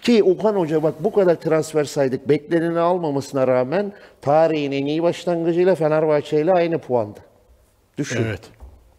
Ki 0.02 0.24
Okan 0.24 0.54
Hoca 0.54 0.82
bak 0.82 0.94
bu 1.00 1.12
kadar 1.12 1.34
transfer 1.34 1.84
saydık. 1.84 2.28
Bekleneni 2.28 2.78
almamasına 2.78 3.46
rağmen 3.46 3.92
tarihin 4.20 4.72
en 4.72 4.86
iyi 4.86 5.02
başlangıcıyla 5.02 5.74
Fenerbahçe 5.74 6.40
ile 6.40 6.52
aynı 6.52 6.78
puanda. 6.78 7.20
Düşün. 7.98 8.24
Evet. 8.26 8.40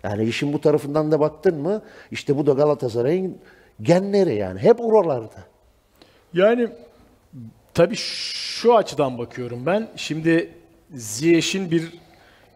Yani 0.04 0.24
işin 0.24 0.54
bu 0.54 0.62
tarafından 0.62 1.12
da 1.12 1.20
baktın 1.20 1.62
mı 1.62 1.82
işte 2.12 2.38
bu 2.38 2.46
da 2.46 2.52
Galatasaray'ın 2.52 3.38
genleri 3.82 4.36
yani. 4.36 4.60
Hep 4.60 4.82
oralarda. 4.82 5.44
Yani 6.34 6.68
tabii 7.74 7.96
şu 7.96 8.76
açıdan 8.76 9.18
bakıyorum 9.18 9.66
ben. 9.66 9.88
Şimdi 9.96 10.52
Ziyech'in 10.94 11.72
bir 11.72 11.94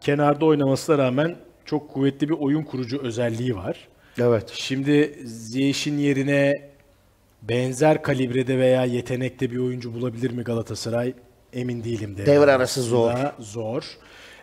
kenarda 0.00 0.44
oynamasına 0.44 0.98
rağmen 0.98 1.36
çok 1.64 1.90
kuvvetli 1.90 2.28
bir 2.28 2.34
oyun 2.34 2.62
kurucu 2.62 2.98
özelliği 3.02 3.56
var. 3.56 3.88
Evet. 4.18 4.50
Şimdi 4.54 5.18
Ziyech'in 5.24 5.98
yerine 5.98 6.52
benzer 7.42 8.02
kalibrede 8.02 8.58
veya 8.58 8.84
yetenekte 8.84 9.50
bir 9.50 9.58
oyuncu 9.58 9.94
bulabilir 9.94 10.30
mi 10.30 10.42
Galatasaray? 10.42 11.14
Emin 11.52 11.84
değilim. 11.84 12.16
de. 12.16 12.26
Devre 12.26 12.52
arası 12.52 12.82
zor. 12.82 13.12
Zor. 13.38 13.84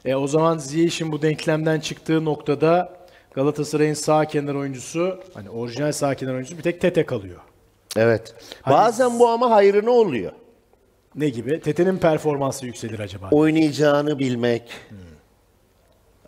E, 0.06 0.16
o 0.16 0.28
zaman 0.28 0.58
Ziyech'in 0.58 1.12
bu 1.12 1.22
denklemden 1.22 1.80
çıktığı 1.80 2.26
noktada 2.26 3.04
Galatasaray'ın 3.34 3.94
sağ 3.94 4.26
kenar 4.26 4.56
oyuncusu, 4.56 5.20
hani 5.34 5.50
orijinal 5.50 5.92
sağ 5.92 6.16
kenar 6.16 6.34
oyuncusu 6.34 6.58
bir 6.58 6.64
tek 6.64 6.82
Tete 6.82 7.06
kalıyor. 7.06 7.40
Evet. 7.98 8.36
Bazen 8.70 9.20
bu 9.20 9.28
ama 9.30 9.50
hayrına 9.52 9.92
oluyor. 9.92 10.32
Ne 11.16 11.30
gibi? 11.30 11.60
Tete'nin 11.60 11.98
performansı 11.98 12.66
yükselir 12.66 13.00
acaba? 13.00 13.30
Oynayacağını 13.32 14.20
bilmek. 14.20 14.72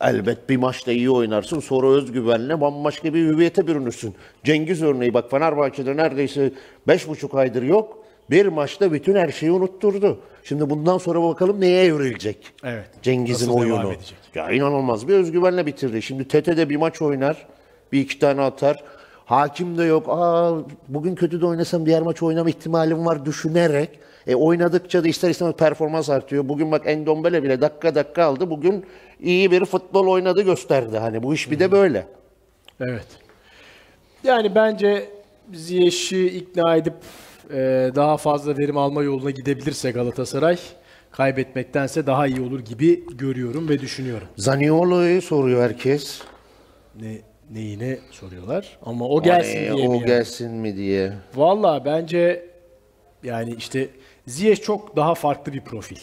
Elbet 0.01 0.49
bir 0.49 0.57
maçta 0.57 0.91
iyi 0.91 1.09
oynarsın 1.09 1.59
sonra 1.59 1.87
özgüvenle 1.87 2.61
bambaşka 2.61 3.13
bir 3.13 3.27
hüviyete 3.27 3.67
bürünürsün. 3.67 4.15
Cengiz 4.43 4.83
örneği 4.83 5.13
bak 5.13 5.31
Fenerbahçe'de 5.31 5.97
neredeyse 5.97 6.51
beş 6.87 7.07
buçuk 7.07 7.35
aydır 7.35 7.63
yok. 7.63 7.97
Bir 8.29 8.45
maçta 8.45 8.93
bütün 8.93 9.15
her 9.15 9.29
şeyi 9.29 9.51
unutturdu. 9.51 10.19
Şimdi 10.43 10.69
bundan 10.69 10.97
sonra 10.97 11.23
bakalım 11.23 11.61
neye 11.61 11.85
evrilecek? 11.85 12.53
Evet. 12.63 12.89
Cengiz'in 13.01 13.49
oyunu. 13.49 13.93
Ya 14.35 14.51
inanılmaz 14.51 15.07
bir 15.07 15.13
özgüvenle 15.13 15.65
bitirdi. 15.65 16.01
Şimdi 16.01 16.27
Tete 16.27 16.57
de 16.57 16.69
bir 16.69 16.75
maç 16.75 17.01
oynar. 17.01 17.47
Bir 17.91 17.99
iki 17.99 18.19
tane 18.19 18.41
atar. 18.41 18.83
Hakim 19.25 19.77
de 19.77 19.83
yok. 19.83 20.05
Aa, 20.09 20.53
bugün 20.87 21.15
kötü 21.15 21.41
de 21.41 21.45
oynasam 21.45 21.85
diğer 21.85 22.01
maç 22.01 22.23
oynama 22.23 22.49
ihtimalim 22.49 23.05
var 23.05 23.25
düşünerek. 23.25 23.99
E, 24.27 24.35
oynadıkça 24.35 25.03
da 25.03 25.07
ister 25.07 25.29
istemez 25.29 25.55
performans 25.55 26.09
artıyor. 26.09 26.49
Bugün 26.49 26.71
bak 26.71 26.81
Endombele 26.85 27.43
bile 27.43 27.61
dakika 27.61 27.95
dakika 27.95 28.23
aldı. 28.23 28.49
Bugün 28.49 28.85
iyi 29.19 29.51
bir 29.51 29.65
futbol 29.65 30.07
oynadı 30.07 30.41
gösterdi. 30.41 30.97
Hani 30.97 31.23
bu 31.23 31.33
iş 31.33 31.51
bir 31.51 31.59
de 31.59 31.71
böyle. 31.71 32.07
Evet. 32.81 33.07
Yani 34.23 34.55
bence 34.55 35.09
Ziyech'i 35.53 36.27
ikna 36.27 36.75
edip 36.75 36.93
e, 37.53 37.91
daha 37.95 38.17
fazla 38.17 38.57
verim 38.57 38.77
alma 38.77 39.03
yoluna 39.03 39.31
gidebilirse 39.31 39.91
Galatasaray 39.91 40.57
kaybetmektense 41.11 42.07
daha 42.07 42.27
iyi 42.27 42.41
olur 42.41 42.59
gibi 42.59 43.03
görüyorum 43.17 43.69
ve 43.69 43.79
düşünüyorum. 43.79 44.27
Zaniolo'yu 44.37 45.21
soruyor 45.21 45.63
herkes. 45.63 46.21
Ne 47.01 47.17
neyine 47.51 47.97
soruyorlar 48.11 48.77
ama 48.85 49.07
o 49.07 49.21
gelsin 49.23 49.67
Hani 49.67 49.77
diye 49.77 49.87
mi 49.87 49.89
o 49.89 49.93
yani? 49.93 50.05
gelsin 50.05 50.51
mi 50.51 50.75
diye. 50.75 51.13
Valla 51.35 51.85
bence 51.85 52.45
yani 53.23 53.55
işte 53.57 53.89
Ziyech 54.27 54.61
çok 54.61 54.95
daha 54.95 55.15
farklı 55.15 55.53
bir 55.53 55.61
profil. 55.61 55.97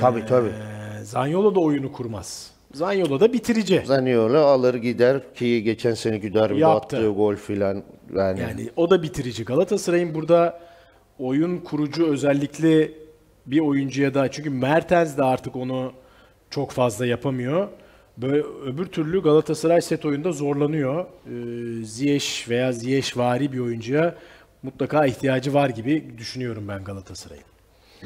Tabii 0.00 0.26
tabii. 0.26 0.48
Ee, 0.48 1.04
Zaniolo 1.04 1.54
da 1.54 1.60
oyunu 1.60 1.92
kurmaz. 1.92 2.50
Zaniolo 2.74 3.20
da 3.20 3.32
bitirici. 3.32 3.82
Zaniolo 3.84 4.38
alır 4.38 4.74
gider 4.74 5.34
ki 5.34 5.62
geçen 5.62 5.94
seneki 5.94 6.34
derbide 6.34 6.66
attığı 6.66 7.08
gol 7.08 7.34
filan. 7.34 7.82
Yani, 8.14 8.40
Yani 8.40 8.70
o 8.76 8.90
da 8.90 9.02
bitirici. 9.02 9.44
Galatasaray'ın 9.44 10.14
burada 10.14 10.60
oyun 11.18 11.58
kurucu 11.58 12.06
özellikli 12.06 12.94
bir 13.46 13.60
oyuncuya 13.60 14.14
da 14.14 14.30
çünkü 14.30 14.50
Mertens 14.50 15.16
de 15.16 15.22
artık 15.22 15.56
onu 15.56 15.92
çok 16.50 16.70
fazla 16.70 17.06
yapamıyor. 17.06 17.68
Böyle 18.18 18.42
öbür 18.66 18.86
türlü 18.86 19.22
Galatasaray 19.22 19.80
set 19.80 20.04
oyunda 20.04 20.32
zorlanıyor. 20.32 21.04
Ee, 21.04 21.84
Ziyech 21.84 22.48
veya 22.48 22.72
Ziyech 22.72 23.16
vari 23.16 23.52
bir 23.52 23.58
oyuncuya 23.58 24.14
mutlaka 24.66 25.06
ihtiyacı 25.06 25.54
var 25.54 25.68
gibi 25.68 26.04
düşünüyorum 26.18 26.68
ben 26.68 26.84
Galatasaray'ın. 26.84 27.44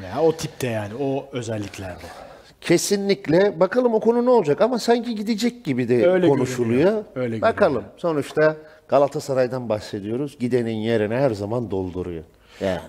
Veya 0.01 0.21
o 0.21 0.31
tipte 0.35 0.67
yani 0.67 0.93
o 0.99 1.29
özelliklerde. 1.31 2.03
Kesinlikle. 2.61 3.59
Bakalım 3.59 3.93
o 3.93 3.99
konu 3.99 4.25
ne 4.25 4.29
olacak 4.29 4.61
ama 4.61 4.79
sanki 4.79 5.15
gidecek 5.15 5.65
gibi 5.65 5.89
de 5.89 6.07
Öyle 6.07 6.27
konuşuluyor. 6.27 6.79
görünüyor. 6.83 7.03
Öyle 7.15 7.41
Bakalım. 7.41 7.73
görünüyor. 7.73 7.93
Sonuçta 7.97 8.55
Galatasaray'dan 8.87 9.69
bahsediyoruz. 9.69 10.37
Gidenin 10.39 10.75
yerine 10.75 11.15
her 11.15 11.31
zaman 11.31 11.71
dolduruyor. 11.71 12.23
Yani. 12.61 12.79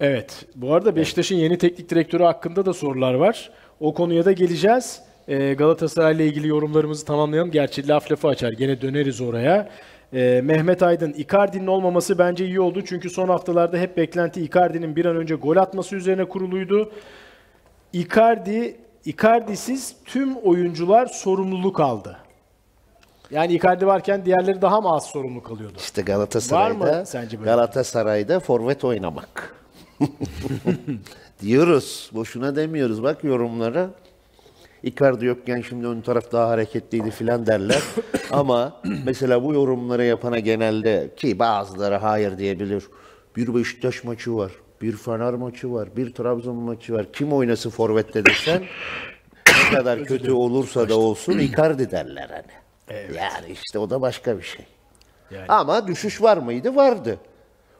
Evet. 0.00 0.44
Bu 0.56 0.74
arada 0.74 0.96
Beşiktaş'ın 0.96 1.36
yeni 1.36 1.58
teknik 1.58 1.90
direktörü 1.90 2.22
hakkında 2.22 2.66
da 2.66 2.72
sorular 2.72 3.14
var. 3.14 3.50
O 3.80 3.94
konuya 3.94 4.24
da 4.24 4.32
geleceğiz. 4.32 5.00
Ee, 5.28 5.54
Galatasaray 5.54 6.14
ile 6.16 6.26
ilgili 6.26 6.48
yorumlarımızı 6.48 7.04
tamamlayalım. 7.04 7.50
Gerçi 7.50 7.88
laf 7.88 8.12
lafı 8.12 8.28
açar. 8.28 8.52
Gene 8.52 8.80
döneriz 8.80 9.20
oraya. 9.20 9.68
Ee, 10.12 10.40
Mehmet 10.44 10.82
Aydın, 10.82 11.12
Icardi'nin 11.12 11.66
olmaması 11.66 12.18
bence 12.18 12.46
iyi 12.46 12.60
oldu. 12.60 12.82
Çünkü 12.86 13.10
son 13.10 13.28
haftalarda 13.28 13.78
hep 13.78 13.96
beklenti 13.96 14.40
Icardi'nin 14.42 14.96
bir 14.96 15.04
an 15.04 15.16
önce 15.16 15.34
gol 15.34 15.56
atması 15.56 15.96
üzerine 15.96 16.24
kuruluydu. 16.24 16.92
Icardi, 17.92 18.76
Icardi'siz 19.04 19.96
tüm 20.04 20.36
oyuncular 20.36 21.06
sorumluluk 21.06 21.80
aldı. 21.80 22.16
Yani 23.30 23.52
Icardi 23.54 23.86
varken 23.86 24.24
diğerleri 24.24 24.62
daha 24.62 24.80
mı 24.80 24.88
az 24.88 25.06
sorumluluk 25.06 25.50
alıyordu? 25.50 25.74
İşte 25.78 26.02
Galatasaray'da 26.02 26.80
Var 26.80 26.98
mı 26.98 27.06
sence 27.06 27.38
böyle? 27.38 27.50
Galatasaray'da 27.50 28.40
forvet 28.40 28.84
oynamak. 28.84 29.54
Diyoruz. 31.40 32.10
Boşuna 32.14 32.56
demiyoruz. 32.56 33.02
Bak 33.02 33.24
yorumlara. 33.24 33.90
Icardi 34.86 35.24
yokken 35.24 35.60
şimdi 35.60 35.86
ön 35.86 36.00
taraf 36.00 36.32
daha 36.32 36.48
hareketliydi 36.48 37.10
filan 37.10 37.46
derler. 37.46 37.82
Ama 38.30 38.80
mesela 39.04 39.44
bu 39.44 39.54
yorumları 39.54 40.04
yapana 40.04 40.38
genelde 40.38 41.10
ki 41.16 41.38
bazıları 41.38 41.94
hayır 41.94 42.38
diyebilir. 42.38 42.84
Bir 43.36 43.54
Beşiktaş 43.54 44.04
maçı 44.04 44.36
var. 44.36 44.52
Bir 44.82 44.96
Fener 44.96 45.34
maçı 45.34 45.72
var. 45.72 45.96
Bir 45.96 46.14
Trabzon 46.14 46.56
maçı 46.56 46.92
var. 46.92 47.12
Kim 47.12 47.32
oynasın 47.32 47.70
forvette 47.70 48.24
desen 48.24 48.64
ne 49.72 49.76
kadar 49.78 50.04
kötü 50.04 50.32
olursa 50.32 50.88
da 50.88 50.98
olsun 50.98 51.38
Icardi 51.38 51.90
derler 51.90 52.30
hani. 52.30 53.06
Yani 53.16 53.52
işte 53.52 53.78
o 53.78 53.90
da 53.90 54.00
başka 54.00 54.38
bir 54.38 54.42
şey. 54.42 54.66
Yani. 55.30 55.46
Ama 55.48 55.86
düşüş 55.86 56.22
var 56.22 56.36
mıydı? 56.36 56.76
Vardı. 56.76 57.18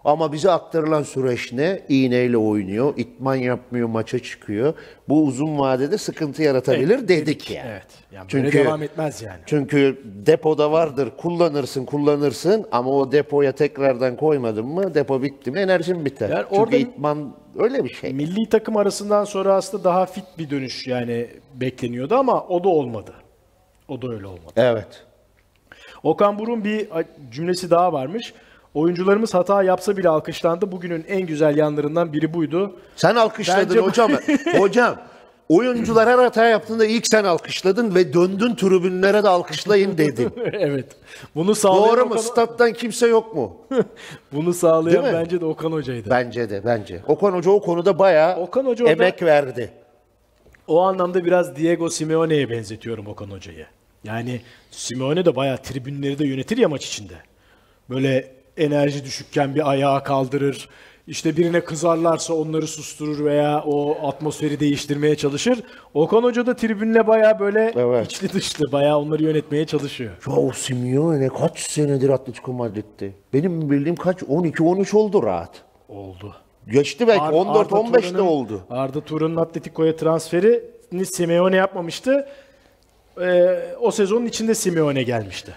Ama 0.06 0.32
bize 0.32 0.50
aktarılan 0.50 1.02
süreç 1.02 1.52
ne? 1.52 1.82
İğneyle 1.88 2.36
oynuyor, 2.36 2.94
itman 2.96 3.34
yapmıyor, 3.34 3.88
maça 3.88 4.18
çıkıyor. 4.18 4.74
Bu 5.08 5.24
uzun 5.24 5.58
vadede 5.58 5.98
sıkıntı 5.98 6.42
yaratabilir 6.42 7.08
dedik 7.08 7.50
yani. 7.50 7.68
Evet. 7.70 7.86
Yani 8.12 8.24
Çünkü 8.28 8.44
böyle 8.52 8.64
devam 8.64 8.82
etmez 8.82 9.22
yani. 9.22 9.40
çünkü 9.46 10.02
depoda 10.04 10.72
vardır, 10.72 11.08
kullanırsın, 11.16 11.84
kullanırsın 11.84 12.66
ama 12.72 12.90
o 12.90 13.12
depoya 13.12 13.52
tekrardan 13.52 14.16
koymadın 14.16 14.66
mı 14.66 14.94
depo 14.94 15.22
bitti 15.22 15.50
mi 15.50 15.58
enerjin 15.60 16.04
biter. 16.04 16.28
Yani 16.28 16.44
Çünkü 16.48 16.60
orada- 16.62 16.76
itman 16.76 17.34
öyle 17.58 17.84
bir 17.84 17.94
şey. 17.94 18.12
Milli 18.12 18.48
takım 18.48 18.76
arasından 18.76 19.24
sonra 19.24 19.54
aslında 19.54 19.84
daha 19.84 20.06
fit 20.06 20.24
bir 20.38 20.50
dönüş 20.50 20.86
yani 20.86 21.26
bekleniyordu 21.54 22.14
ama 22.14 22.44
o 22.46 22.64
da 22.64 22.68
olmadı. 22.68 23.12
O 23.88 24.02
da 24.02 24.08
öyle 24.12 24.26
olmadı. 24.26 24.52
Evet. 24.56 25.04
Okan 26.02 26.38
Burun 26.38 26.64
bir 26.64 26.88
cümlesi 27.30 27.70
daha 27.70 27.92
varmış. 27.92 28.34
Oyuncularımız 28.76 29.34
hata 29.34 29.62
yapsa 29.62 29.96
bile 29.96 30.08
alkışlandı. 30.08 30.72
Bugünün 30.72 31.04
en 31.08 31.26
güzel 31.26 31.56
yanlarından 31.56 32.12
biri 32.12 32.34
buydu. 32.34 32.76
Sen 32.96 33.14
alkışladın 33.14 33.68
Bence 33.68 33.80
hocam. 33.80 34.10
hocam 34.58 34.96
oyuncular 35.48 36.08
her 36.08 36.18
hata 36.18 36.46
yaptığında 36.46 36.86
ilk 36.86 37.06
sen 37.06 37.24
alkışladın 37.24 37.94
ve 37.94 38.12
döndün 38.12 38.54
tribünlere 38.54 39.22
de 39.22 39.28
alkışlayın 39.28 39.98
dedin. 39.98 40.32
evet. 40.52 40.86
Bunu 41.34 41.54
sağlayan 41.54 41.88
Doğru 41.88 42.06
mu? 42.06 42.10
Okan, 42.10 42.22
Stat'tan 42.22 42.72
kimse 42.72 43.06
yok 43.06 43.34
mu? 43.34 43.56
bunu 44.32 44.54
sağlayan 44.54 45.04
bence 45.04 45.40
de 45.40 45.44
Okan 45.44 45.72
Hoca'ydı. 45.72 46.10
Bence 46.10 46.50
de 46.50 46.64
bence. 46.64 47.00
Okan 47.06 47.32
Hoca 47.32 47.50
o 47.50 47.60
konuda 47.60 47.98
bayağı 47.98 48.36
Okan 48.36 48.64
Hoca 48.64 48.84
orada- 48.84 48.92
emek 48.92 49.22
verdi. 49.22 49.70
O 50.66 50.80
anlamda 50.82 51.24
biraz 51.24 51.56
Diego 51.56 51.90
Simeone'ye 51.90 52.50
benzetiyorum 52.50 53.06
Okan 53.06 53.30
Hoca'yı. 53.30 53.66
Yani 54.04 54.40
Simeone 54.70 55.24
de 55.24 55.36
bayağı 55.36 55.58
tribünleri 55.58 56.18
de 56.18 56.26
yönetir 56.26 56.56
ya 56.56 56.68
maç 56.68 56.86
içinde. 56.86 57.14
Böyle 57.90 58.35
enerji 58.56 59.04
düşükken 59.04 59.54
bir 59.54 59.70
ayağa 59.70 60.02
kaldırır. 60.02 60.68
İşte 61.06 61.36
birine 61.36 61.60
kızarlarsa 61.60 62.34
onları 62.34 62.66
susturur 62.66 63.24
veya 63.24 63.62
o 63.66 64.06
atmosferi 64.08 64.60
değiştirmeye 64.60 65.16
çalışır. 65.16 65.62
Okan 65.94 66.22
Hoca 66.22 66.46
da 66.46 66.56
tribünle 66.56 67.06
bayağı 67.06 67.38
böyle 67.40 67.72
Evet. 67.76 68.06
içli 68.12 68.32
dışlı 68.32 68.72
bayağı 68.72 68.98
onları 68.98 69.22
yönetmeye 69.22 69.66
çalışıyor. 69.66 70.10
Ya 70.28 70.32
o 70.36 70.52
Simeone 70.52 71.28
kaç 71.28 71.58
senedir 71.60 72.08
Atletico 72.08 72.52
Madrid'de? 72.52 73.10
Benim 73.32 73.70
bildiğim 73.70 73.96
kaç? 73.96 74.22
12-13 74.22 74.94
oldu 74.96 75.22
rahat. 75.22 75.50
Oldu. 75.88 76.34
Geçti 76.70 77.08
belki 77.08 77.22
Ar- 77.22 77.32
14-15 77.32 77.94
de 78.02 78.08
Turan'ın- 78.08 78.26
oldu. 78.26 78.60
Arda 78.70 79.00
Turan'ın 79.00 79.36
Atletico'ya 79.36 79.96
transferini 79.96 81.06
Simeone 81.06 81.56
yapmamıştı. 81.56 82.28
Ee, 83.22 83.58
o 83.80 83.90
sezonun 83.90 84.26
içinde 84.26 84.54
Simeone 84.54 85.02
gelmişti. 85.02 85.52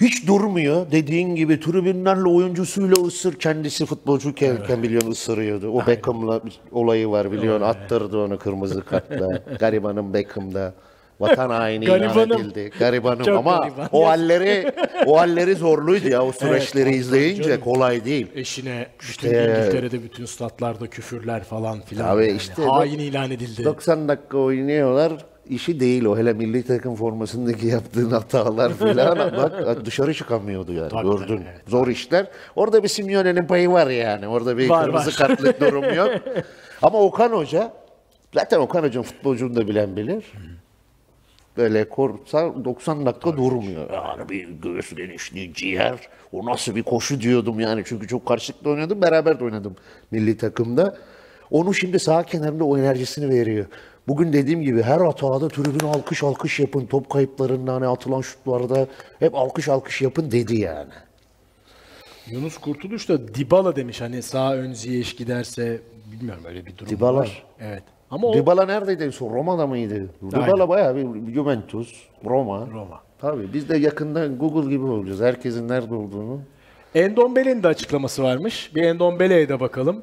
Hiç 0.00 0.26
durmuyor. 0.26 0.90
Dediğin 0.90 1.34
gibi 1.34 1.60
tribünlerle 1.60 2.28
oyuncusuyla 2.28 2.96
ısır. 3.06 3.34
Kendisi 3.38 3.86
futbolcu 3.86 4.34
evet. 4.40 4.82
biliyorsun 4.82 5.10
ısırıyordu. 5.10 5.68
O 5.70 5.86
Beckham'la 5.86 6.40
olayı 6.72 7.08
var 7.08 7.32
biliyorsun. 7.32 7.66
Attırdı 7.66 8.18
onu 8.18 8.38
kırmızı 8.38 8.84
kartla. 8.84 9.28
Garibanın 9.60 10.14
Beckham'da. 10.14 10.74
Vatan 11.20 11.50
haini 11.50 11.84
ilan 11.84 12.30
edildi. 12.30 12.70
Garibanım 12.78 13.24
Çok 13.24 13.38
ama 13.38 13.56
gariban. 13.56 13.88
o 13.92 14.06
halleri 14.06 14.72
o 15.06 15.18
halleri 15.18 15.54
zorluydu 15.54 16.08
ya 16.08 16.24
o 16.24 16.32
süreçleri 16.32 16.88
Evet, 16.88 17.00
izleyince 17.00 17.42
canım. 17.42 17.60
kolay 17.60 18.04
değil. 18.04 18.26
Eşine 18.34 18.86
bütün 19.00 19.28
İşte- 19.28 19.58
İngiltere'de 19.60 20.02
bütün 20.02 20.24
statlarda 20.24 20.86
küfürler 20.86 21.44
falan 21.44 21.80
filan. 21.80 22.06
Tabii 22.06 22.26
yani. 22.26 22.36
işte- 22.36 22.62
Hain 22.62 22.98
ilan 22.98 23.30
edildi. 23.30 23.64
90 23.64 24.08
dakika 24.08 24.38
oynuyorlar. 24.38 25.12
İşi 25.48 25.80
değil 25.80 26.04
o. 26.04 26.16
Hele 26.18 26.32
milli 26.32 26.62
takım 26.66 26.94
formasındaki 26.96 27.66
yaptığın 27.66 28.10
hatalar 28.10 28.72
filan. 28.78 29.18
Bak 29.18 29.84
dışarı 29.84 30.14
çıkamıyordu 30.14 30.72
yani. 30.72 30.88
Tabii, 30.88 31.02
Gördün. 31.02 31.26
tabii, 31.26 31.46
evet. 31.52 31.60
Zor 31.68 31.88
işler. 31.88 32.26
Orada 32.56 32.82
bir 32.82 32.88
Simeone'nin 32.88 33.46
payı 33.46 33.70
var 33.70 33.86
yani. 33.86 34.28
Orada 34.28 34.58
bir 34.58 34.68
Var, 34.68 34.84
kırmızı 34.84 35.06
var. 35.10 35.16
kartlık 35.16 35.60
durum 35.60 35.94
yok. 35.94 36.10
Ama 36.82 36.98
Okan 36.98 37.30
Hoca 37.32 37.72
zaten 38.34 38.58
Okan 38.60 38.82
Hoca'nın 38.82 39.04
futbolcunu 39.04 39.56
da 39.56 39.68
bilen 39.68 39.96
bilir. 39.96 40.24
Böyle 41.56 41.88
korsa 41.88 42.64
90 42.64 43.06
dakika 43.06 43.36
durmuyor. 43.36 43.90
Yani 43.92 44.28
bir 44.28 44.48
göğüs 44.48 44.94
genişliği, 44.94 45.54
ciğer. 45.54 45.94
O 46.32 46.46
nasıl 46.46 46.76
bir 46.76 46.82
koşu 46.82 47.20
diyordum 47.20 47.60
yani. 47.60 47.82
Çünkü 47.86 48.08
çok 48.08 48.26
karşılıklı 48.26 48.70
oynadım. 48.70 49.02
Beraber 49.02 49.40
de 49.40 49.44
oynadım 49.44 49.76
milli 50.10 50.36
takımda. 50.36 50.96
Onu 51.50 51.74
şimdi 51.74 51.98
sağ 51.98 52.22
kenarında 52.22 52.64
o 52.64 52.78
enerjisini 52.78 53.28
veriyor. 53.34 53.66
Bugün 54.08 54.32
dediğim 54.32 54.62
gibi 54.62 54.82
her 54.82 55.00
hatada 55.00 55.48
tribün 55.48 55.86
alkış 55.86 56.22
alkış 56.22 56.60
yapın. 56.60 56.86
Top 56.86 57.10
kayıplarında 57.10 57.74
hani 57.74 57.86
atılan 57.86 58.20
şutlarda 58.20 58.86
hep 59.18 59.34
alkış 59.34 59.68
alkış 59.68 60.02
yapın 60.02 60.30
dedi 60.30 60.56
yani. 60.56 60.90
Yunus 62.30 62.58
Kurtuluş 62.58 63.08
da 63.08 63.34
Dybala 63.34 63.76
demiş 63.76 64.00
hani 64.00 64.22
sağ 64.22 64.54
ön 64.54 64.72
Ziyech 64.72 65.16
giderse 65.18 65.80
bilmiyorum 66.12 66.42
öyle 66.48 66.66
bir 66.66 66.78
durum 66.78 66.90
Dybala. 66.90 67.18
var. 67.18 67.42
Evet. 67.60 67.82
Ama 68.10 68.26
o 68.28 68.34
Dybala 68.34 68.66
neredeydi? 68.66 69.10
Roma'da 69.20 69.66
mıydı? 69.66 70.08
Dybala 70.30 70.68
bayağı 70.68 70.96
bir 70.96 71.34
Juventus, 71.34 72.02
Roma. 72.24 72.66
Roma. 72.72 73.00
Tabii 73.18 73.52
biz 73.52 73.68
de 73.68 73.76
yakında 73.76 74.26
Google 74.26 74.70
gibi 74.70 74.84
olacağız. 74.84 75.20
Herkesin 75.20 75.68
nerede 75.68 75.94
olduğunu. 75.94 76.40
Endombele'nin 76.94 77.62
de 77.62 77.68
açıklaması 77.68 78.22
varmış. 78.22 78.74
Bir 78.74 78.82
Endombele'ye 78.82 79.48
de 79.48 79.60
bakalım. 79.60 80.02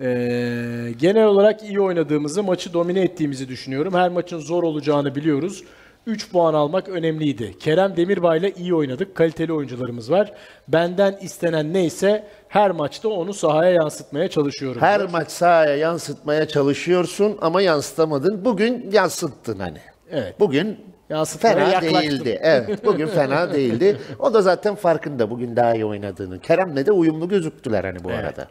Ee, 0.00 0.92
genel 0.98 1.24
olarak 1.24 1.62
iyi 1.62 1.80
oynadığımızı, 1.80 2.42
maçı 2.42 2.72
domine 2.72 3.00
ettiğimizi 3.00 3.48
düşünüyorum. 3.48 3.94
Her 3.94 4.08
maçın 4.08 4.38
zor 4.38 4.62
olacağını 4.62 5.14
biliyoruz. 5.14 5.64
3 6.06 6.30
puan 6.30 6.54
almak 6.54 6.88
önemliydi. 6.88 7.58
Kerem 7.58 7.96
Demirbay'la 7.96 8.48
iyi 8.48 8.74
oynadık. 8.74 9.14
Kaliteli 9.14 9.52
oyuncularımız 9.52 10.10
var. 10.10 10.32
Benden 10.68 11.16
istenen 11.22 11.72
neyse 11.72 12.26
her 12.48 12.70
maçta 12.70 13.08
onu 13.08 13.34
sahaya 13.34 13.70
yansıtmaya 13.70 14.28
çalışıyorum. 14.28 14.80
Her 14.82 15.00
maç 15.10 15.30
sahaya 15.30 15.76
yansıtmaya 15.76 16.48
çalışıyorsun 16.48 17.38
ama 17.40 17.62
yansıtamadın. 17.62 18.44
Bugün 18.44 18.90
yansıttın 18.92 19.58
hani. 19.58 19.78
Evet. 20.10 20.40
Bugün 20.40 20.78
Yansıtmaya 21.10 21.54
fena 21.54 21.68
yaklaştım. 21.68 22.00
değildi. 22.00 22.38
Evet, 22.42 22.84
bugün 22.84 23.06
fena 23.06 23.52
değildi. 23.54 23.96
O 24.18 24.34
da 24.34 24.42
zaten 24.42 24.74
farkında 24.74 25.30
bugün 25.30 25.56
daha 25.56 25.74
iyi 25.74 25.84
oynadığını. 25.84 26.40
Kerem'le 26.40 26.86
de 26.86 26.92
uyumlu 26.92 27.28
gözüktüler 27.28 27.84
hani 27.84 28.04
bu 28.04 28.08
arada. 28.08 28.48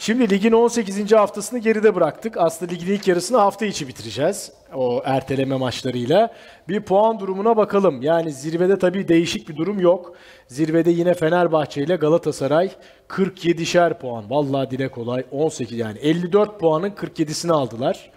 Şimdi 0.00 0.30
ligin 0.30 0.52
18. 0.52 1.12
haftasını 1.12 1.58
geride 1.58 1.94
bıraktık. 1.94 2.36
Aslında 2.36 2.72
ligin 2.72 2.92
ilk 2.92 3.08
yarısını 3.08 3.38
hafta 3.38 3.66
içi 3.66 3.88
bitireceğiz. 3.88 4.52
O 4.74 5.02
erteleme 5.04 5.56
maçlarıyla. 5.56 6.34
Bir 6.68 6.80
puan 6.80 7.20
durumuna 7.20 7.56
bakalım. 7.56 8.02
Yani 8.02 8.32
zirvede 8.32 8.78
tabii 8.78 9.08
değişik 9.08 9.48
bir 9.48 9.56
durum 9.56 9.80
yok. 9.80 10.16
Zirvede 10.48 10.90
yine 10.90 11.14
Fenerbahçe 11.14 11.82
ile 11.82 11.96
Galatasaray 11.96 12.70
47'şer 13.08 13.98
puan. 13.98 14.30
Vallahi 14.30 14.70
dile 14.70 14.88
kolay 14.88 15.24
18 15.30 15.78
yani 15.78 15.98
54 15.98 16.60
puanın 16.60 16.90
47'sini 16.90 17.52
aldılar. 17.52 18.10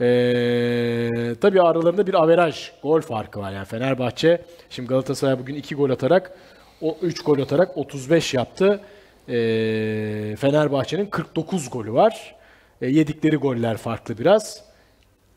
Ee, 0.00 1.34
tabii 1.40 1.62
aralarında 1.62 2.06
bir 2.06 2.14
averaj 2.14 2.70
gol 2.82 3.00
farkı 3.00 3.40
var. 3.40 3.52
Yani 3.52 3.66
Fenerbahçe 3.66 4.42
şimdi 4.70 4.88
Galatasaray 4.88 5.38
bugün 5.38 5.54
2 5.54 5.74
gol 5.74 5.90
atarak 5.90 6.32
o 6.80 6.96
3 7.02 7.20
gol 7.24 7.38
atarak 7.38 7.78
35 7.78 8.34
yaptı. 8.34 8.80
Ee, 9.28 10.36
Fenerbahçe'nin 10.36 11.06
49 11.06 11.70
golü 11.70 11.92
var. 11.92 12.36
Ee, 12.80 12.86
yedikleri 12.86 13.36
goller 13.36 13.76
farklı 13.76 14.18
biraz. 14.18 14.62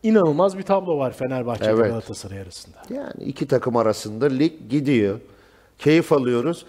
İnanılmaz 0.04 0.58
bir 0.58 0.64
tablo 0.64 0.98
var 0.98 1.14
Fenerbahçe 1.14 1.66
Evet. 1.66 1.89
Galatasaray 1.89 2.42
arasında. 2.42 2.78
Yani 2.89 3.24
iki 3.24 3.48
takım 3.48 3.78
arasında 3.78 4.26
lig 4.26 4.54
gidiyor. 4.70 5.20
Keyif 5.78 6.12
alıyoruz. 6.12 6.66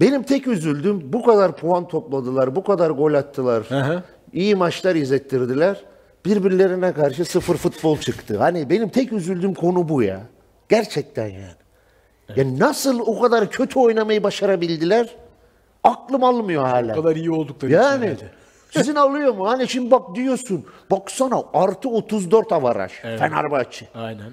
Benim 0.00 0.22
tek 0.22 0.46
üzüldüğüm 0.46 1.12
bu 1.12 1.22
kadar 1.22 1.56
puan 1.56 1.88
topladılar, 1.88 2.56
bu 2.56 2.64
kadar 2.64 2.90
gol 2.90 3.14
attılar. 3.14 3.62
hı. 3.62 4.02
iyi 4.32 4.54
maçlar 4.54 4.94
izlettirdiler. 4.94 5.84
Birbirlerine 6.24 6.92
karşı 6.92 7.24
sıfır 7.24 7.56
futbol 7.56 7.98
çıktı. 7.98 8.38
Hani 8.38 8.70
benim 8.70 8.88
tek 8.88 9.12
üzüldüğüm 9.12 9.54
konu 9.54 9.88
bu 9.88 10.02
ya. 10.02 10.20
Gerçekten 10.68 11.28
yani. 11.28 11.54
Ya 12.36 12.58
nasıl 12.58 13.00
o 13.00 13.20
kadar 13.20 13.50
kötü 13.50 13.78
oynamayı 13.78 14.22
başarabildiler? 14.22 15.16
Aklım 15.86 16.24
almıyor 16.24 16.66
hala. 16.66 16.92
O 16.92 16.96
kadar 17.02 17.16
iyi 17.16 17.30
oldukları 17.30 17.70
için 17.72 17.80
Yani 17.82 18.04
herhalde. 18.04 18.30
sizin 18.70 18.94
alıyor 18.94 19.34
mu? 19.34 19.48
Hani 19.48 19.68
şimdi 19.68 19.90
bak 19.90 20.14
diyorsun. 20.14 20.64
Baksana 20.90 21.42
artı 21.54 21.88
34 21.88 22.52
avaraj 22.52 22.92
Fenerbahçe. 22.92 23.88
Aynen. 23.94 24.32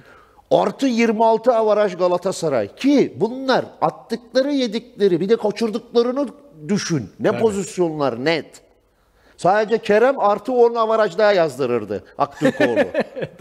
Artı 0.51 0.85
26 0.87 1.55
avaraj 1.55 1.97
Galatasaray. 1.97 2.75
Ki 2.75 3.17
bunlar 3.19 3.65
attıkları 3.81 4.51
yedikleri 4.51 5.19
bir 5.19 5.29
de 5.29 5.35
kaçırdıklarını 5.37 6.27
düşün. 6.69 7.09
Ne 7.19 7.39
pozisyonlar 7.39 8.25
net. 8.25 8.61
Sadece 9.37 9.77
Kerem 9.77 10.19
artı 10.19 10.51
10 10.53 10.75
avaraj 10.75 11.17
daha 11.17 11.33
yazdırırdı 11.33 12.03
Aktürkoğlu. 12.17 12.79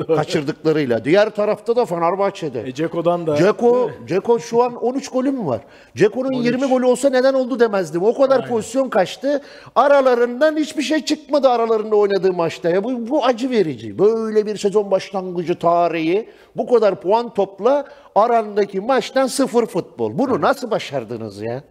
Kaçırdıklarıyla. 0.16 1.04
Diğer 1.04 1.30
tarafta 1.30 1.76
da 1.76 1.84
Fenerbahçe'de. 1.84 2.60
E, 2.60 2.74
Ceko'dan 2.74 3.26
da 3.26 3.36
Ceko, 3.36 3.90
Ceko 4.06 4.38
şu 4.38 4.62
an 4.62 4.74
13 4.74 5.08
golü 5.08 5.30
mü 5.30 5.46
var? 5.46 5.60
Ceko'nun 5.96 6.32
20 6.32 6.66
golü 6.68 6.86
olsa 6.86 7.10
neden 7.10 7.34
oldu 7.34 7.60
demezdim. 7.60 8.02
O 8.02 8.14
kadar 8.14 8.48
pozisyon 8.48 8.88
kaçtı. 8.88 9.42
Aralarından 9.74 10.56
hiçbir 10.56 10.82
şey 10.82 11.04
çıkmadı 11.04 11.48
aralarında 11.48 11.96
oynadığı 11.96 12.32
maçta. 12.32 12.68
Ya 12.70 12.84
bu, 12.84 13.08
bu 13.08 13.24
acı 13.24 13.50
verici. 13.50 13.98
Böyle 13.98 14.46
bir 14.46 14.56
sezon 14.56 14.90
başlangıcı 14.90 15.58
tarihi 15.58 16.28
bu 16.56 16.66
kadar 16.66 17.00
puan 17.00 17.34
topla 17.34 17.84
arandaki 18.14 18.80
maçtan 18.80 19.26
sıfır 19.26 19.66
futbol. 19.66 20.18
Bunu 20.18 20.40
nasıl 20.40 20.70
başardınız 20.70 21.42
ya? 21.42 21.62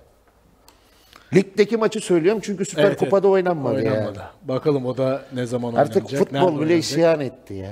Ligdeki 1.36 1.78
maçı 1.78 2.00
söylüyorum 2.00 2.42
çünkü 2.44 2.66
Süper 2.66 2.84
Evet, 2.84 3.00
Kupa'da 3.00 3.28
evet. 3.28 3.34
oynanmadı, 3.34 3.84
ya. 3.84 3.92
Oynanmadı. 3.92 4.20
Bakalım 4.44 4.86
o 4.86 4.98
da 4.98 5.22
ne 5.34 5.46
zaman 5.46 5.74
Artık 5.74 5.96
oynanacak. 5.96 6.20
futbol 6.20 6.38
nerede 6.38 6.48
bile 6.52 6.58
oynanacak? 6.60 6.80
isyan 6.84 7.20
etti 7.20 7.54
ya. 7.54 7.72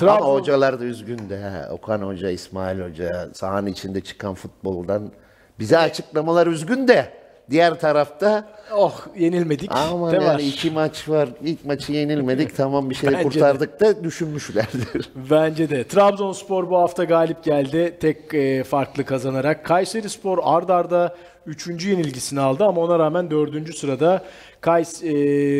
Trabzon- 0.00 0.08
Ama 0.16 0.26
hocalar 0.26 0.80
da 0.80 0.84
üzgündü. 0.84 1.34
Ha. 1.36 1.68
Okan 1.72 2.02
Hoca, 2.02 2.30
İsmail 2.30 2.80
Hoca 2.80 3.28
sahanın 3.32 3.66
içinde 3.66 4.00
çıkan 4.00 4.34
futboldan 4.34 5.12
bize 5.58 5.78
açıklamalar 5.78 6.46
üzgün 6.46 6.88
de 6.88 7.12
diğer 7.50 7.80
tarafta 7.80 8.44
Oh 8.76 9.00
yenilmedik. 9.16 9.70
aman 9.72 10.12
de 10.12 10.16
yani 10.16 10.26
var. 10.26 10.38
iki 10.38 10.70
maç 10.70 11.08
var. 11.08 11.28
İlk 11.44 11.64
maçı 11.64 11.92
yenilmedik 11.92 12.56
tamam 12.56 12.90
bir 12.90 12.94
şey 12.94 13.10
Bence 13.10 13.18
de. 13.18 13.22
kurtardık 13.22 13.80
da 13.80 14.04
düşünmüşlerdir. 14.04 15.10
Bence 15.30 15.70
de. 15.70 15.84
Trabzonspor 15.84 16.70
bu 16.70 16.78
hafta 16.78 17.04
galip 17.04 17.44
geldi. 17.44 17.96
Tek 18.00 18.34
e, 18.34 18.64
farklı 18.64 19.04
kazanarak. 19.04 19.64
Kayserispor 19.64 20.38
ard 20.42 20.68
arda 20.68 21.14
3. 21.46 21.86
yenilgisini 21.86 22.40
aldı 22.40 22.64
ama 22.64 22.80
ona 22.80 22.98
rağmen 22.98 23.30
4. 23.30 23.74
sırada. 23.76 24.24
Kays, 24.60 25.02
e, 25.04 25.08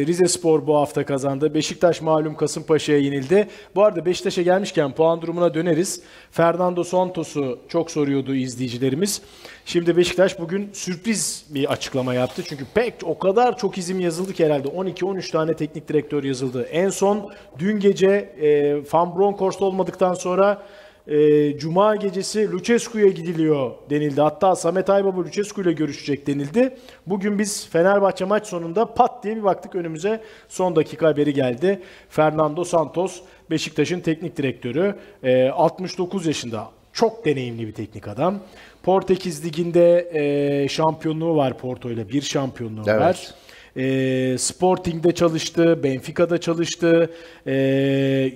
Rizespor 0.07 0.67
bu 0.67 0.77
hafta 0.77 1.05
kazandı. 1.05 1.55
Beşiktaş 1.55 2.01
malum 2.01 2.37
Kasımpaşa'ya 2.37 2.99
yenildi. 2.99 3.49
Bu 3.75 3.85
arada 3.85 4.07
Beşiktaş'a 4.07 4.43
gelmişken 4.43 4.93
puan 4.93 5.23
durumuna 5.23 5.55
döneriz. 5.55 6.03
Fernando 6.31 6.85
Santos'u 6.85 7.59
çok 7.69 7.91
soruyordu 7.91 8.35
izleyicilerimiz. 8.35 9.23
Şimdi 9.65 9.97
Beşiktaş 9.97 10.41
bugün 10.41 10.71
sürpriz 10.73 11.47
bir 11.49 11.73
açıklama 11.73 12.15
yaptı. 12.15 12.43
Çünkü 12.47 12.65
pek 12.75 12.95
o 13.05 13.19
kadar 13.19 13.59
çok 13.59 13.79
izim 13.79 14.01
yazıldı 14.01 14.33
ki 14.33 14.45
herhalde 14.45 14.69
12-13 14.69 15.33
tane 15.33 15.55
teknik 15.55 15.89
direktör 15.89 16.25
yazıldı. 16.25 16.63
En 16.63 16.89
son 16.89 17.33
dün 17.59 17.81
gece 17.81 18.09
e, 18.41 18.77
Van 18.93 19.17
Bronckhorst 19.17 19.63
olmadıktan 19.63 20.15
sonra 20.15 20.63
e, 21.09 21.59
Cuma 21.59 21.97
gecesi 21.97 22.53
Lucescu'ya 22.53 23.09
gidiliyor 23.09 23.71
denildi. 23.91 24.21
Hatta 24.21 24.57
Samet 24.57 24.91
Aybaba 24.91 25.21
Lucescu 25.21 25.63
ile 25.63 25.73
görüşecek 25.73 26.27
denildi. 26.27 26.77
Bugün 27.07 27.39
biz 27.39 27.69
Fenerbahçe 27.69 28.25
maç 28.25 28.47
sonunda 28.47 28.95
pat 28.95 29.25
diye 29.25 29.37
bir 29.37 29.45
baktık 29.45 29.75
önümüze 29.75 30.21
son 30.49 30.77
dakika 30.77 31.07
haberi 31.07 31.35
geldi. 31.35 31.83
Fernando 32.09 32.65
Santos 32.65 33.21
Beşiktaş'ın 33.51 34.01
teknik 34.01 34.37
direktörü. 34.37 34.95
E, 35.23 35.49
69 35.49 36.27
yaşında. 36.27 36.71
Çok 36.93 37.25
deneyimli 37.25 37.67
bir 37.67 37.73
teknik 37.73 38.09
adam. 38.09 38.39
Portekiz 38.83 39.45
Ligi'nde 39.45 40.11
e, 40.13 40.69
şampiyonluğu 40.69 41.37
var 41.37 41.59
Porto 41.59 41.91
ile. 41.91 42.09
Bir 42.09 42.23
şampiyonluğu 42.23 42.83
Evet. 42.87 43.01
var. 43.01 43.35
E, 43.77 44.39
Sporting'de 44.39 45.13
çalıştı, 45.13 45.81
Benfica'da 45.83 46.41
çalıştı. 46.41 47.11
E, 47.47 47.55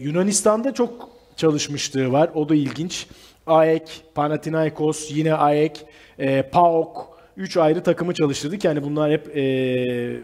Yunanistan'da 0.01 0.75
çok 0.75 1.18
çalışmışlığı 1.39 2.12
var. 2.12 2.30
O 2.34 2.49
da 2.49 2.55
ilginç. 2.55 3.07
AEK, 3.47 4.03
Panathinaikos, 4.14 5.11
yine 5.11 5.34
AEK, 5.34 5.86
e, 6.18 6.43
PAOK 6.43 7.18
3 7.36 7.57
ayrı 7.57 7.82
takımı 7.82 8.14
çalıştırdık. 8.14 8.64
Yani 8.64 8.82
bunlar 8.82 9.11
hep 9.12 9.36
e, 9.36 10.20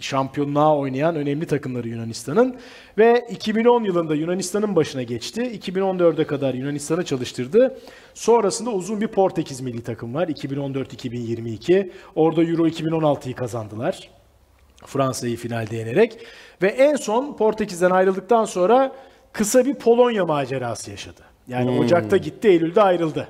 şampiyonluğa 0.00 0.78
oynayan 0.78 1.16
önemli 1.16 1.46
takımları 1.46 1.88
Yunanistan'ın. 1.88 2.56
Ve 2.98 3.26
2010 3.30 3.84
yılında 3.84 4.14
Yunanistan'ın 4.14 4.76
başına 4.76 5.02
geçti. 5.02 5.42
2014'e 5.42 6.26
kadar 6.26 6.54
Yunanistan'ı 6.54 7.04
çalıştırdı. 7.04 7.78
Sonrasında 8.14 8.70
uzun 8.70 9.00
bir 9.00 9.08
Portekiz 9.08 9.60
milli 9.60 9.82
takım 9.82 10.14
var. 10.14 10.28
2014-2022. 10.28 11.90
Orada 12.14 12.42
Euro 12.42 12.66
2016'yı 12.66 13.34
kazandılar. 13.34 14.10
Fransa'yı 14.86 15.36
finalde 15.36 15.76
yenerek. 15.76 16.18
Ve 16.62 16.68
en 16.68 16.96
son 16.96 17.36
Portekiz'den 17.36 17.90
ayrıldıktan 17.90 18.44
sonra 18.44 18.92
kısa 19.34 19.64
bir 19.64 19.74
Polonya 19.74 20.24
macerası 20.24 20.90
yaşadı. 20.90 21.20
Yani 21.48 21.78
Ocak'ta 21.78 22.16
gitti, 22.16 22.48
Eylül'de 22.48 22.82
ayrıldı. 22.82 23.28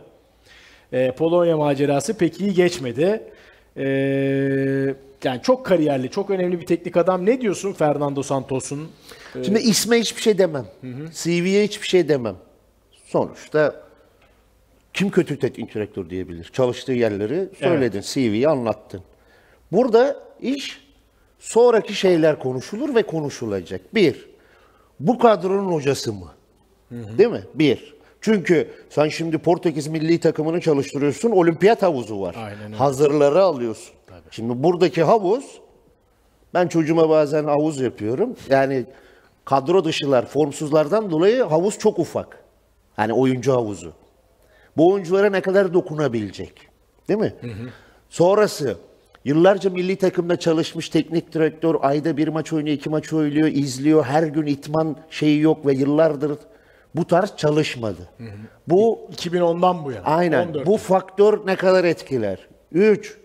Ee, 0.93 1.13
Polonya 1.13 1.57
macerası 1.57 2.19
pek 2.19 2.41
iyi 2.41 2.55
geçmedi. 2.55 3.23
Ee, 3.77 4.95
yani 5.25 5.43
çok 5.43 5.67
kariyerli, 5.67 6.11
çok 6.11 6.31
önemli 6.31 6.61
bir 6.61 6.67
teknik 6.67 6.97
adam. 6.97 7.27
Ne 7.27 7.41
diyorsun 7.41 7.73
Fernando 7.73 8.23
Santos'un? 8.23 8.91
Şimdi 9.33 9.59
isme 9.59 10.01
hiçbir 10.01 10.23
şey 10.23 10.39
demem. 10.39 10.67
CV'ye 11.13 11.65
hiçbir 11.65 11.87
şey 11.87 12.09
demem. 12.09 12.37
Sonuçta 13.07 13.75
kim 14.93 15.11
kötü 15.11 15.39
teknik 15.39 15.75
direktör 15.75 16.11
diyebilir? 16.11 16.51
Çalıştığı 16.53 16.93
yerleri 16.93 17.49
söyledin, 17.59 18.01
CV'yi 18.01 18.49
anlattın. 18.49 19.01
Burada 19.73 20.17
iş 20.41 20.81
sonraki 21.39 21.95
şeyler 21.95 22.39
konuşulur 22.39 22.95
ve 22.95 23.03
konuşulacak. 23.03 23.95
Bir, 23.95 24.34
bu 25.01 25.19
kadronun 25.19 25.73
hocası 25.73 26.13
mı? 26.13 26.29
Değil 26.91 27.31
mi? 27.31 27.43
Bir. 27.55 27.95
Çünkü 28.21 28.71
sen 28.91 29.09
şimdi 29.09 29.39
Portekiz 29.39 29.87
milli 29.87 30.21
takımını 30.21 30.61
çalıştırıyorsun, 30.61 31.31
olimpiyat 31.31 31.83
havuzu 31.83 32.21
var. 32.21 32.35
Aynen 32.39 32.65
öyle. 32.65 32.77
Hazırları 32.77 33.43
alıyorsun. 33.43 33.95
Şimdi 34.31 34.63
buradaki 34.63 35.03
havuz 35.03 35.61
ben 36.55 36.69
çocuğuma 36.69 37.09
bazen 37.09 37.45
havuz 37.45 37.81
yapıyorum. 37.81 38.37
Yani 38.51 38.85
kadro 39.45 39.85
dışılar, 39.85 40.27
formsuzlardan 40.27 41.11
dolayı 41.11 41.43
havuz 41.43 41.79
çok 41.79 41.99
ufak. 41.99 42.45
Hani 42.97 43.13
oyuncu 43.13 43.53
havuzu. 43.53 43.93
Bu 44.77 44.93
oyunculara 44.93 45.31
ne 45.31 45.41
kadar 45.41 45.75
dokunabilecek? 45.75 46.69
Değil 47.09 47.21
mi? 47.21 47.35
Sonrası 48.11 48.77
yıllarca 49.25 49.71
milli 49.71 49.97
takımda 49.97 50.39
çalışmış 50.39 50.89
teknik 50.89 51.33
direktör 51.33 51.75
ayda 51.81 52.17
bir 52.17 52.29
maç 52.29 52.53
oynuyor, 52.53 52.77
iki 52.77 52.91
maç 52.91 53.13
oynuyor, 53.13 53.49
izliyor. 53.49 54.05
Her 54.05 54.23
gün 54.23 54.47
itman 54.47 54.97
şeyi 55.11 55.41
yok 55.41 55.67
ve 55.67 55.73
yıllardır 55.73 56.39
bu 56.95 57.07
tarz 57.07 57.37
çalışmadı. 57.37 58.09
Bu 58.69 59.09
2010'dan 59.17 59.85
bu 59.85 59.93
yana. 59.93 60.05
Aynen. 60.05 60.49
14. 60.49 60.67
Bu 60.67 60.77
faktör 60.77 61.47
ne 61.47 61.57
kadar 61.57 61.85
etkiler? 61.85 62.39
Üç, 62.73 63.19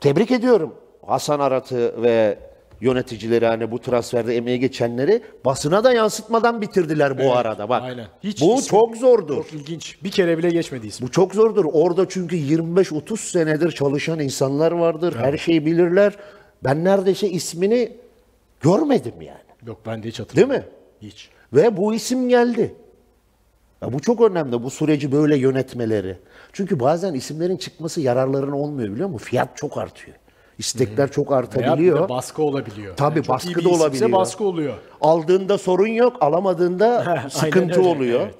tebrik 0.00 0.30
ediyorum 0.30 0.74
Hasan 1.06 1.40
Arat'ı 1.40 2.02
ve 2.02 2.38
yöneticileri 2.80 3.46
hani 3.46 3.70
bu 3.70 3.78
transferde 3.78 4.36
emeği 4.36 4.60
geçenleri 4.60 5.22
basına 5.44 5.84
da 5.84 5.92
yansıtmadan 5.92 6.60
bitirdiler 6.60 7.18
bu 7.18 7.32
arada 7.34 7.68
bak. 7.68 7.82
aynen. 7.82 8.06
Hiç 8.22 8.40
bu 8.40 8.54
isim- 8.58 8.68
çok 8.70 8.96
zordur. 8.96 9.36
Çok 9.36 9.52
ilginç. 9.52 9.98
Bir 10.04 10.10
kere 10.10 10.38
bile 10.38 10.50
geçmedi 10.50 10.86
ismi. 10.86 11.06
Bu 11.06 11.10
çok 11.10 11.34
zordur. 11.34 11.64
Orada 11.72 12.08
çünkü 12.08 12.36
25-30 12.36 13.16
senedir 13.30 13.70
çalışan 13.72 14.20
insanlar 14.20 14.72
vardır. 14.72 15.14
Her 15.18 15.36
şeyi 15.38 15.66
bilirler. 15.66 16.16
Ben 16.64 16.84
neredeyse 16.84 17.30
ismini 17.30 17.92
görmedim 18.60 19.14
yani. 19.20 19.38
Yok 19.66 19.80
ben 19.86 20.02
de 20.02 20.08
hiç 20.08 20.18
Değil 20.18 20.28
hatırlamıyorum. 20.28 20.66
mi? 20.66 21.08
Hiç. 21.08 21.28
Ve 21.52 21.76
bu 21.76 21.94
isim 21.94 22.28
geldi. 22.28 22.74
Ya 23.82 23.92
bu 23.92 24.00
çok 24.00 24.20
önemli 24.20 24.62
bu 24.62 24.70
süreci 24.70 25.12
böyle 25.12 25.36
yönetmeleri. 25.36 26.16
Çünkü 26.52 26.80
bazen 26.80 27.14
isimlerin 27.14 27.56
çıkması 27.56 28.00
yararlarına 28.00 28.56
olmuyor 28.58 28.92
biliyor 28.94 29.08
musun? 29.08 29.24
Fiyat 29.26 29.56
çok 29.56 29.78
artıyor. 29.78 30.16
İstekler 30.58 31.10
çok 31.10 31.30
Veya 31.30 31.42
bir 31.42 31.52
de 31.52 31.58
artabiliyor. 31.60 32.08
baskı 32.08 32.42
olabiliyor. 32.42 32.96
Tabii, 32.96 33.22
çok 33.22 33.26
iyi 33.44 33.54
baskı 33.54 33.64
da 33.64 33.68
olabiliyor. 33.68 34.12
baskı 34.12 34.44
oluyor. 34.44 34.74
Aldığında 35.00 35.58
sorun 35.58 35.86
yok, 35.86 36.16
alamadığında 36.20 37.22
sıkıntı 37.30 37.80
öyle, 37.80 37.88
oluyor. 37.88 38.20
evet. 38.20 38.34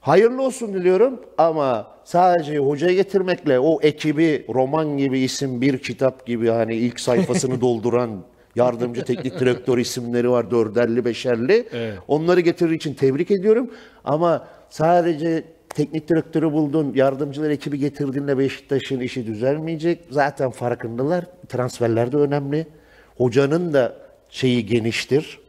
Hayırlı 0.00 0.42
olsun 0.42 0.74
diliyorum 0.74 1.20
ama 1.38 1.86
sadece 2.04 2.58
hocaya 2.58 2.94
getirmekle 2.94 3.58
o 3.60 3.78
ekibi 3.82 4.46
roman 4.54 4.98
gibi 4.98 5.18
isim 5.18 5.60
bir 5.60 5.78
kitap 5.78 6.26
gibi 6.26 6.48
hani 6.48 6.74
ilk 6.76 7.00
sayfasını 7.00 7.60
dolduran 7.60 8.10
yardımcı 8.56 9.04
teknik 9.04 9.40
direktör 9.40 9.78
isimleri 9.78 10.30
var 10.30 10.50
dörderli 10.50 11.04
beşerli. 11.04 11.68
Evet. 11.72 11.98
Onları 12.08 12.40
getirdiği 12.40 12.74
için 12.74 12.94
tebrik 12.94 13.30
ediyorum 13.30 13.70
ama 14.04 14.46
sadece 14.70 15.44
teknik 15.74 16.08
direktörü 16.08 16.52
buldun, 16.52 16.92
yardımcılar 16.94 17.50
ekibi 17.50 17.78
getirdiğinde 17.78 18.38
Beşiktaş'ın 18.38 19.00
işi 19.00 19.26
düzelmeyecek. 19.26 20.00
Zaten 20.10 20.50
farkındalar. 20.50 21.24
Transferler 21.48 22.12
de 22.12 22.16
önemli. 22.16 22.66
Hocanın 23.16 23.72
da 23.72 23.96
şeyi 24.28 24.66
geniştir 24.66 25.40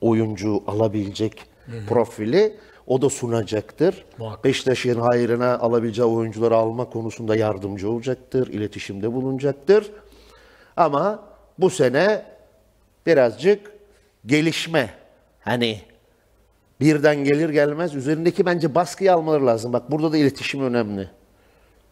oyuncu 0.00 0.62
alabilecek 0.66 1.42
profili 1.88 2.56
o 2.86 3.02
da 3.02 3.10
sunacaktır. 3.10 4.04
Muhakkak. 4.18 4.44
Beşiktaş'ın 4.44 5.00
hayrına 5.00 5.58
alabileceği 5.58 6.06
oyuncuları 6.06 6.56
alma 6.56 6.90
konusunda 6.90 7.36
yardımcı 7.36 7.90
olacaktır, 7.90 8.48
iletişimde 8.48 9.12
bulunacaktır. 9.12 9.90
Ama 10.76 11.22
bu 11.58 11.70
sene 11.70 12.24
birazcık 13.06 13.72
gelişme. 14.26 14.90
Hani 15.40 15.80
birden 16.82 17.24
gelir 17.24 17.48
gelmez 17.48 17.94
üzerindeki 17.94 18.46
bence 18.46 18.74
baskıyı 18.74 19.12
almaları 19.12 19.46
lazım. 19.46 19.72
Bak 19.72 19.90
burada 19.90 20.12
da 20.12 20.16
iletişim 20.16 20.62
önemli. 20.62 21.08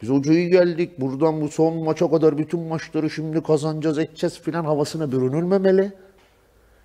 Biz 0.02 0.08
hocayı 0.08 0.50
geldik 0.50 1.00
buradan 1.00 1.40
bu 1.40 1.48
son 1.48 1.76
maça 1.76 2.10
kadar 2.10 2.38
bütün 2.38 2.60
maçları 2.60 3.10
şimdi 3.10 3.42
kazanacağız 3.42 3.98
edeceğiz 3.98 4.40
filan 4.40 4.64
havasına 4.64 5.12
bürünülmemeli. 5.12 5.92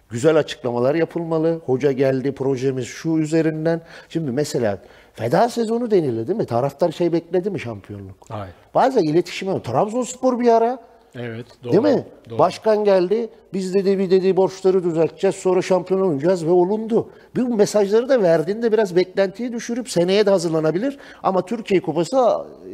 Güzel 0.09 0.35
açıklamalar 0.35 0.95
yapılmalı. 0.95 1.61
Hoca 1.65 1.91
geldi 1.91 2.31
projemiz 2.31 2.85
şu 2.85 3.17
üzerinden. 3.17 3.81
Şimdi 4.09 4.31
mesela 4.31 4.79
feda 5.13 5.49
sezonu 5.49 5.91
denildi 5.91 6.27
değil 6.27 6.39
mi? 6.39 6.45
Taraftar 6.45 6.91
şey 6.91 7.13
bekledi 7.13 7.49
mi 7.49 7.59
şampiyonluk? 7.59 8.15
Hayır. 8.29 8.53
Bazen 8.75 9.03
iletişim 9.03 9.61
Trabzonspor 9.61 10.39
bir 10.39 10.47
ara 10.47 10.79
Evet. 11.19 11.45
Doğru. 11.63 11.71
Değil 11.71 11.95
mi? 11.95 12.05
Doğru. 12.29 12.39
Başkan 12.39 12.83
geldi. 12.83 13.29
Biz 13.53 13.73
dedi 13.73 13.99
bir 13.99 14.09
dedi 14.11 14.37
borçları 14.37 14.83
düzelteceğiz. 14.83 15.35
Sonra 15.35 15.61
şampiyon 15.61 16.01
olacağız 16.01 16.45
ve 16.45 16.49
olundu. 16.51 17.09
Bu 17.35 17.55
mesajları 17.55 18.09
da 18.09 18.21
verdiğinde 18.21 18.71
biraz 18.71 18.95
beklentiyi 18.95 19.53
düşürüp 19.53 19.89
seneye 19.89 20.25
de 20.25 20.29
hazırlanabilir. 20.29 20.97
Ama 21.23 21.45
Türkiye 21.45 21.81
Kupası 21.81 22.17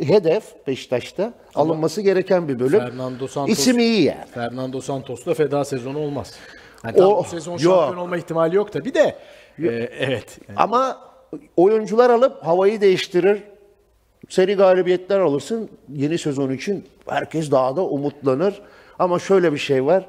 hedef 0.03 0.67
Beşiktaş'ta 0.67 1.33
alınması 1.55 2.01
gereken 2.01 2.47
bir 2.47 2.59
bölüm. 2.59 2.79
Fernando 2.79 3.27
Santos- 3.27 3.49
İsim 3.51 3.79
iyi 3.79 4.03
yani. 4.03 4.25
Fernando 4.33 4.81
Santos'ta 4.81 5.33
feda 5.33 5.65
sezonu 5.65 5.99
olmaz. 5.99 6.35
Yani 6.85 7.01
O- 7.03 7.19
bu 7.23 7.27
sezon 7.27 7.51
yok. 7.51 7.61
şampiyon 7.61 7.97
olma 8.05 8.17
ihtimali 8.17 8.55
yok 8.55 8.71
tabii 8.71 8.93
de. 8.93 9.15
e, 9.59 9.67
evet. 9.99 10.39
Yani 10.49 10.57
Ama 10.59 10.97
oyuncular 11.57 12.09
alıp 12.09 12.43
havayı 12.45 12.81
değiştirir. 12.81 13.43
Seri 14.31 14.55
galibiyetler 14.55 15.19
alırsın. 15.19 15.69
Yeni 15.93 16.17
sezon 16.17 16.51
için 16.51 16.85
herkes 17.07 17.51
daha 17.51 17.75
da 17.75 17.85
umutlanır. 17.85 18.61
Ama 18.99 19.19
şöyle 19.19 19.53
bir 19.53 19.57
şey 19.57 19.85
var. 19.85 20.07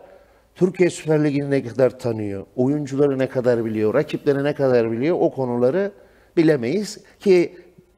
Türkiye 0.55 0.91
Süper 0.91 1.25
Ligi'ni 1.25 1.51
ne 1.51 1.65
kadar 1.65 1.99
tanıyor, 1.99 2.47
oyuncuları 2.57 3.19
ne 3.19 3.29
kadar 3.29 3.65
biliyor, 3.65 3.95
rakipleri 3.95 4.45
ne 4.45 4.55
kadar 4.55 4.93
biliyor 4.93 5.17
o 5.21 5.31
konuları 5.31 5.93
bilemeyiz. 6.37 6.99
Ki 7.21 7.57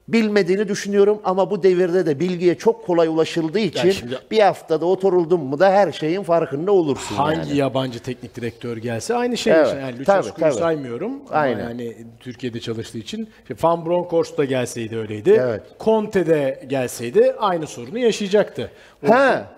bilmediğini 0.09 0.69
düşünüyorum 0.69 1.19
ama 1.25 1.51
bu 1.51 1.63
devirde 1.63 2.07
de 2.07 2.21
bilgiye 2.21 2.55
çok 2.55 2.87
kolay 2.87 3.09
ulaşıldığı 3.09 3.59
için 3.59 3.91
şimdi- 3.91 4.19
bir 4.31 4.39
haftada 4.39 4.87
oturuldun 4.87 5.41
mu 5.41 5.59
da 5.59 5.71
her 5.73 5.93
şeyin 5.93 6.23
farkında 6.23 6.73
olursun 6.73 7.17
hangi 7.17 7.39
yani. 7.39 7.57
yabancı 7.57 7.99
teknik 7.99 8.37
direktör 8.37 8.77
gelse 8.77 9.15
aynı 9.15 9.37
şey. 9.37 9.53
Evet. 9.53 9.77
Yani 9.81 10.05
tabii, 10.05 10.19
Lucescu'yu 10.19 10.41
tabii. 10.51 10.55
saymıyorum. 10.55 11.13
Aynen. 11.31 11.61
Ama 11.61 11.69
yani 11.71 11.97
Türkiye'de 12.21 12.61
çalıştığı 12.61 12.99
için. 12.99 13.29
İşte 13.43 13.55
Van 13.63 13.87
Bronckhorst 13.87 14.39
da 14.39 14.45
gelseydi 14.45 14.97
öyleydi. 14.97 15.31
Evet. 15.45 15.63
Conte 15.81 16.27
de 16.27 16.65
gelseydi 16.69 17.35
aynı 17.39 17.67
sorunu 17.67 17.99
yaşayacaktı. 17.99 18.71
O- 19.07 19.11
Ha. 19.11 19.51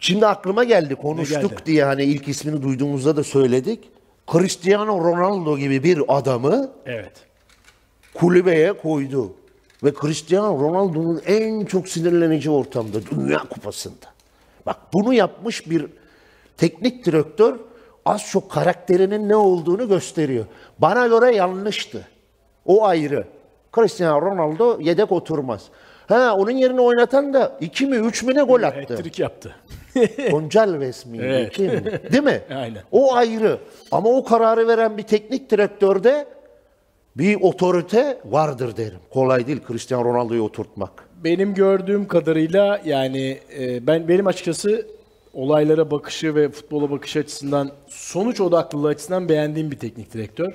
Şimdi 0.00 0.26
aklıma 0.26 0.64
geldi 0.64 0.94
konuştuk 0.94 1.50
geldi? 1.50 1.62
diye 1.66 1.84
hani 1.84 2.04
ilk 2.04 2.28
ismini 2.28 2.62
duyduğumuzda 2.62 3.16
da 3.16 3.24
söyledik. 3.24 3.88
Cristiano 4.32 5.04
Ronaldo 5.04 5.58
gibi 5.58 5.82
bir 5.84 6.02
adamı 6.08 6.70
Evet. 6.86 7.12
Kulübeye 8.14 8.72
koydu. 8.72 9.32
Ve 9.84 9.92
Cristiano 10.00 10.60
Ronaldo'nun 10.60 11.22
en 11.26 11.64
çok 11.64 11.88
sinirlenici 11.88 12.50
ortamda 12.50 12.98
Dünya 13.10 13.38
Kupası'nda. 13.38 14.06
Bak 14.66 14.76
bunu 14.92 15.14
yapmış 15.14 15.70
bir 15.70 15.86
teknik 16.56 17.04
direktör 17.04 17.56
az 18.04 18.26
çok 18.30 18.50
karakterinin 18.50 19.28
ne 19.28 19.36
olduğunu 19.36 19.88
gösteriyor. 19.88 20.44
Bana 20.78 21.06
göre 21.06 21.36
yanlıştı. 21.36 22.08
O 22.66 22.84
ayrı. 22.84 23.24
Cristiano 23.74 24.22
Ronaldo 24.22 24.78
yedek 24.80 25.12
oturmaz. 25.12 25.62
Ha 26.08 26.36
onun 26.38 26.50
yerine 26.50 26.80
oynatan 26.80 27.32
da 27.34 27.58
2 27.60 27.86
mi 27.86 27.96
3 27.96 28.22
mü 28.22 28.34
ne 28.34 28.42
gol 28.42 28.62
attı. 28.62 28.94
Hat-trick 28.94 29.22
yaptı. 29.22 29.56
Gonçalves 30.30 31.06
miydi? 31.06 31.24
Evet. 31.26 31.52
Kim? 31.52 31.70
Değil 32.12 32.22
mi? 32.22 32.40
Aynen. 32.54 32.82
O 32.92 33.14
ayrı. 33.14 33.58
Ama 33.90 34.08
o 34.08 34.24
kararı 34.24 34.68
veren 34.68 34.98
bir 34.98 35.02
teknik 35.02 35.50
direktörde 35.50 36.26
bir 37.16 37.40
otorite 37.40 38.18
vardır 38.24 38.76
derim. 38.76 38.98
Kolay 39.10 39.46
değil 39.46 39.60
Cristiano 39.68 40.04
Ronaldo'yu 40.04 40.42
oturtmak. 40.42 40.90
Benim 41.24 41.54
gördüğüm 41.54 42.08
kadarıyla 42.08 42.80
yani 42.84 43.38
e, 43.58 43.86
ben 43.86 44.08
benim 44.08 44.26
açıkçası 44.26 44.86
olaylara 45.34 45.90
bakışı 45.90 46.34
ve 46.34 46.48
futbola 46.48 46.90
bakış 46.90 47.16
açısından 47.16 47.70
sonuç 47.88 48.40
odaklılığı 48.40 48.88
açısından 48.88 49.28
beğendiğim 49.28 49.70
bir 49.70 49.78
teknik 49.78 50.14
direktör. 50.14 50.52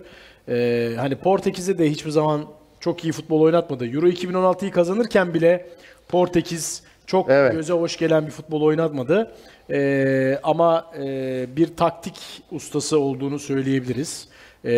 E, 0.49 0.91
hani 0.97 1.15
Portekiz'de 1.15 1.77
de 1.77 1.89
hiçbir 1.91 2.11
zaman 2.11 2.45
çok 2.79 3.03
iyi 3.03 3.11
futbol 3.13 3.41
oynatmadı. 3.41 3.85
Euro 3.87 4.07
2016'yı 4.07 4.71
kazanırken 4.71 5.33
bile 5.33 5.65
Portekiz 6.07 6.83
çok 7.05 7.29
Evet. 7.29 7.53
göze 7.53 7.73
hoş 7.73 7.97
gelen 7.97 8.25
bir 8.25 8.31
futbol 8.31 8.61
oynatmadı. 8.61 9.31
E, 9.71 10.39
ama 10.43 10.91
e, 10.99 11.45
bir 11.55 11.75
taktik 11.75 12.43
ustası 12.51 12.99
olduğunu 12.99 13.39
söyleyebiliriz. 13.39 14.27
E, 14.65 14.71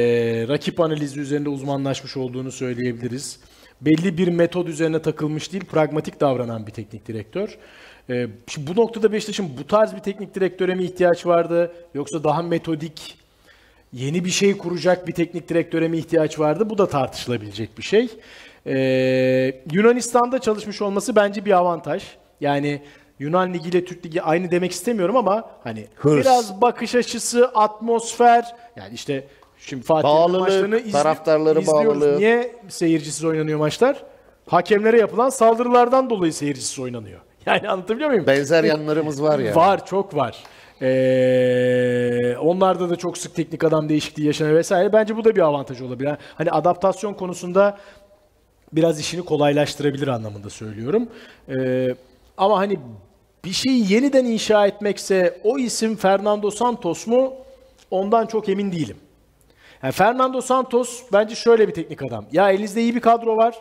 rakip 0.47 0.79
analizi 0.79 1.19
üzerinde 1.19 1.49
uzmanlaşmış 1.49 2.17
olduğunu 2.17 2.51
söyleyebiliriz. 2.51 3.39
Belli 3.81 4.17
bir 4.17 4.27
metod 4.27 4.67
üzerine 4.67 5.01
takılmış 5.01 5.53
değil, 5.53 5.65
pragmatik 5.65 6.19
davranan 6.19 6.67
bir 6.67 6.71
teknik 6.71 7.07
direktör. 7.07 7.57
E, 8.09 8.27
şimdi 8.47 8.75
bu 8.75 8.81
noktada 8.81 9.11
Beşiktaş'ın 9.11 9.49
bu 9.57 9.67
tarz 9.67 9.95
bir 9.95 9.99
teknik 9.99 10.35
direktöre 10.35 10.75
mi 10.75 10.83
ihtiyaç 10.83 11.25
vardı? 11.25 11.71
Yoksa 11.93 12.23
daha 12.23 12.41
metodik, 12.41 13.17
yeni 13.93 14.25
bir 14.25 14.29
şey 14.29 14.57
kuracak 14.57 15.07
bir 15.07 15.13
teknik 15.13 15.49
direktöre 15.49 15.87
mi 15.87 15.97
ihtiyaç 15.97 16.39
vardı? 16.39 16.69
Bu 16.69 16.77
da 16.77 16.87
tartışılabilecek 16.89 17.77
bir 17.77 17.83
şey. 17.83 18.09
Ee, 18.65 19.61
Yunanistan'da 19.71 20.39
çalışmış 20.39 20.81
olması 20.81 21.15
bence 21.15 21.45
bir 21.45 21.51
avantaj. 21.51 22.03
Yani 22.41 22.81
Yunan 23.19 23.53
Ligi 23.53 23.69
ile 23.69 23.85
Türk 23.85 24.05
Ligi 24.05 24.21
aynı 24.21 24.51
demek 24.51 24.71
istemiyorum 24.71 25.17
ama 25.17 25.49
hani 25.63 25.87
Hırs. 25.95 26.21
biraz 26.21 26.61
bakış 26.61 26.95
açısı, 26.95 27.47
atmosfer 27.47 28.55
yani 28.75 28.93
işte 28.93 29.27
şimdi 29.59 29.83
Fatih'in 29.85 30.31
maçlarını 30.39 30.77
izli- 30.79 30.91
taraftarları 30.91 31.59
izliyoruz. 31.59 32.01
bağlılığı. 32.01 32.17
Niye 32.17 32.55
seyircisiz 32.69 33.25
oynanıyor 33.25 33.59
maçlar? 33.59 34.03
Hakemlere 34.49 34.99
yapılan 34.99 35.29
saldırılardan 35.29 36.09
dolayı 36.09 36.33
seyircisiz 36.33 36.79
oynanıyor. 36.79 37.19
Yani 37.45 37.69
anlatabiliyor 37.69 38.09
muyum? 38.09 38.27
Benzer 38.27 38.63
yanlarımız 38.63 39.23
var 39.23 39.39
ya. 39.39 39.55
Var, 39.55 39.85
çok 39.85 40.15
var. 40.15 40.43
Ee, 40.81 42.37
onlarda 42.37 42.89
da 42.89 42.95
çok 42.95 43.17
sık 43.17 43.35
teknik 43.35 43.63
adam 43.63 43.89
değişikliği 43.89 44.25
yaşanıyor 44.25 44.55
vesaire. 44.57 44.93
Bence 44.93 45.17
bu 45.17 45.23
da 45.23 45.35
bir 45.35 45.41
avantaj 45.41 45.81
olabilir. 45.81 46.11
Hani 46.35 46.51
adaptasyon 46.51 47.13
konusunda 47.13 47.77
biraz 48.73 48.99
işini 48.99 49.25
kolaylaştırabilir 49.25 50.07
anlamında 50.07 50.49
söylüyorum. 50.49 51.09
Ee, 51.49 51.87
ama 52.37 52.57
hani 52.59 52.79
bir 53.45 53.51
şeyi 53.51 53.93
yeniden 53.93 54.25
inşa 54.25 54.67
etmekse 54.67 55.41
o 55.43 55.57
isim 55.57 55.95
Fernando 55.95 56.51
Santos 56.51 57.07
mu? 57.07 57.33
Ondan 57.91 58.25
çok 58.25 58.49
emin 58.49 58.71
değilim. 58.71 58.97
Yani 59.83 59.91
Fernando 59.91 60.41
Santos 60.41 61.03
bence 61.13 61.35
şöyle 61.35 61.67
bir 61.67 61.73
teknik 61.73 62.03
adam. 62.03 62.25
Ya 62.31 62.51
elinizde 62.51 62.81
iyi 62.81 62.95
bir 62.95 63.01
kadro 63.01 63.37
var 63.37 63.55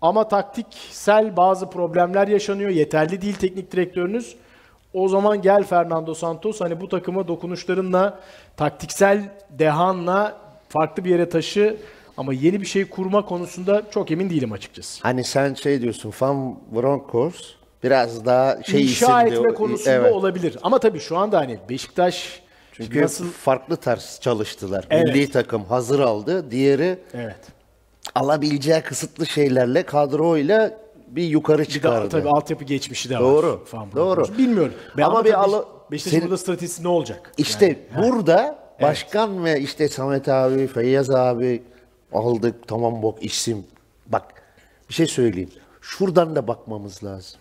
ama 0.00 0.28
taktiksel 0.28 1.36
bazı 1.36 1.70
problemler 1.70 2.28
yaşanıyor. 2.28 2.70
Yeterli 2.70 3.22
değil 3.22 3.34
teknik 3.34 3.72
direktörünüz. 3.72 4.36
O 4.94 5.08
zaman 5.08 5.42
gel 5.42 5.64
Fernando 5.64 6.14
Santos 6.14 6.60
hani 6.60 6.80
bu 6.80 6.88
takımı 6.88 7.28
dokunuşlarınla, 7.28 8.20
taktiksel 8.56 9.28
dehanla 9.50 10.36
farklı 10.68 11.04
bir 11.04 11.10
yere 11.10 11.28
taşı 11.28 11.76
ama 12.16 12.32
yeni 12.32 12.60
bir 12.60 12.66
şey 12.66 12.88
kurma 12.88 13.24
konusunda 13.24 13.82
çok 13.90 14.10
emin 14.10 14.30
değilim 14.30 14.52
açıkçası. 14.52 15.02
Hani 15.02 15.24
sen 15.24 15.54
şey 15.54 15.82
diyorsun 15.82 16.12
Van 16.20 16.58
Bronckhorst 16.74 17.44
biraz 17.82 18.26
daha 18.26 18.62
şey 18.62 18.82
İnşa 18.82 19.22
isimdi. 19.22 19.40
etme 19.40 19.54
konusunda 19.54 19.90
evet. 19.90 20.12
olabilir. 20.12 20.56
Ama 20.62 20.78
tabii 20.78 21.00
şu 21.00 21.18
anda 21.18 21.38
hani 21.38 21.58
Beşiktaş 21.68 22.42
Çünkü 22.84 23.02
nasıl 23.02 23.30
farklı 23.30 23.76
tarz 23.76 24.18
çalıştılar. 24.20 24.86
Evet. 24.90 25.04
Milli 25.14 25.30
takım 25.30 25.64
hazır 25.64 26.00
aldı. 26.00 26.50
Diğeri 26.50 26.98
Evet. 27.14 27.36
alabileceği 28.14 28.80
kısıtlı 28.82 29.26
şeylerle 29.26 29.82
kadroyla 29.82 30.78
bir 31.08 31.22
yukarı 31.24 31.62
Bir 31.62 31.66
de 31.66 31.70
çıkardı. 31.70 32.08
tabii 32.08 32.28
altyapı 32.28 32.64
geçmişi 32.64 33.10
de 33.10 33.14
var. 33.14 33.20
Doğru, 33.22 33.64
Fan 33.64 33.92
doğru. 33.92 34.16
Bronckhorst. 34.16 34.38
Bilmiyorum. 34.38 34.74
Ben 34.96 35.02
Ama 35.02 35.12
ama 35.18 35.24
bir 35.24 35.40
ala- 35.42 35.64
Beşiktaş'ın 35.90 36.10
senin- 36.16 36.22
burada 36.30 36.38
stratejisi 36.38 36.82
ne 36.84 36.88
olacak? 36.88 37.32
İşte 37.38 37.78
burada 37.98 38.58
başkan 38.82 39.44
ve 39.44 39.60
işte 39.60 39.88
Samet 39.88 40.28
abi, 40.28 40.66
Feyyaz 40.66 41.10
abi 41.10 41.62
aldık 42.12 42.68
tamam 42.68 43.02
bok 43.02 43.24
isim. 43.24 43.66
Bak 44.06 44.24
bir 44.88 44.94
şey 44.94 45.06
söyleyeyim. 45.06 45.50
Şuradan 45.80 46.36
da 46.36 46.48
bakmamız 46.48 47.04
lazım. 47.04 47.40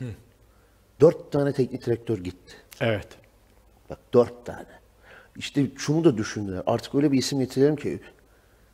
Dört 1.02 1.32
tane 1.32 1.54
teknik 1.54 1.86
direktör 1.86 2.18
gitti. 2.18 2.54
Evet. 2.82 3.08
Bak 3.90 4.00
dört 4.14 4.46
tane. 4.46 4.66
İşte 5.38 5.66
şunu 5.78 6.04
da 6.04 6.18
düşündüler. 6.18 6.64
Artık 6.68 6.96
öyle 6.96 7.12
bir 7.12 7.18
isim 7.18 7.40
getirelim 7.40 7.76
ki 7.76 8.00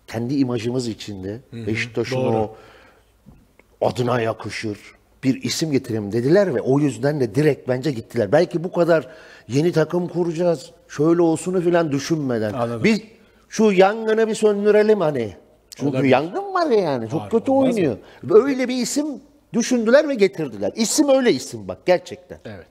kendi 0.07 0.35
imajımız 0.35 0.87
içinde 0.87 1.39
Beşiktaş'ın 1.53 2.17
o 2.17 2.55
adına 3.81 4.21
yakışır 4.21 4.77
bir 5.23 5.43
isim 5.43 5.71
getirelim 5.71 6.11
dediler 6.11 6.55
ve 6.55 6.61
o 6.61 6.79
yüzden 6.79 7.19
de 7.19 7.35
direkt 7.35 7.67
bence 7.69 7.91
gittiler. 7.91 8.31
Belki 8.31 8.63
bu 8.63 8.71
kadar 8.71 9.07
yeni 9.47 9.71
takım 9.71 10.07
kuracağız, 10.07 10.71
şöyle 10.87 11.21
olsunu 11.21 11.61
filan 11.61 11.91
düşünmeden. 11.91 12.53
Anladım. 12.53 12.83
Biz 12.83 13.01
şu 13.49 13.71
yangını 13.71 14.27
bir 14.27 14.35
söndürelim 14.35 15.01
hani. 15.01 15.35
Çünkü 15.75 15.89
Olabilir. 15.89 16.11
yangın 16.11 16.53
var 16.53 16.69
ya 16.69 16.79
yani. 16.79 17.09
Çok 17.09 17.21
Var, 17.21 17.29
kötü 17.29 17.51
oynuyor. 17.51 17.97
Öyle 18.29 18.67
bir 18.67 18.75
isim 18.75 19.05
düşündüler 19.53 20.09
ve 20.09 20.15
getirdiler. 20.15 20.71
İsim 20.75 21.09
öyle 21.09 21.31
isim 21.33 21.67
bak 21.67 21.85
gerçekten. 21.85 22.39
Evet. 22.45 22.67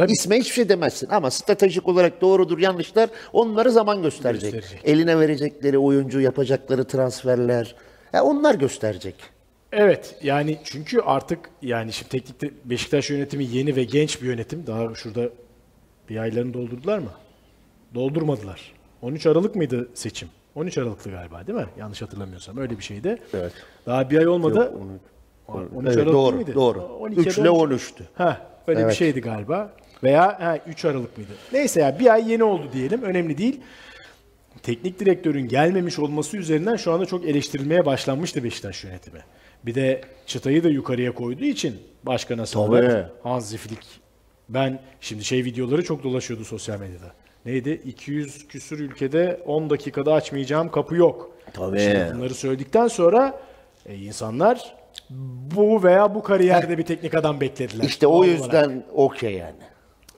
Tabii 0.00 0.12
İsme 0.12 0.38
hiçbir 0.38 0.54
şey 0.54 0.68
demezsin 0.68 1.08
ama 1.10 1.30
stratejik 1.30 1.88
olarak 1.88 2.20
doğrudur 2.20 2.58
yanlışlar 2.58 3.10
onları 3.32 3.70
zaman 3.70 4.02
gösterecek. 4.02 4.52
Gösterecek. 4.52 4.88
Eline 4.88 5.18
verecekleri 5.20 5.78
oyuncu 5.78 6.20
yapacakları 6.20 6.84
transferler 6.84 7.74
ya 8.12 8.24
onlar 8.24 8.54
gösterecek. 8.54 9.14
Evet 9.72 10.16
yani 10.22 10.58
çünkü 10.64 11.00
artık 11.00 11.38
yani 11.62 11.92
şimdi 11.92 12.10
teknikte 12.10 12.50
Beşiktaş 12.64 13.10
yönetimi 13.10 13.44
yeni 13.44 13.76
ve 13.76 13.84
genç 13.84 14.22
bir 14.22 14.26
yönetim. 14.26 14.66
Daha 14.66 14.94
şurada 14.94 15.28
bir 16.08 16.16
aylarını 16.16 16.54
doldurdular 16.54 16.98
mı? 16.98 17.10
Doldurmadılar. 17.94 18.72
13 19.02 19.26
Aralık 19.26 19.56
mıydı 19.56 19.88
seçim? 19.94 20.28
13 20.54 20.78
Aralık'tı 20.78 21.10
galiba 21.10 21.46
değil 21.46 21.58
mi? 21.58 21.66
Yanlış 21.78 22.02
hatırlamıyorsam 22.02 22.58
öyle 22.58 22.78
bir 22.78 22.82
şeydi. 22.82 23.18
Evet. 23.34 23.52
Daha 23.86 24.10
bir 24.10 24.18
ay 24.18 24.28
olmadı. 24.28 24.58
Yok, 24.58 25.68
13 25.74 25.86
Evet, 25.86 25.96
Aralık 25.96 26.12
doğru, 26.12 26.36
miydi? 26.36 26.54
doğru. 26.54 26.80
12 26.82 27.20
3 27.20 27.38
ile 27.38 27.48
13'tü. 27.48 28.02
Ha, 28.14 28.40
öyle 28.66 28.78
bir 28.78 28.84
Evet. 28.84 28.94
şeydi 28.94 29.20
galiba. 29.20 29.72
Veya 30.02 30.40
ha, 30.40 30.58
3 30.66 30.84
Aralık 30.84 31.16
mıydı? 31.16 31.30
Neyse 31.52 31.80
ya 31.80 31.98
bir 31.98 32.12
ay 32.12 32.30
yeni 32.30 32.44
oldu 32.44 32.64
diyelim. 32.72 33.02
Önemli 33.02 33.38
değil. 33.38 33.60
Teknik 34.62 35.00
direktörün 35.00 35.48
gelmemiş 35.48 35.98
olması 35.98 36.36
üzerinden 36.36 36.76
şu 36.76 36.92
anda 36.92 37.06
çok 37.06 37.24
eleştirilmeye 37.24 37.86
başlanmıştı 37.86 38.44
Beşiktaş 38.44 38.84
yönetimi. 38.84 39.20
Bir 39.66 39.74
de 39.74 40.00
çıtayı 40.26 40.64
da 40.64 40.68
yukarıya 40.68 41.14
koyduğu 41.14 41.44
için 41.44 41.76
başkana 42.02 42.46
sağlar. 42.46 43.06
Hansi 43.22 43.56
Flick. 43.56 43.86
Ben 44.48 44.80
şimdi 45.00 45.24
şey 45.24 45.44
videoları 45.44 45.84
çok 45.84 46.04
dolaşıyordu 46.04 46.44
sosyal 46.44 46.80
medyada. 46.80 47.12
Neydi? 47.46 47.82
200 47.84 48.48
küsür 48.48 48.78
ülkede 48.80 49.40
10 49.46 49.70
dakikada 49.70 50.14
açmayacağım 50.14 50.70
kapı 50.70 50.96
yok. 50.96 51.30
Tabii. 51.52 51.80
Şimdi 51.80 52.12
bunları 52.14 52.34
söyledikten 52.34 52.88
sonra 52.88 53.40
e, 53.86 53.96
insanlar 53.96 54.74
bu 55.56 55.82
veya 55.82 56.14
bu 56.14 56.22
kariyerde 56.22 56.78
bir 56.78 56.82
teknik 56.82 57.14
adam 57.14 57.40
beklediler. 57.40 57.84
İşte 57.84 58.06
o 58.06 58.18
Doğal 58.18 58.28
yüzden 58.28 58.84
okey 58.92 59.34
yani. 59.34 59.69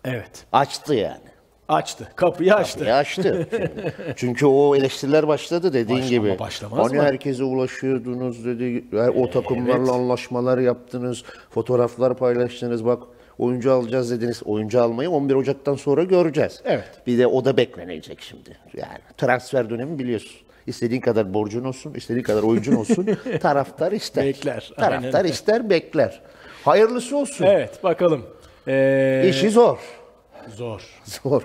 Evet. 0.05 0.47
Açtı 0.53 0.95
yani. 0.95 1.21
Açtı. 1.69 2.09
Kapıyı 2.17 2.55
açtı. 2.55 2.85
Ya 2.85 2.97
açtı. 2.97 3.49
Çünkü 4.17 4.47
o 4.47 4.77
eleştiriler 4.77 5.29
başladı 5.29 5.73
dediğin 5.73 6.01
Baş- 6.01 6.09
gibi. 6.09 6.31
ama 6.31 6.39
başlamaz 6.39 6.87
hani 6.87 6.97
mı? 6.97 7.03
herkese 7.03 7.45
ulaşıyordunuz 7.45 8.45
dedi. 8.45 8.85
O 9.17 9.31
takımlarla 9.31 9.93
anlaşmalar 9.93 10.59
yaptınız. 10.59 11.23
Fotoğraflar 11.51 12.17
paylaştınız. 12.17 12.85
Bak 12.85 13.03
oyuncu 13.39 13.73
alacağız 13.73 14.11
dediniz. 14.11 14.43
Oyuncu 14.45 14.83
almayı 14.83 15.11
11 15.11 15.35
Ocak'tan 15.35 15.75
sonra 15.75 16.05
göreceğiz. 16.05 16.61
Evet. 16.65 16.91
Bir 17.07 17.19
de 17.19 17.27
o 17.27 17.45
da 17.45 17.57
beklenecek 17.57 18.21
şimdi. 18.21 18.57
Yani 18.77 18.99
transfer 19.19 19.71
dönemi 19.71 19.99
biliyorsun. 19.99 20.37
İstediğin 20.67 21.01
kadar 21.01 21.35
borcun 21.35 21.65
olsun, 21.65 21.95
istediğin 21.95 22.23
kadar 22.25 22.43
oyuncun 22.43 22.75
olsun. 22.77 23.07
taraftar 23.41 23.93
ister. 23.93 24.25
Bekler, 24.25 24.73
Taraftar 24.77 25.15
aynen. 25.21 25.31
ister, 25.33 25.71
bekler. 25.71 26.21
Hayırlısı 26.65 27.17
olsun. 27.17 27.45
Evet 27.45 27.85
bakalım. 27.85 28.23
Ee, 28.69 29.27
İşi 29.29 29.51
zor. 29.51 29.79
zor. 30.57 30.83
Zor. 31.05 31.43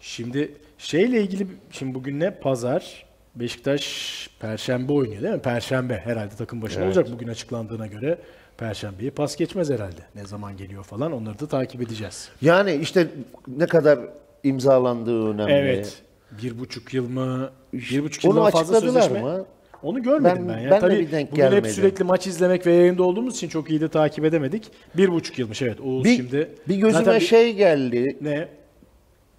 Şimdi 0.00 0.52
şeyle 0.78 1.20
ilgili 1.20 1.46
şimdi 1.70 1.94
bugün 1.94 2.20
ne? 2.20 2.30
Pazar. 2.30 3.04
Beşiktaş 3.34 4.30
Perşembe 4.40 4.92
oynuyor 4.92 5.22
değil 5.22 5.34
mi? 5.34 5.42
Perşembe 5.42 5.98
herhalde 6.04 6.34
takım 6.38 6.62
başına 6.62 6.84
olacak 6.84 7.06
bugün 7.12 7.28
açıklandığına 7.28 7.86
göre. 7.86 8.18
Perşembeyi 8.58 9.10
pas 9.10 9.36
geçmez 9.36 9.70
herhalde. 9.70 10.00
Ne 10.14 10.26
zaman 10.26 10.56
geliyor 10.56 10.84
falan 10.84 11.12
onları 11.12 11.38
da 11.38 11.46
takip 11.46 11.82
edeceğiz. 11.82 12.28
Yani 12.42 12.74
işte 12.74 13.08
ne 13.48 13.66
kadar 13.66 13.98
imzalandığı 14.42 15.28
önemli. 15.30 15.52
Evet. 15.52 16.02
Bir 16.42 16.58
buçuk 16.58 16.94
yıl 16.94 17.08
mı? 17.08 17.50
Bir 17.72 18.02
buçuk 18.02 18.24
yıldan 18.24 18.50
fazla 18.50 18.80
sözleşme. 18.80 19.20
mı? 19.22 19.44
Onu 19.84 20.02
görmedim 20.02 20.48
Ben- 20.48 20.56
ben. 20.56 20.58
ya. 20.62 20.70
ben 20.70 20.76
de 20.76 20.80
Tabii 20.80 20.98
bir 20.98 21.10
denk 21.12 21.32
bugün 21.32 21.42
hep 21.42 21.50
gelmedi. 21.50 21.72
sürekli 21.72 22.04
maç 22.04 22.26
izlemek 22.26 22.66
ve 22.66 22.72
yayında 22.72 23.02
olduğumuz 23.02 23.36
için 23.36 23.48
çok 23.48 23.70
iyi 23.70 23.80
de 23.80 23.88
takip 23.88 24.24
edemedik. 24.24 24.64
Bir 24.96 25.08
buçuk 25.12 25.38
yılmış 25.38 25.62
evet. 25.62 25.80
Oğuz 25.80 26.04
Bir, 26.04 26.16
şimdi. 26.16 26.48
bir 26.68 26.74
gözüme 26.74 26.92
Zaten 27.04 27.20
bir- 27.20 27.26
şey 27.26 27.54
geldi. 27.54 28.16
Ne? 28.20 28.48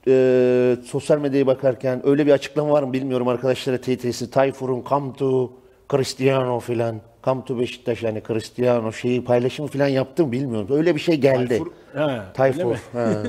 e, 0.08 0.76
sosyal 0.86 1.20
medyaya 1.20 1.48
bakarken 1.48 2.02
öyle 2.08 2.26
bir 2.26 2.32
açıklama 2.32 2.72
var 2.72 2.84
mı 2.84 2.94
bilmiyorum 2.94 3.28
arkadaşlara 3.28 3.78
TT'si. 3.78 4.32
Tayfur'un 4.32 4.84
come 4.90 5.14
to 5.14 5.52
Cristiano 5.92 6.60
filan. 6.60 7.02
Come 7.24 7.46
to 7.46 7.60
Beşiktaş 7.60 8.04
yani 8.04 8.22
Cristiano 8.28 8.92
şeyi 8.94 9.24
paylaşımı 9.24 9.68
filan 9.68 9.88
yaptım 9.88 10.32
bilmiyorum. 10.32 10.68
Öyle 10.72 10.96
bir 10.96 11.00
şey 11.00 11.16
geldi. 11.16 11.54
Tayfur- 11.54 11.72
Ha, 12.00 12.26
Tayfur, 12.34 12.76
ha. 12.94 13.24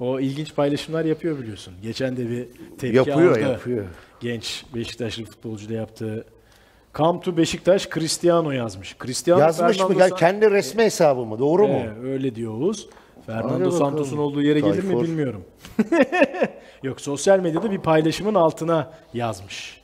o 0.00 0.20
ilginç 0.20 0.54
paylaşımlar 0.54 1.04
yapıyor 1.04 1.38
biliyorsun. 1.38 1.74
Geçen 1.82 2.16
de 2.16 2.30
bir 2.30 2.46
tepki 2.78 2.96
Yapıyor, 2.96 3.30
aldı. 3.30 3.40
yapıyor. 3.40 3.84
Genç 4.20 4.64
Beşiktaşlı 4.74 5.24
futbolcu 5.24 5.68
da 5.68 5.74
yaptığı. 5.74 6.24
Come 6.94 7.20
to 7.20 7.36
Beşiktaş 7.36 7.88
Cristiano 7.90 8.50
yazmış. 8.50 8.96
Cristiano 9.02 9.40
Yazmış 9.40 9.78
mı? 9.80 9.88
Fernando 9.88 10.08
San- 10.08 10.18
kendi 10.18 10.50
resmi 10.50 10.82
hesabı 10.82 11.20
mı? 11.26 11.38
Doğru 11.38 11.68
mu? 11.68 11.74
Ee, 11.74 12.06
öyle 12.06 12.34
diyor 12.34 12.52
Oğuz. 12.54 12.88
Hadi 13.16 13.26
Fernando 13.26 13.54
bakalım. 13.54 13.72
Santos'un 13.78 14.18
olduğu 14.18 14.42
yere 14.42 14.60
gelir 14.60 14.82
mi 14.82 14.88
Tayfur. 14.88 15.02
bilmiyorum. 15.04 15.44
Yok 16.82 17.00
sosyal 17.00 17.38
medyada 17.40 17.70
bir 17.70 17.78
paylaşımın 17.78 18.34
altına 18.34 18.90
yazmış. 19.14 19.80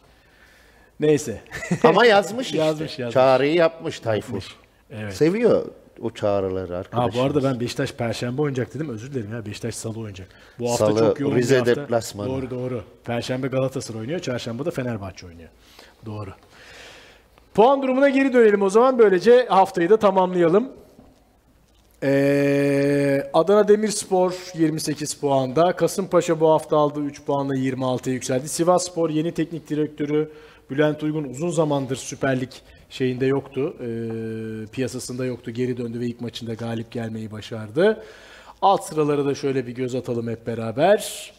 Neyse. 1.00 1.40
Ama 1.84 2.06
yazmış 2.06 2.46
işte. 2.50 2.58
Yazmış, 2.58 2.98
yazmış. 2.98 3.14
Çağrıyı 3.14 3.54
yapmış 3.54 4.00
Tayfur. 4.00 4.56
Evet. 4.90 5.14
Seviyor 5.14 5.66
o 6.02 6.10
çağrıları 6.10 6.72
Ha 6.72 6.78
arkadaşlar. 6.78 7.22
bu 7.22 7.26
arada 7.26 7.44
ben 7.44 7.60
Beşiktaş 7.60 7.92
Perşembe 7.92 8.42
oynayacak 8.42 8.74
dedim. 8.74 8.88
Özür 8.88 9.12
dilerim 9.14 9.32
ya. 9.32 9.46
Beşiktaş 9.46 9.74
Salı 9.74 9.98
oynayacak. 9.98 10.28
Bu 10.58 10.70
hafta 10.70 10.86
Salı, 10.86 10.98
çok 10.98 11.20
yoğun 11.20 11.34
Rize 11.36 11.54
bir 11.54 11.58
hafta. 11.66 11.82
deplasmanı. 11.82 12.28
Doğru 12.28 12.50
doğru. 12.50 12.82
Perşembe 13.04 13.46
Galatasaray 13.46 14.00
oynuyor. 14.00 14.20
Çarşamba 14.20 14.64
da 14.64 14.70
Fenerbahçe 14.70 15.26
oynuyor. 15.26 15.48
Doğru. 16.06 16.30
Puan 17.58 17.82
durumuna 17.82 18.08
geri 18.08 18.32
dönelim 18.32 18.62
o 18.62 18.70
zaman. 18.70 18.98
Böylece 18.98 19.46
haftayı 19.48 19.90
da 19.90 19.96
tamamlayalım. 19.96 20.68
Ee, 22.02 23.30
Adana 23.32 23.68
Demirspor 23.68 24.34
28 24.54 25.14
puanda. 25.14 25.72
Kasımpaşa 25.72 26.40
bu 26.40 26.50
hafta 26.50 26.76
aldığı 26.76 27.00
3 27.00 27.24
puanla 27.24 27.54
26'ya 27.54 28.14
yükseldi. 28.14 28.48
Sivasspor 28.48 29.10
yeni 29.10 29.32
teknik 29.34 29.70
direktörü 29.70 30.30
Bülent 30.70 31.02
Uygun 31.02 31.24
uzun 31.24 31.50
zamandır 31.50 31.96
Süper 31.96 32.40
Lig 32.40 32.50
şeyinde 32.90 33.26
yoktu. 33.26 33.76
Ee, 33.80 33.86
piyasasında 34.72 35.24
yoktu. 35.24 35.50
Geri 35.50 35.76
döndü 35.76 36.00
ve 36.00 36.06
ilk 36.06 36.20
maçında 36.20 36.54
galip 36.54 36.90
gelmeyi 36.90 37.30
başardı. 37.30 38.02
Alt 38.62 38.84
sıraları 38.84 39.26
da 39.26 39.34
şöyle 39.34 39.66
bir 39.66 39.72
göz 39.72 39.94
atalım 39.94 40.28
hep 40.28 40.46
beraber. 40.46 41.32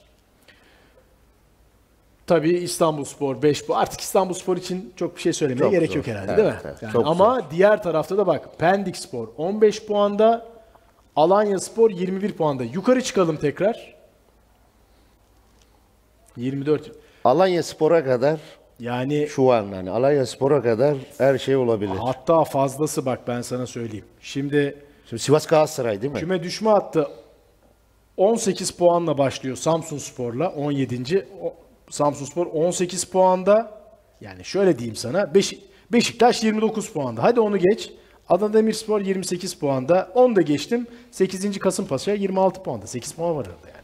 Tabii 2.30 2.50
İstanbulspor 2.58 3.42
5 3.42 3.70
bu. 3.70 3.78
Artık 3.78 4.02
İstanbulspor 4.02 4.58
için 4.58 4.94
çok 4.96 5.16
bir 5.16 5.22
şey 5.22 5.34
söylemeye 5.34 5.60
Çok 5.64 5.72
gerek 5.72 5.88
zor. 5.90 5.96
yok 5.96 6.08
herhalde 6.08 6.32
Evet, 6.32 6.38
değil 6.38 6.50
mi? 6.50 6.60
evet. 6.66 6.82
Yani 6.82 6.94
Çok 6.94 7.08
ama 7.08 7.42
diğer 7.52 7.84
tarafta 7.84 8.18
da 8.18 8.28
bak 8.28 8.60
Pendikspor 8.60 9.28
15 9.38 9.86
puanda, 9.86 10.46
Alanyaspor 11.16 11.90
21 11.92 12.32
puanda. 12.34 12.64
Yukarı 12.64 13.02
çıkalım 13.04 13.38
tekrar. 13.38 13.96
24. 16.38 16.92
Alanya 17.24 17.64
Spor'a 17.64 18.04
kadar 18.06 18.40
Yani 18.80 19.28
şu 19.30 19.52
an 19.52 19.64
yani 19.68 19.90
Alanya 19.90 20.26
Spor'a 20.26 20.62
kadar 20.62 20.96
her 21.18 21.38
şey 21.38 21.56
olabilir. 21.56 21.92
hatta 22.02 22.44
fazlası 22.44 23.06
bak 23.06 23.20
ben 23.28 23.42
sana 23.42 23.68
söyleyeyim. 23.68 24.06
Şimdi 24.22 24.78
Şimdi 25.10 25.22
Sivas 25.22 25.46
Galatasaray 25.48 26.02
değil 26.02 26.14
mi? 26.14 26.20
küme 26.20 26.44
düşme 26.44 26.70
hattı 26.70 27.08
18 28.18 28.72
puanla 28.72 29.18
başlıyor 29.18 29.56
Samsun 29.56 29.98
Spor'la 29.98 30.50
17. 30.50 31.28
O- 31.44 31.54
Samsun 31.90 32.26
Spor 32.26 32.46
18 32.46 33.04
puanda. 33.04 33.80
Yani 34.22 34.46
şöyle 34.46 34.80
diyeyim 34.80 34.96
sana. 34.96 35.34
Beş, 35.34 35.56
Beşiktaş 35.92 36.44
29 36.44 36.90
puanda. 36.94 37.24
Hadi 37.24 37.40
onu 37.40 37.58
geç. 37.58 37.92
Adana 38.30 38.54
Demirspor 38.54 39.02
28 39.02 39.54
puanda. 39.54 40.12
10 40.16 40.36
da 40.36 40.42
geçtim. 40.42 40.88
8. 41.12 41.60
Kasımpaşa 41.60 42.14
26 42.14 42.64
puanda. 42.64 42.88
8 42.88 43.12
puan 43.12 43.36
var 43.36 43.46
arada 43.46 43.68
yani. 43.68 43.80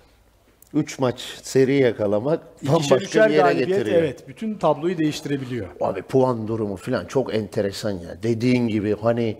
3 0.83 0.99
maç 0.99 1.19
seri 1.43 1.75
yakalamak 1.75 2.63
bambaşka 2.67 3.29
bir 3.29 3.33
yere 3.33 3.53
getiriyor. 3.53 3.97
evet. 3.97 4.27
Bütün 4.27 4.55
tabloyu 4.55 4.97
değiştirebiliyor. 4.97 5.67
Abi 5.81 6.01
puan 6.01 6.47
durumu 6.47 6.75
falan 6.75 7.05
çok 7.05 7.35
enteresan 7.35 7.91
ya. 7.91 8.23
Dediğin 8.23 8.67
gibi 8.67 8.95
hani 9.01 9.37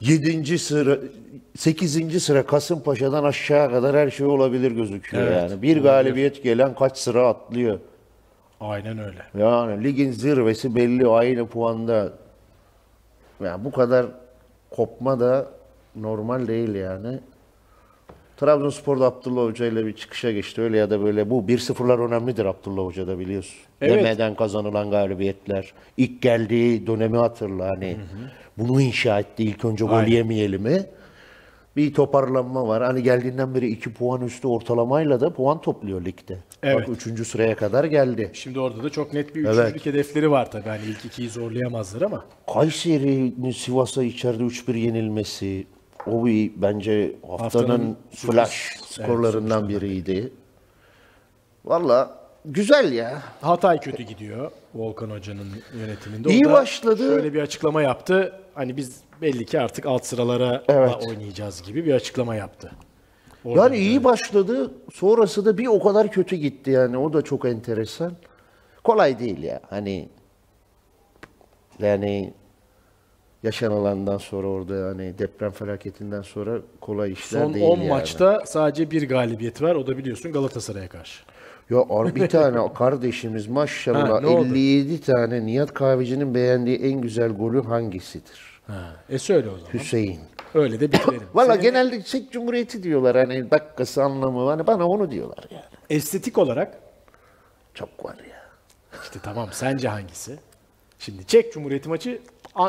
7. 0.00 0.58
sıra 0.58 0.98
8. 1.56 2.22
sıra 2.22 2.46
Kasımpaşa'dan 2.46 3.24
aşağı 3.24 3.70
kadar 3.70 3.96
her 3.96 4.10
şey 4.10 4.26
olabilir 4.26 4.72
gözüküyor 4.72 5.22
Evet, 5.22 5.50
yani. 5.50 5.62
Bir 5.62 5.82
galibiyet 5.82 6.42
gelen 6.42 6.74
kaç 6.74 6.98
sıra 6.98 7.28
atlıyor. 7.28 7.78
Aynen 8.60 8.98
öyle. 8.98 9.22
Yani 9.38 9.84
ligin 9.84 10.12
zirvesi 10.12 10.74
belli 10.74 11.08
aynı 11.08 11.46
puanda. 11.46 12.12
Yani 13.44 13.64
bu 13.64 13.72
kadar 13.72 14.06
kopma 14.70 15.20
da 15.20 15.46
normal 15.96 16.48
değil 16.48 16.74
yani. 16.74 17.20
Trabzonspor'da 18.36 19.06
Abdullah 19.06 19.42
Hoca 19.42 19.66
ile 19.66 19.86
bir 19.86 19.92
çıkışa 19.92 20.32
geçti. 20.32 20.60
Öyle 20.60 20.78
ya 20.78 20.90
da 20.90 21.04
böyle 21.04 21.30
bu 21.30 21.42
1-0'lar 21.42 22.06
önemlidir 22.08 22.44
Abdullah 22.44 22.84
Hoca'da 22.84 23.18
biliyorsun. 23.18 23.56
Evet. 23.80 23.96
Yemeden 23.96 24.34
kazanılan 24.34 24.90
galibiyetler. 24.90 25.72
İlk 25.96 26.22
geldiği 26.22 26.86
dönemi 26.86 27.16
hatırla 27.16 27.68
hani. 27.68 27.96
Bunu 28.58 28.80
inşa 28.80 29.20
etti 29.20 29.44
ilk 29.44 29.64
önce 29.64 29.84
gol 29.84 30.02
yemeyelim 30.02 30.62
mi? 30.62 30.86
Bir 31.76 31.94
toparlanma 31.94 32.68
var. 32.68 32.82
Hani 32.82 33.02
geldiğinden 33.02 33.54
beri 33.54 33.68
2 33.68 33.92
puan 33.94 34.22
üstü 34.22 34.48
ortalamayla 34.48 35.20
da 35.20 35.32
puan 35.32 35.60
topluyor 35.60 36.04
ligde. 36.04 36.38
Evet. 36.62 36.88
Bak 36.88 37.06
3. 37.06 37.26
sıraya 37.26 37.56
kadar 37.56 37.84
geldi. 37.84 38.30
Şimdi 38.32 38.60
orada 38.60 38.82
da 38.82 38.90
çok 38.90 39.12
net 39.12 39.34
bir 39.34 39.44
Evet. 39.44 39.58
üçüncülük 39.58 39.86
hedefleri 39.86 40.30
var 40.30 40.50
tabii. 40.50 40.68
Hani 40.68 40.82
ilk 40.84 41.04
ikiyi 41.04 41.30
zorlayamazlar 41.30 42.02
ama. 42.02 42.24
Kayseri'nin 42.54 43.50
Sivas'a 43.50 44.02
içeride 44.02 44.42
3-1 44.42 44.76
yenilmesi 44.78 45.66
o 46.06 46.26
bir 46.26 46.52
bence 46.56 47.12
haftanın, 47.28 47.42
Haftanın 47.68 47.96
flash 48.10 48.76
skorlarından 48.86 49.68
biriydi. 49.68 50.32
Valla 51.64 52.18
güzel 52.44 52.92
ya. 52.92 53.22
Hatay 53.40 53.80
kötü 53.80 54.02
gidiyor 54.02 54.50
Volkan 54.74 55.10
Hoca'nın 55.10 55.48
yönetiminde. 55.78 56.28
İyi 56.28 56.46
O 56.46 56.48
da 56.48 56.52
başladı. 56.52 57.02
Şöyle 57.08 57.34
bir 57.34 57.42
açıklama 57.42 57.82
yaptı. 57.82 58.32
Hani 58.54 58.76
biz 58.76 59.00
belli 59.24 59.44
ki 59.46 59.60
artık 59.60 59.86
alt 59.86 60.04
sıralara 60.06 60.64
Evet. 60.68 60.94
oynayacağız 61.08 61.62
gibi 61.62 61.84
bir 61.86 61.94
açıklama 61.94 62.34
yaptı. 62.34 62.70
Orada 63.44 63.62
Yani 63.64 63.76
iyi 63.76 64.04
başladı. 64.04 64.70
Sonrası 64.92 65.44
da 65.44 65.58
bir 65.58 65.66
o 65.66 65.82
kadar 65.82 66.10
kötü 66.10 66.36
gitti 66.36 66.70
yani. 66.70 66.98
O 66.98 67.12
da 67.12 67.22
çok 67.22 67.44
enteresan. 67.44 68.12
Kolay 68.84 69.18
değil 69.18 69.42
ya. 69.42 69.60
Hani 69.70 70.08
yani 71.78 72.34
yaşanılandan 73.42 74.18
sonra 74.18 74.46
orada 74.46 74.74
yani 74.74 75.18
deprem 75.18 75.50
felaketinden 75.50 76.22
sonra 76.22 76.58
kolay 76.80 77.12
işler 77.12 77.40
Son 77.40 77.54
değil 77.54 77.66
10 77.66 77.76
yani. 77.76 77.88
maçta 77.88 78.42
sadece 78.46 78.90
bir 78.90 79.08
galibiyet 79.08 79.62
var. 79.62 79.74
O 79.74 79.86
da 79.86 79.98
biliyorsun 79.98 80.32
Galatasaray'a 80.32 80.88
karşı. 80.88 81.22
Ya 81.70 81.84
bir 82.14 82.28
tane 82.28 82.72
kardeşimiz 82.74 83.46
maşallah 83.46 84.08
Ha, 84.10 84.20
ne 84.20 84.26
oldu? 84.26 84.46
57 84.48 85.00
tane 85.00 85.46
Nihat 85.46 85.74
Kahveci'nin 85.74 86.34
beğendiği 86.34 86.78
en 86.78 87.00
güzel 87.00 87.30
golü 87.32 87.62
hangisidir? 87.62 88.53
Ha. 88.66 88.96
E 89.08 89.18
söyle 89.18 89.48
o 89.48 89.58
zaman. 89.58 89.72
Hüseyin. 89.74 90.20
Öyle 90.54 90.80
de 90.80 90.92
bitirelim. 90.92 91.22
Valla 91.34 91.52
Senin 91.52 91.62
genelde 91.62 92.02
Çek 92.02 92.32
Cumhuriyeti 92.32 92.82
diyorlar 92.82 93.16
hani 93.16 93.50
dakikası 93.50 94.02
anlamı 94.04 94.48
hani 94.50 94.66
bana 94.66 94.88
onu 94.88 95.10
diyorlar 95.10 95.44
yani. 95.50 95.62
estetik 95.90 96.38
olarak 96.38 96.78
Çok 97.74 98.04
var 98.04 98.16
ya. 98.30 98.42
işte 99.04 99.18
tamam 99.22 99.48
sence 99.52 99.88
hangisi? 99.88 100.38
Şimdi 100.98 101.26
Çek 101.26 101.52
Cumhuriyeti 101.52 101.88
maçı 101.88 102.20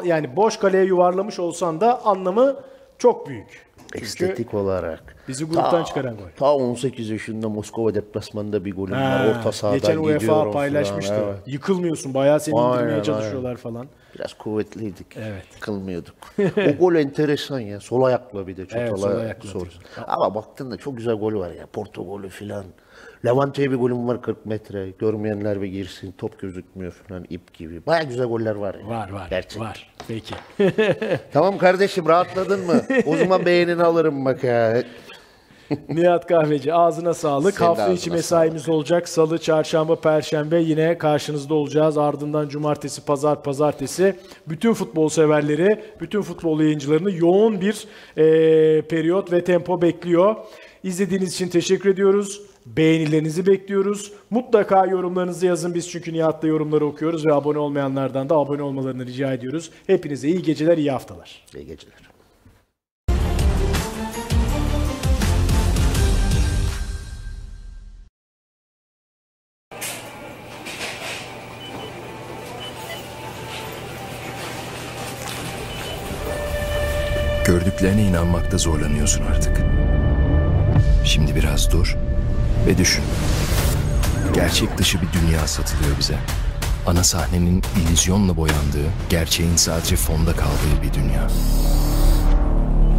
yani 0.03 0.35
boş 0.35 0.57
kaleye 0.57 0.83
yuvarlamış 0.85 1.39
olsan 1.39 1.81
da 1.81 2.05
anlamı 2.05 2.55
çok 2.97 3.27
büyük. 3.29 3.65
Çünkü 3.93 4.05
Estetik 4.05 4.53
olarak. 4.53 5.15
bizi 5.27 5.45
gruptan 5.45 5.83
çıkaran 5.83 6.17
gol. 6.17 6.23
Ta 6.37 6.53
18 6.55 7.09
yaşında 7.09 7.49
Moskova 7.49 7.95
deplasmanında 7.95 8.65
bir 8.65 8.75
golüm 8.75 8.95
var. 8.95 9.25
Orta 9.29 9.51
sahadan 9.51 9.79
Geçen 9.79 9.97
UEFA 9.97 10.51
paylaşmıştı. 10.51 11.13
falan, 11.13 11.27
evet. 11.27 11.39
Yıkılmıyorsun. 11.47 12.13
Bayağı 12.13 12.39
seni 12.39 12.55
Aynen, 12.59 12.73
indirmeye 12.73 12.91
aynen. 12.91 13.03
çalışıyorlar 13.03 13.55
falan. 13.57 13.87
Biraz 14.15 14.33
kuvvetliydik. 14.33 15.07
Evet. 15.17 15.45
Kılmıyorduk. 15.59 16.15
o 16.39 16.71
gol 16.79 16.95
enteresan 16.95 17.59
ya. 17.59 17.79
Sol 17.79 18.03
ayakla 18.03 18.47
bir 18.47 18.57
de 18.57 18.65
çok 18.65 18.81
Evet, 18.81 18.99
sol 18.99 19.03
ayakla 19.03 19.49
atıyorsun. 19.49 19.83
Ama 20.07 20.35
baktığında 20.35 20.77
çok 20.77 20.97
güzel 20.97 21.15
golü 21.15 21.37
var 21.37 21.51
ya. 21.51 21.65
Porto 21.65 22.05
golü 22.05 22.29
filan. 22.29 22.65
Levante'ye 23.25 23.71
bir 23.71 23.75
golüm 23.75 24.07
var 24.07 24.21
40 24.21 24.45
metre. 24.45 24.89
Görmeyenler 24.89 25.61
bir 25.61 25.67
girsin. 25.67 26.15
Top 26.17 26.39
gözükmüyor 26.39 26.91
falan 26.91 27.25
ip 27.29 27.53
gibi. 27.53 27.85
Baya 27.85 28.03
güzel 28.03 28.25
goller 28.25 28.55
var 28.55 28.75
ya. 28.75 28.87
Var 28.87 29.09
var. 29.09 29.27
Gerçekten. 29.29 29.61
Var. 29.61 29.93
Peki. 30.07 30.35
Tamam 31.33 31.57
kardeşim 31.57 32.07
rahatladın 32.07 32.65
mı? 32.65 32.81
o 33.05 33.17
zaman 33.17 33.45
beğenini 33.45 33.83
alırım 33.83 34.25
bak 34.25 34.43
ya. 34.43 34.83
Nihat 35.89 36.27
Kahveci 36.27 36.73
ağzına 36.73 37.13
sağlık. 37.13 37.55
Senin 37.57 37.67
Hafta 37.67 37.91
içi 37.93 38.11
mesaimiz 38.11 38.69
olacak. 38.69 39.09
Salı, 39.09 39.37
çarşamba, 39.37 39.95
perşembe 39.95 40.59
yine 40.59 40.97
karşınızda 40.97 41.53
olacağız. 41.53 41.97
Ardından 41.97 42.49
cumartesi, 42.49 43.05
pazar, 43.05 43.43
pazartesi. 43.43 44.15
Bütün 44.47 44.73
futbol 44.73 45.09
severleri, 45.09 45.83
bütün 46.01 46.21
futbol 46.21 46.59
yayıncılarını 46.61 47.11
yoğun 47.11 47.61
bir 47.61 47.87
eee, 48.17 48.81
periyot 48.81 49.31
ve 49.31 49.43
tempo 49.43 49.81
bekliyor. 49.81 50.35
İzlediğiniz 50.83 51.33
için 51.33 51.47
teşekkür 51.47 51.89
ediyoruz. 51.89 52.41
Beğenilerinizi 52.65 53.47
bekliyoruz. 53.47 54.11
Mutlaka 54.29 54.85
yorumlarınızı 54.85 55.45
yazın 55.45 55.73
biz 55.73 55.89
çünkü 55.89 56.13
Nihat'ta 56.13 56.47
yorumları 56.47 56.85
okuyoruz 56.85 57.25
ve 57.25 57.33
abone 57.33 57.59
olmayanlardan 57.59 58.29
da 58.29 58.35
abone 58.35 58.61
olmalarını 58.61 59.05
rica 59.05 59.33
ediyoruz. 59.33 59.71
Hepinize 59.87 60.27
iyi 60.27 60.41
geceler, 60.41 60.77
iyi 60.77 60.91
haftalar. 60.91 61.45
İyi 61.55 61.65
geceler. 61.65 62.14
Gördüklerine 77.55 78.03
inanmakta 78.03 78.57
zorlanıyorsun 78.57 79.25
artık. 79.25 79.61
Şimdi 81.05 81.35
biraz 81.35 81.71
dur 81.71 81.97
ve 82.67 82.77
düşün. 82.77 83.03
Gerçek 84.33 84.77
dışı 84.77 84.99
bir 85.01 85.07
dünya 85.21 85.47
satılıyor 85.47 85.97
bize. 85.99 86.17
Ana 86.87 87.03
sahnenin 87.03 87.63
illüzyonla 87.77 88.37
boyandığı, 88.37 88.89
gerçeğin 89.09 89.55
sadece 89.55 89.95
fonda 89.95 90.31
kaldığı 90.31 90.81
bir 90.83 90.93
dünya. 90.93 91.27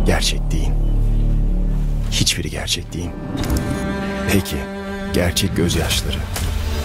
Gerçek 0.06 0.50
değil. 0.50 0.70
Hiçbiri 2.10 2.50
gerçek 2.50 2.92
değil. 2.92 3.10
Peki, 4.32 4.56
gerçek 5.12 5.56
gözyaşları, 5.56 6.18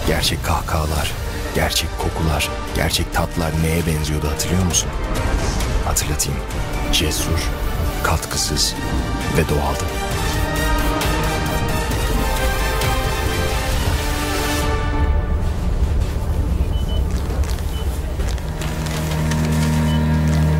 gerçek 0.06 0.44
kahkahalar, 0.44 1.12
gerçek 1.54 1.88
kokular, 1.98 2.48
gerçek 2.76 3.14
tatlar 3.14 3.50
neye 3.62 3.86
benziyordu 3.86 4.28
hatırlıyor 4.28 4.64
musun? 4.64 4.88
Hatırlatayım. 5.84 6.40
Cesur, 6.92 7.61
katkısız 8.02 8.74
ve 9.36 9.48
doğaldı. 9.48 9.84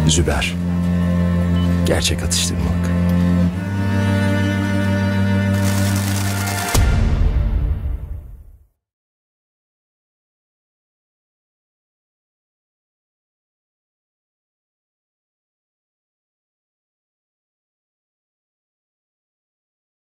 Züber. 0.09 0.55
Gerçek 1.87 2.23
atıştırma. 2.23 2.82